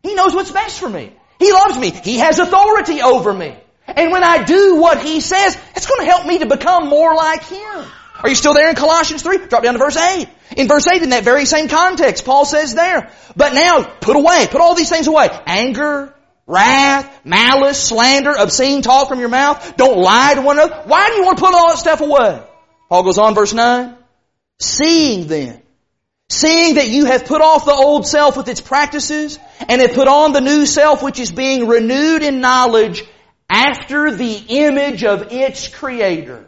He 0.04 0.16
knows 0.16 0.34
what's 0.34 0.52
best 0.52 0.80
for 0.80 0.90
me. 0.90 1.14
He 1.40 1.52
loves 1.52 1.78
me. 1.78 1.92
He 1.92 2.18
has 2.20 2.40
authority 2.40 3.02
over 3.02 3.34
me. 3.34 3.56
And 3.88 4.12
when 4.12 4.24
I 4.24 4.44
do 4.44 4.76
what 4.76 5.02
He 5.02 5.20
says, 5.20 5.58
it's 5.76 5.88
going 5.88 6.02
to 6.02 6.06
help 6.06 6.26
me 6.26 6.40
to 6.40 6.46
become 6.46 6.88
more 6.88 7.16
like 7.16 7.44
Him. 7.44 7.86
Are 8.22 8.30
you 8.30 8.36
still 8.36 8.54
there 8.54 8.70
in 8.70 8.76
Colossians 8.76 9.24
3? 9.24 9.48
Drop 9.48 9.64
down 9.64 9.74
to 9.74 9.80
verse 9.80 9.96
8. 9.96 10.28
In 10.58 10.68
verse 10.68 10.86
8, 10.88 11.02
in 11.02 11.10
that 11.12 11.24
very 11.24 11.46
same 11.46 11.70
context, 11.70 12.26
Paul 12.26 12.44
says 12.44 12.76
there, 12.76 13.12
but 13.36 13.54
now 13.54 13.84
put 13.84 14.16
away, 14.16 14.48
put 14.50 14.60
all 14.60 14.76
these 14.76 14.90
things 14.90 15.08
away. 15.08 15.30
Anger, 15.46 16.14
wrath, 16.46 17.22
malice, 17.24 17.82
slander, 17.82 18.34
obscene 18.38 18.82
talk 18.82 19.08
from 19.08 19.20
your 19.20 19.30
mouth. 19.30 19.78
Don't 19.78 19.98
lie 19.98 20.34
to 20.36 20.42
one 20.42 20.60
another. 20.60 20.84
Why 20.86 21.10
do 21.10 21.16
you 21.16 21.24
want 21.24 21.38
to 21.38 21.46
put 21.46 21.54
all 21.54 21.70
that 21.70 21.78
stuff 21.78 22.02
away? 22.02 22.44
Paul 22.90 23.04
goes 23.04 23.18
on, 23.18 23.36
verse 23.36 23.54
9. 23.54 23.96
Seeing 24.60 25.28
then 25.28 25.62
Seeing 26.30 26.76
that 26.76 26.88
you 26.88 27.06
have 27.06 27.26
put 27.26 27.42
off 27.42 27.66
the 27.66 27.74
old 27.74 28.06
self 28.06 28.38
with 28.38 28.48
its 28.48 28.62
practices 28.62 29.40
and 29.68 29.82
have 29.82 29.94
put 29.94 30.08
on 30.08 30.32
the 30.32 30.42
new 30.42 30.68
self 30.68 31.02
which 31.02 31.20
is 31.20 31.32
being 31.32 31.68
renewed 31.68 32.22
in 32.22 32.40
knowledge 32.40 33.04
after 33.50 34.12
the 34.12 34.36
image 34.48 35.04
of 35.04 35.32
its 35.32 35.68
creator. 35.68 36.48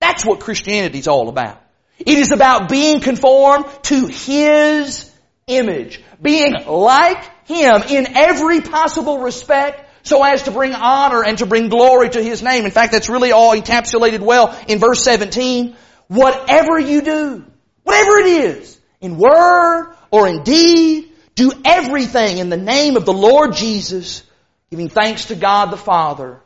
That's 0.00 0.24
what 0.24 0.38
Christianity 0.38 1.00
is 1.00 1.08
all 1.08 1.28
about. 1.28 1.60
It 1.98 2.16
is 2.16 2.30
about 2.30 2.68
being 2.68 3.00
conformed 3.00 3.66
to 3.84 4.06
His 4.06 5.10
image. 5.48 6.00
Being 6.22 6.54
like 6.66 7.24
Him 7.48 7.82
in 7.90 8.16
every 8.16 8.60
possible 8.60 9.18
respect 9.18 9.82
so 10.04 10.22
as 10.22 10.44
to 10.44 10.52
bring 10.52 10.74
honor 10.74 11.24
and 11.24 11.38
to 11.38 11.46
bring 11.46 11.70
glory 11.70 12.10
to 12.10 12.22
His 12.22 12.40
name. 12.40 12.66
In 12.66 12.70
fact, 12.70 12.92
that's 12.92 13.08
really 13.08 13.32
all 13.32 13.56
encapsulated 13.56 14.20
well 14.20 14.56
in 14.68 14.78
verse 14.78 15.02
17. 15.02 15.74
Whatever 16.08 16.78
you 16.78 17.02
do, 17.02 17.44
whatever 17.82 18.18
it 18.18 18.26
is, 18.26 18.80
in 19.00 19.18
word 19.18 19.94
or 20.10 20.28
in 20.28 20.42
deed, 20.42 21.12
do 21.34 21.52
everything 21.64 22.38
in 22.38 22.48
the 22.48 22.56
name 22.56 22.96
of 22.96 23.04
the 23.04 23.12
Lord 23.12 23.54
Jesus, 23.54 24.22
giving 24.70 24.88
thanks 24.88 25.26
to 25.26 25.34
God 25.34 25.66
the 25.66 25.76
Father 25.76 26.40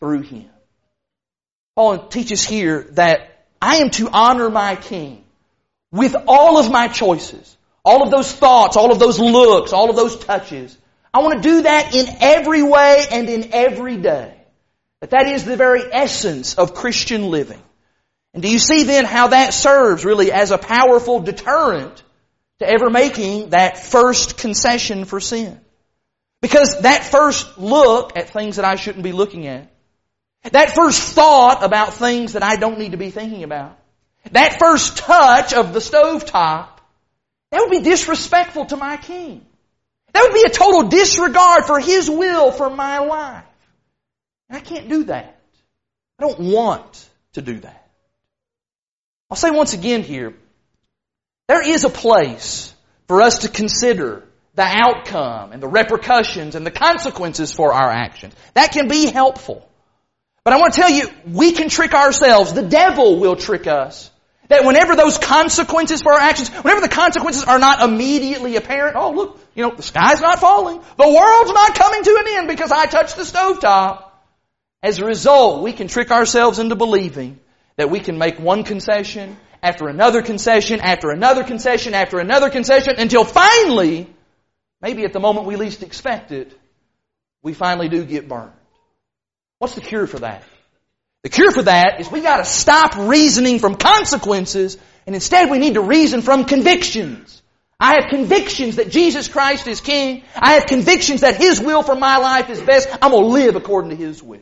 through 0.00 0.22
Him. 0.22 0.48
Paul 1.74 2.08
teaches 2.08 2.44
here 2.44 2.86
that 2.92 3.46
I 3.60 3.76
am 3.76 3.90
to 3.90 4.08
honor 4.08 4.48
my 4.48 4.76
King 4.76 5.24
with 5.92 6.14
all 6.26 6.58
of 6.58 6.70
my 6.70 6.88
choices, 6.88 7.56
all 7.84 8.02
of 8.02 8.10
those 8.10 8.32
thoughts, 8.32 8.76
all 8.76 8.92
of 8.92 8.98
those 8.98 9.18
looks, 9.18 9.72
all 9.72 9.90
of 9.90 9.96
those 9.96 10.16
touches. 10.18 10.76
I 11.12 11.20
want 11.20 11.42
to 11.42 11.48
do 11.48 11.62
that 11.62 11.94
in 11.94 12.06
every 12.20 12.62
way 12.62 13.06
and 13.10 13.28
in 13.28 13.52
every 13.52 13.96
day. 13.96 14.34
That 15.00 15.10
that 15.10 15.26
is 15.26 15.44
the 15.44 15.56
very 15.56 15.82
essence 15.92 16.54
of 16.54 16.74
Christian 16.74 17.30
living. 17.30 17.62
And 18.36 18.42
do 18.42 18.50
you 18.50 18.58
see 18.58 18.82
then 18.82 19.06
how 19.06 19.28
that 19.28 19.54
serves 19.54 20.04
really 20.04 20.30
as 20.30 20.50
a 20.50 20.58
powerful 20.58 21.20
deterrent 21.20 22.02
to 22.58 22.68
ever 22.68 22.90
making 22.90 23.48
that 23.50 23.78
first 23.78 24.36
concession 24.36 25.06
for 25.06 25.20
sin? 25.20 25.58
Because 26.42 26.82
that 26.82 27.02
first 27.02 27.56
look 27.56 28.14
at 28.14 28.28
things 28.28 28.56
that 28.56 28.66
I 28.66 28.76
shouldn't 28.76 29.04
be 29.04 29.12
looking 29.12 29.46
at, 29.46 29.72
that 30.52 30.74
first 30.74 31.00
thought 31.14 31.64
about 31.64 31.94
things 31.94 32.34
that 32.34 32.42
I 32.42 32.56
don't 32.56 32.78
need 32.78 32.90
to 32.90 32.98
be 32.98 33.08
thinking 33.08 33.42
about, 33.42 33.78
that 34.32 34.58
first 34.58 34.98
touch 34.98 35.54
of 35.54 35.72
the 35.72 35.80
stovetop, 35.80 36.68
that 37.52 37.60
would 37.60 37.70
be 37.70 37.80
disrespectful 37.80 38.66
to 38.66 38.76
my 38.76 38.98
king. 38.98 39.46
That 40.12 40.24
would 40.24 40.34
be 40.34 40.44
a 40.46 40.50
total 40.50 40.90
disregard 40.90 41.64
for 41.64 41.80
his 41.80 42.10
will 42.10 42.52
for 42.52 42.68
my 42.68 42.98
life. 42.98 43.44
And 44.50 44.58
I 44.58 44.60
can't 44.60 44.90
do 44.90 45.04
that. 45.04 45.40
I 46.18 46.26
don't 46.26 46.40
want 46.40 47.08
to 47.32 47.40
do 47.40 47.60
that. 47.60 47.84
I'll 49.30 49.36
say 49.36 49.50
once 49.50 49.72
again 49.72 50.02
here, 50.02 50.34
there 51.48 51.66
is 51.66 51.84
a 51.84 51.90
place 51.90 52.72
for 53.08 53.22
us 53.22 53.38
to 53.38 53.48
consider 53.48 54.24
the 54.54 54.64
outcome 54.64 55.52
and 55.52 55.62
the 55.62 55.68
repercussions 55.68 56.54
and 56.54 56.64
the 56.64 56.70
consequences 56.70 57.52
for 57.52 57.72
our 57.72 57.90
actions. 57.90 58.34
That 58.54 58.72
can 58.72 58.88
be 58.88 59.06
helpful. 59.06 59.68
But 60.44 60.54
I 60.54 60.58
want 60.58 60.74
to 60.74 60.80
tell 60.80 60.90
you, 60.90 61.08
we 61.26 61.52
can 61.52 61.68
trick 61.68 61.92
ourselves. 61.92 62.52
The 62.52 62.62
devil 62.62 63.18
will 63.18 63.36
trick 63.36 63.66
us. 63.66 64.10
That 64.48 64.64
whenever 64.64 64.94
those 64.94 65.18
consequences 65.18 66.02
for 66.02 66.12
our 66.12 66.20
actions, 66.20 66.50
whenever 66.50 66.80
the 66.80 66.88
consequences 66.88 67.42
are 67.42 67.58
not 67.58 67.82
immediately 67.82 68.54
apparent, 68.54 68.96
oh 68.96 69.10
look, 69.10 69.40
you 69.56 69.64
know, 69.64 69.74
the 69.74 69.82
sky's 69.82 70.20
not 70.20 70.38
falling. 70.38 70.80
The 70.96 71.08
world's 71.08 71.52
not 71.52 71.74
coming 71.74 72.04
to 72.04 72.16
an 72.20 72.38
end 72.38 72.48
because 72.48 72.70
I 72.70 72.86
touched 72.86 73.16
the 73.16 73.22
stovetop. 73.22 74.04
As 74.84 75.00
a 75.00 75.04
result, 75.04 75.64
we 75.64 75.72
can 75.72 75.88
trick 75.88 76.12
ourselves 76.12 76.60
into 76.60 76.76
believing 76.76 77.40
that 77.76 77.90
we 77.90 78.00
can 78.00 78.18
make 78.18 78.38
one 78.38 78.64
concession 78.64 79.36
after 79.62 79.88
another 79.88 80.22
concession 80.22 80.80
after 80.80 81.10
another 81.10 81.44
concession 81.44 81.94
after 81.94 82.18
another 82.18 82.50
concession 82.50 82.94
until 82.98 83.24
finally, 83.24 84.08
maybe 84.80 85.04
at 85.04 85.12
the 85.12 85.20
moment 85.20 85.46
we 85.46 85.56
least 85.56 85.82
expect 85.82 86.32
it, 86.32 86.58
we 87.42 87.52
finally 87.52 87.88
do 87.88 88.04
get 88.04 88.28
burned. 88.28 88.52
What's 89.58 89.74
the 89.74 89.80
cure 89.80 90.06
for 90.06 90.20
that? 90.20 90.42
The 91.22 91.30
cure 91.30 91.50
for 91.50 91.62
that 91.62 92.00
is 92.00 92.10
we 92.10 92.20
gotta 92.20 92.44
stop 92.44 92.96
reasoning 92.96 93.58
from 93.58 93.74
consequences 93.74 94.78
and 95.06 95.14
instead 95.14 95.50
we 95.50 95.58
need 95.58 95.74
to 95.74 95.80
reason 95.80 96.22
from 96.22 96.44
convictions. 96.44 97.42
I 97.78 98.00
have 98.00 98.10
convictions 98.10 98.76
that 98.76 98.90
Jesus 98.90 99.28
Christ 99.28 99.66
is 99.66 99.80
King. 99.80 100.24
I 100.34 100.54
have 100.54 100.66
convictions 100.66 101.20
that 101.20 101.36
His 101.36 101.60
will 101.60 101.82
for 101.82 101.94
my 101.94 102.16
life 102.16 102.48
is 102.48 102.60
best. 102.60 102.88
I'm 103.02 103.10
gonna 103.10 103.26
live 103.26 103.56
according 103.56 103.90
to 103.90 103.96
His 103.96 104.22
will. 104.22 104.40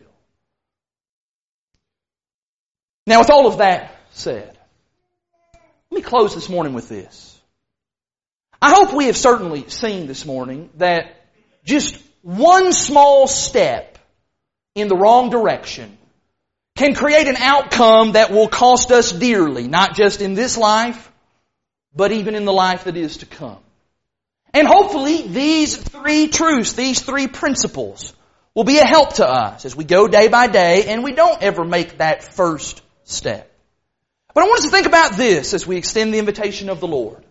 Now, 3.07 3.19
with 3.19 3.31
all 3.31 3.47
of 3.47 3.59
that 3.59 3.95
said, 4.13 4.57
let 5.91 5.99
me 5.99 6.03
close 6.03 6.35
this 6.35 6.49
morning 6.49 6.73
with 6.73 6.89
this. 6.89 7.39
I 8.61 8.71
hope 8.71 8.95
we 8.95 9.07
have 9.07 9.17
certainly 9.17 9.69
seen 9.69 10.07
this 10.07 10.25
morning 10.25 10.71
that 10.77 11.15
just 11.65 11.99
one 12.23 12.73
small 12.73 13.27
step 13.27 13.99
in 14.75 14.89
the 14.89 14.97
wrong 14.97 15.29
direction 15.29 15.99
can 16.77 16.95
create 16.95 17.29
an 17.29 17.37
outcome 17.37 18.13
that 18.13 18.33
will 18.33 18.49
cost 18.49 18.91
us 18.91 19.13
dearly, 19.13 19.69
not 19.69 19.95
just 19.95 20.23
in 20.23 20.35
this 20.35 20.57
life, 20.57 21.13
but 21.95 22.11
even 22.11 22.35
in 22.35 22.47
the 22.47 22.53
life 22.53 22.85
that 22.85 22.97
is 22.97 23.19
to 23.19 23.27
come. 23.27 23.59
And 24.55 24.67
hopefully 24.67 25.29
these 25.29 25.77
three 25.77 26.29
truths, 26.29 26.73
these 26.73 27.01
three 27.03 27.29
principles 27.29 28.15
will 28.55 28.65
be 28.65 28.79
a 28.79 28.87
help 28.87 29.15
to 29.15 29.29
us 29.29 29.65
as 29.65 29.77
we 29.77 29.85
go 29.85 30.09
day 30.09 30.29
by 30.29 30.47
day 30.47 30.85
and 30.87 31.05
we 31.05 31.13
don't 31.13 31.43
ever 31.43 31.65
make 31.65 31.99
that 31.99 32.23
first 32.23 32.81
step. 33.05 33.51
But 34.35 34.43
I 34.43 34.47
want 34.47 34.59
us 34.59 34.65
to 34.65 34.71
think 34.71 34.87
about 34.87 35.17
this 35.17 35.55
as 35.55 35.67
we 35.67 35.77
extend 35.77 36.13
the 36.13 36.19
invitation 36.19 36.69
of 36.69 36.81
the 36.81 36.89
Lord. 36.89 37.25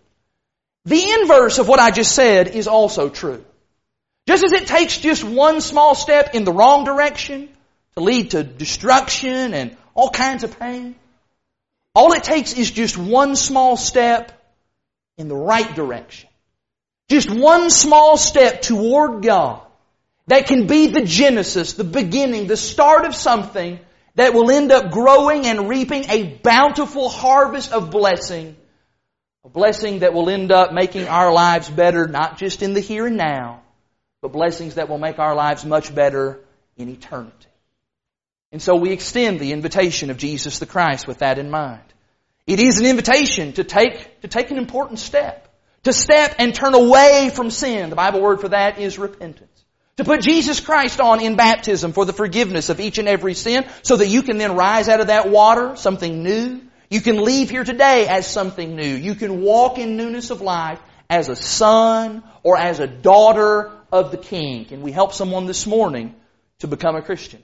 The 0.85 1.11
inverse 1.11 1.59
of 1.59 1.67
what 1.67 1.79
I 1.79 1.91
just 1.91 2.13
said 2.13 2.47
is 2.47 2.67
also 2.67 3.09
true. 3.09 3.43
Just 4.27 4.43
as 4.43 4.53
it 4.53 4.67
takes 4.67 4.97
just 4.97 5.23
one 5.23 5.59
small 5.59 5.95
step 5.95 6.33
in 6.33 6.45
the 6.45 6.53
wrong 6.53 6.85
direction 6.85 7.49
to 7.95 8.03
lead 8.03 8.31
to 8.31 8.43
destruction 8.43 9.53
and 9.53 9.75
all 9.93 10.09
kinds 10.09 10.43
of 10.43 10.57
pain, 10.59 10.95
all 11.93 12.13
it 12.13 12.23
takes 12.23 12.53
is 12.53 12.71
just 12.71 12.97
one 12.97 13.35
small 13.35 13.75
step 13.77 14.31
in 15.17 15.27
the 15.27 15.35
right 15.35 15.75
direction. 15.75 16.29
Just 17.09 17.29
one 17.29 17.69
small 17.69 18.17
step 18.17 18.61
toward 18.61 19.23
God 19.23 19.61
that 20.27 20.47
can 20.47 20.67
be 20.67 20.87
the 20.87 21.03
genesis, 21.03 21.73
the 21.73 21.83
beginning, 21.83 22.47
the 22.47 22.57
start 22.57 23.05
of 23.05 23.13
something 23.13 23.79
that 24.15 24.33
will 24.33 24.51
end 24.51 24.71
up 24.71 24.91
growing 24.91 25.45
and 25.45 25.69
reaping 25.69 26.05
a 26.09 26.23
bountiful 26.43 27.09
harvest 27.09 27.71
of 27.71 27.89
blessing. 27.89 28.55
A 29.45 29.49
blessing 29.49 29.99
that 29.99 30.13
will 30.13 30.29
end 30.29 30.51
up 30.51 30.73
making 30.73 31.07
our 31.07 31.33
lives 31.33 31.69
better, 31.69 32.07
not 32.07 32.37
just 32.37 32.61
in 32.61 32.73
the 32.73 32.79
here 32.79 33.07
and 33.07 33.17
now, 33.17 33.61
but 34.21 34.31
blessings 34.31 34.75
that 34.75 34.87
will 34.87 34.99
make 34.99 35.19
our 35.19 35.35
lives 35.35 35.65
much 35.65 35.93
better 35.93 36.39
in 36.77 36.89
eternity. 36.89 37.47
And 38.51 38.61
so 38.61 38.75
we 38.75 38.91
extend 38.91 39.39
the 39.39 39.51
invitation 39.51 40.11
of 40.11 40.17
Jesus 40.17 40.59
the 40.59 40.65
Christ 40.65 41.07
with 41.07 41.19
that 41.19 41.39
in 41.39 41.49
mind. 41.49 41.81
It 42.45 42.59
is 42.59 42.79
an 42.79 42.85
invitation 42.85 43.53
to 43.53 43.63
take, 43.63 44.21
to 44.21 44.27
take 44.27 44.51
an 44.51 44.57
important 44.57 44.99
step. 44.99 45.49
To 45.83 45.91
step 45.91 46.35
and 46.39 46.53
turn 46.53 46.75
away 46.75 47.29
from 47.33 47.49
sin. 47.49 47.89
The 47.89 47.95
Bible 47.95 48.21
word 48.21 48.39
for 48.39 48.49
that 48.49 48.79
is 48.79 48.97
repentance. 48.97 49.52
To 49.97 50.03
put 50.03 50.21
Jesus 50.21 50.59
Christ 50.59 50.99
on 50.99 51.21
in 51.21 51.35
baptism 51.35 51.93
for 51.93 52.03
the 52.03 52.13
forgiveness 52.13 52.69
of 52.69 52.79
each 52.79 52.97
and 52.97 53.07
every 53.07 53.35
sin 53.35 53.65
so 53.83 53.95
that 53.97 54.07
you 54.07 54.23
can 54.23 54.37
then 54.37 54.55
rise 54.55 54.89
out 54.89 55.01
of 55.01 55.07
that 55.07 55.29
water, 55.29 55.75
something 55.75 56.23
new. 56.23 56.61
You 56.89 56.99
can 56.99 57.23
leave 57.23 57.51
here 57.51 57.63
today 57.63 58.07
as 58.07 58.25
something 58.25 58.75
new. 58.75 58.95
You 58.95 59.13
can 59.13 59.41
walk 59.41 59.77
in 59.77 59.95
newness 59.95 60.31
of 60.31 60.41
life 60.41 60.79
as 61.09 61.29
a 61.29 61.35
son 61.35 62.23
or 62.41 62.57
as 62.57 62.79
a 62.79 62.87
daughter 62.87 63.71
of 63.91 64.09
the 64.09 64.17
King. 64.17 64.65
Can 64.65 64.81
we 64.81 64.91
help 64.91 65.13
someone 65.13 65.45
this 65.45 65.67
morning 65.67 66.15
to 66.59 66.67
become 66.67 66.95
a 66.95 67.03
Christian? 67.03 67.43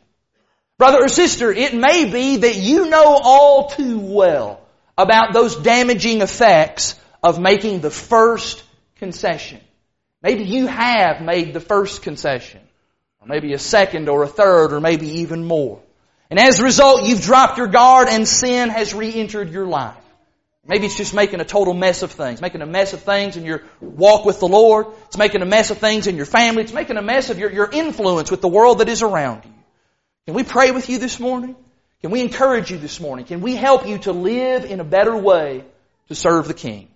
Brother 0.79 1.03
or 1.03 1.07
sister, 1.07 1.51
it 1.51 1.75
may 1.75 2.09
be 2.09 2.37
that 2.37 2.55
you 2.55 2.89
know 2.89 3.19
all 3.23 3.69
too 3.69 3.99
well 3.99 4.61
about 4.97 5.33
those 5.33 5.55
damaging 5.57 6.21
effects 6.21 6.95
of 7.21 7.39
making 7.39 7.81
the 7.81 7.91
first 7.91 8.63
concession. 8.95 9.59
Maybe 10.21 10.43
you 10.43 10.67
have 10.67 11.21
made 11.21 11.53
the 11.53 11.61
first 11.61 12.01
concession, 12.01 12.61
or 13.21 13.27
maybe 13.27 13.53
a 13.53 13.59
second 13.59 14.09
or 14.09 14.23
a 14.23 14.27
third, 14.27 14.73
or 14.73 14.81
maybe 14.81 15.19
even 15.19 15.45
more. 15.45 15.81
And 16.29 16.39
as 16.39 16.59
a 16.59 16.63
result, 16.63 17.07
you've 17.07 17.21
dropped 17.21 17.57
your 17.57 17.67
guard 17.67 18.07
and 18.09 18.27
sin 18.27 18.69
has 18.69 18.93
re-entered 18.93 19.51
your 19.51 19.65
life. 19.65 19.95
Maybe 20.67 20.85
it's 20.85 20.97
just 20.97 21.15
making 21.15 21.39
a 21.39 21.45
total 21.45 21.73
mess 21.73 22.03
of 22.03 22.11
things. 22.11 22.41
Making 22.41 22.61
a 22.61 22.67
mess 22.67 22.93
of 22.93 23.01
things 23.01 23.37
in 23.37 23.43
your 23.43 23.63
walk 23.81 24.25
with 24.25 24.39
the 24.39 24.47
Lord. 24.47 24.85
It's 25.07 25.17
making 25.17 25.41
a 25.41 25.45
mess 25.45 25.71
of 25.71 25.79
things 25.79 26.05
in 26.05 26.15
your 26.15 26.27
family. 26.27 26.61
It's 26.61 26.73
making 26.73 26.97
a 26.97 27.01
mess 27.01 27.31
of 27.31 27.39
your, 27.39 27.51
your 27.51 27.69
influence 27.71 28.29
with 28.29 28.41
the 28.41 28.47
world 28.47 28.79
that 28.79 28.89
is 28.89 29.01
around 29.01 29.45
you. 29.45 29.53
Can 30.27 30.35
we 30.35 30.43
pray 30.43 30.69
with 30.69 30.87
you 30.89 30.99
this 30.99 31.19
morning? 31.19 31.55
Can 32.01 32.11
we 32.11 32.21
encourage 32.21 32.69
you 32.69 32.77
this 32.77 32.99
morning? 32.99 33.25
Can 33.25 33.41
we 33.41 33.55
help 33.55 33.87
you 33.87 33.97
to 33.99 34.11
live 34.11 34.63
in 34.63 34.79
a 34.79 34.83
better 34.83 35.17
way 35.17 35.63
to 36.09 36.15
serve 36.15 36.47
the 36.47 36.53
King? 36.53 36.87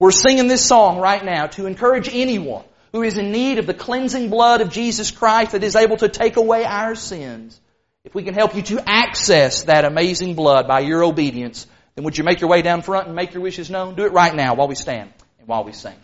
We're 0.00 0.10
singing 0.10 0.48
this 0.48 0.66
song 0.66 0.98
right 0.98 1.24
now 1.24 1.46
to 1.48 1.66
encourage 1.66 2.08
anyone 2.12 2.64
who 2.92 3.02
is 3.02 3.16
in 3.16 3.32
need 3.32 3.58
of 3.58 3.66
the 3.66 3.74
cleansing 3.74 4.28
blood 4.28 4.60
of 4.60 4.70
Jesus 4.70 5.10
Christ 5.10 5.52
that 5.52 5.62
is 5.62 5.76
able 5.76 5.96
to 5.98 6.08
take 6.08 6.36
away 6.36 6.64
our 6.64 6.94
sins. 6.94 7.60
If 8.04 8.14
we 8.14 8.22
can 8.22 8.34
help 8.34 8.54
you 8.54 8.62
to 8.62 8.82
access 8.86 9.62
that 9.64 9.84
amazing 9.84 10.34
blood 10.34 10.68
by 10.68 10.80
your 10.80 11.02
obedience, 11.02 11.66
then 11.94 12.04
would 12.04 12.18
you 12.18 12.24
make 12.24 12.40
your 12.40 12.50
way 12.50 12.60
down 12.60 12.82
front 12.82 13.06
and 13.06 13.16
make 13.16 13.34
your 13.34 13.42
wishes 13.42 13.70
known? 13.70 13.94
Do 13.94 14.04
it 14.04 14.12
right 14.12 14.34
now 14.34 14.54
while 14.54 14.68
we 14.68 14.74
stand 14.74 15.12
and 15.38 15.48
while 15.48 15.64
we 15.64 15.72
sing. 15.72 15.94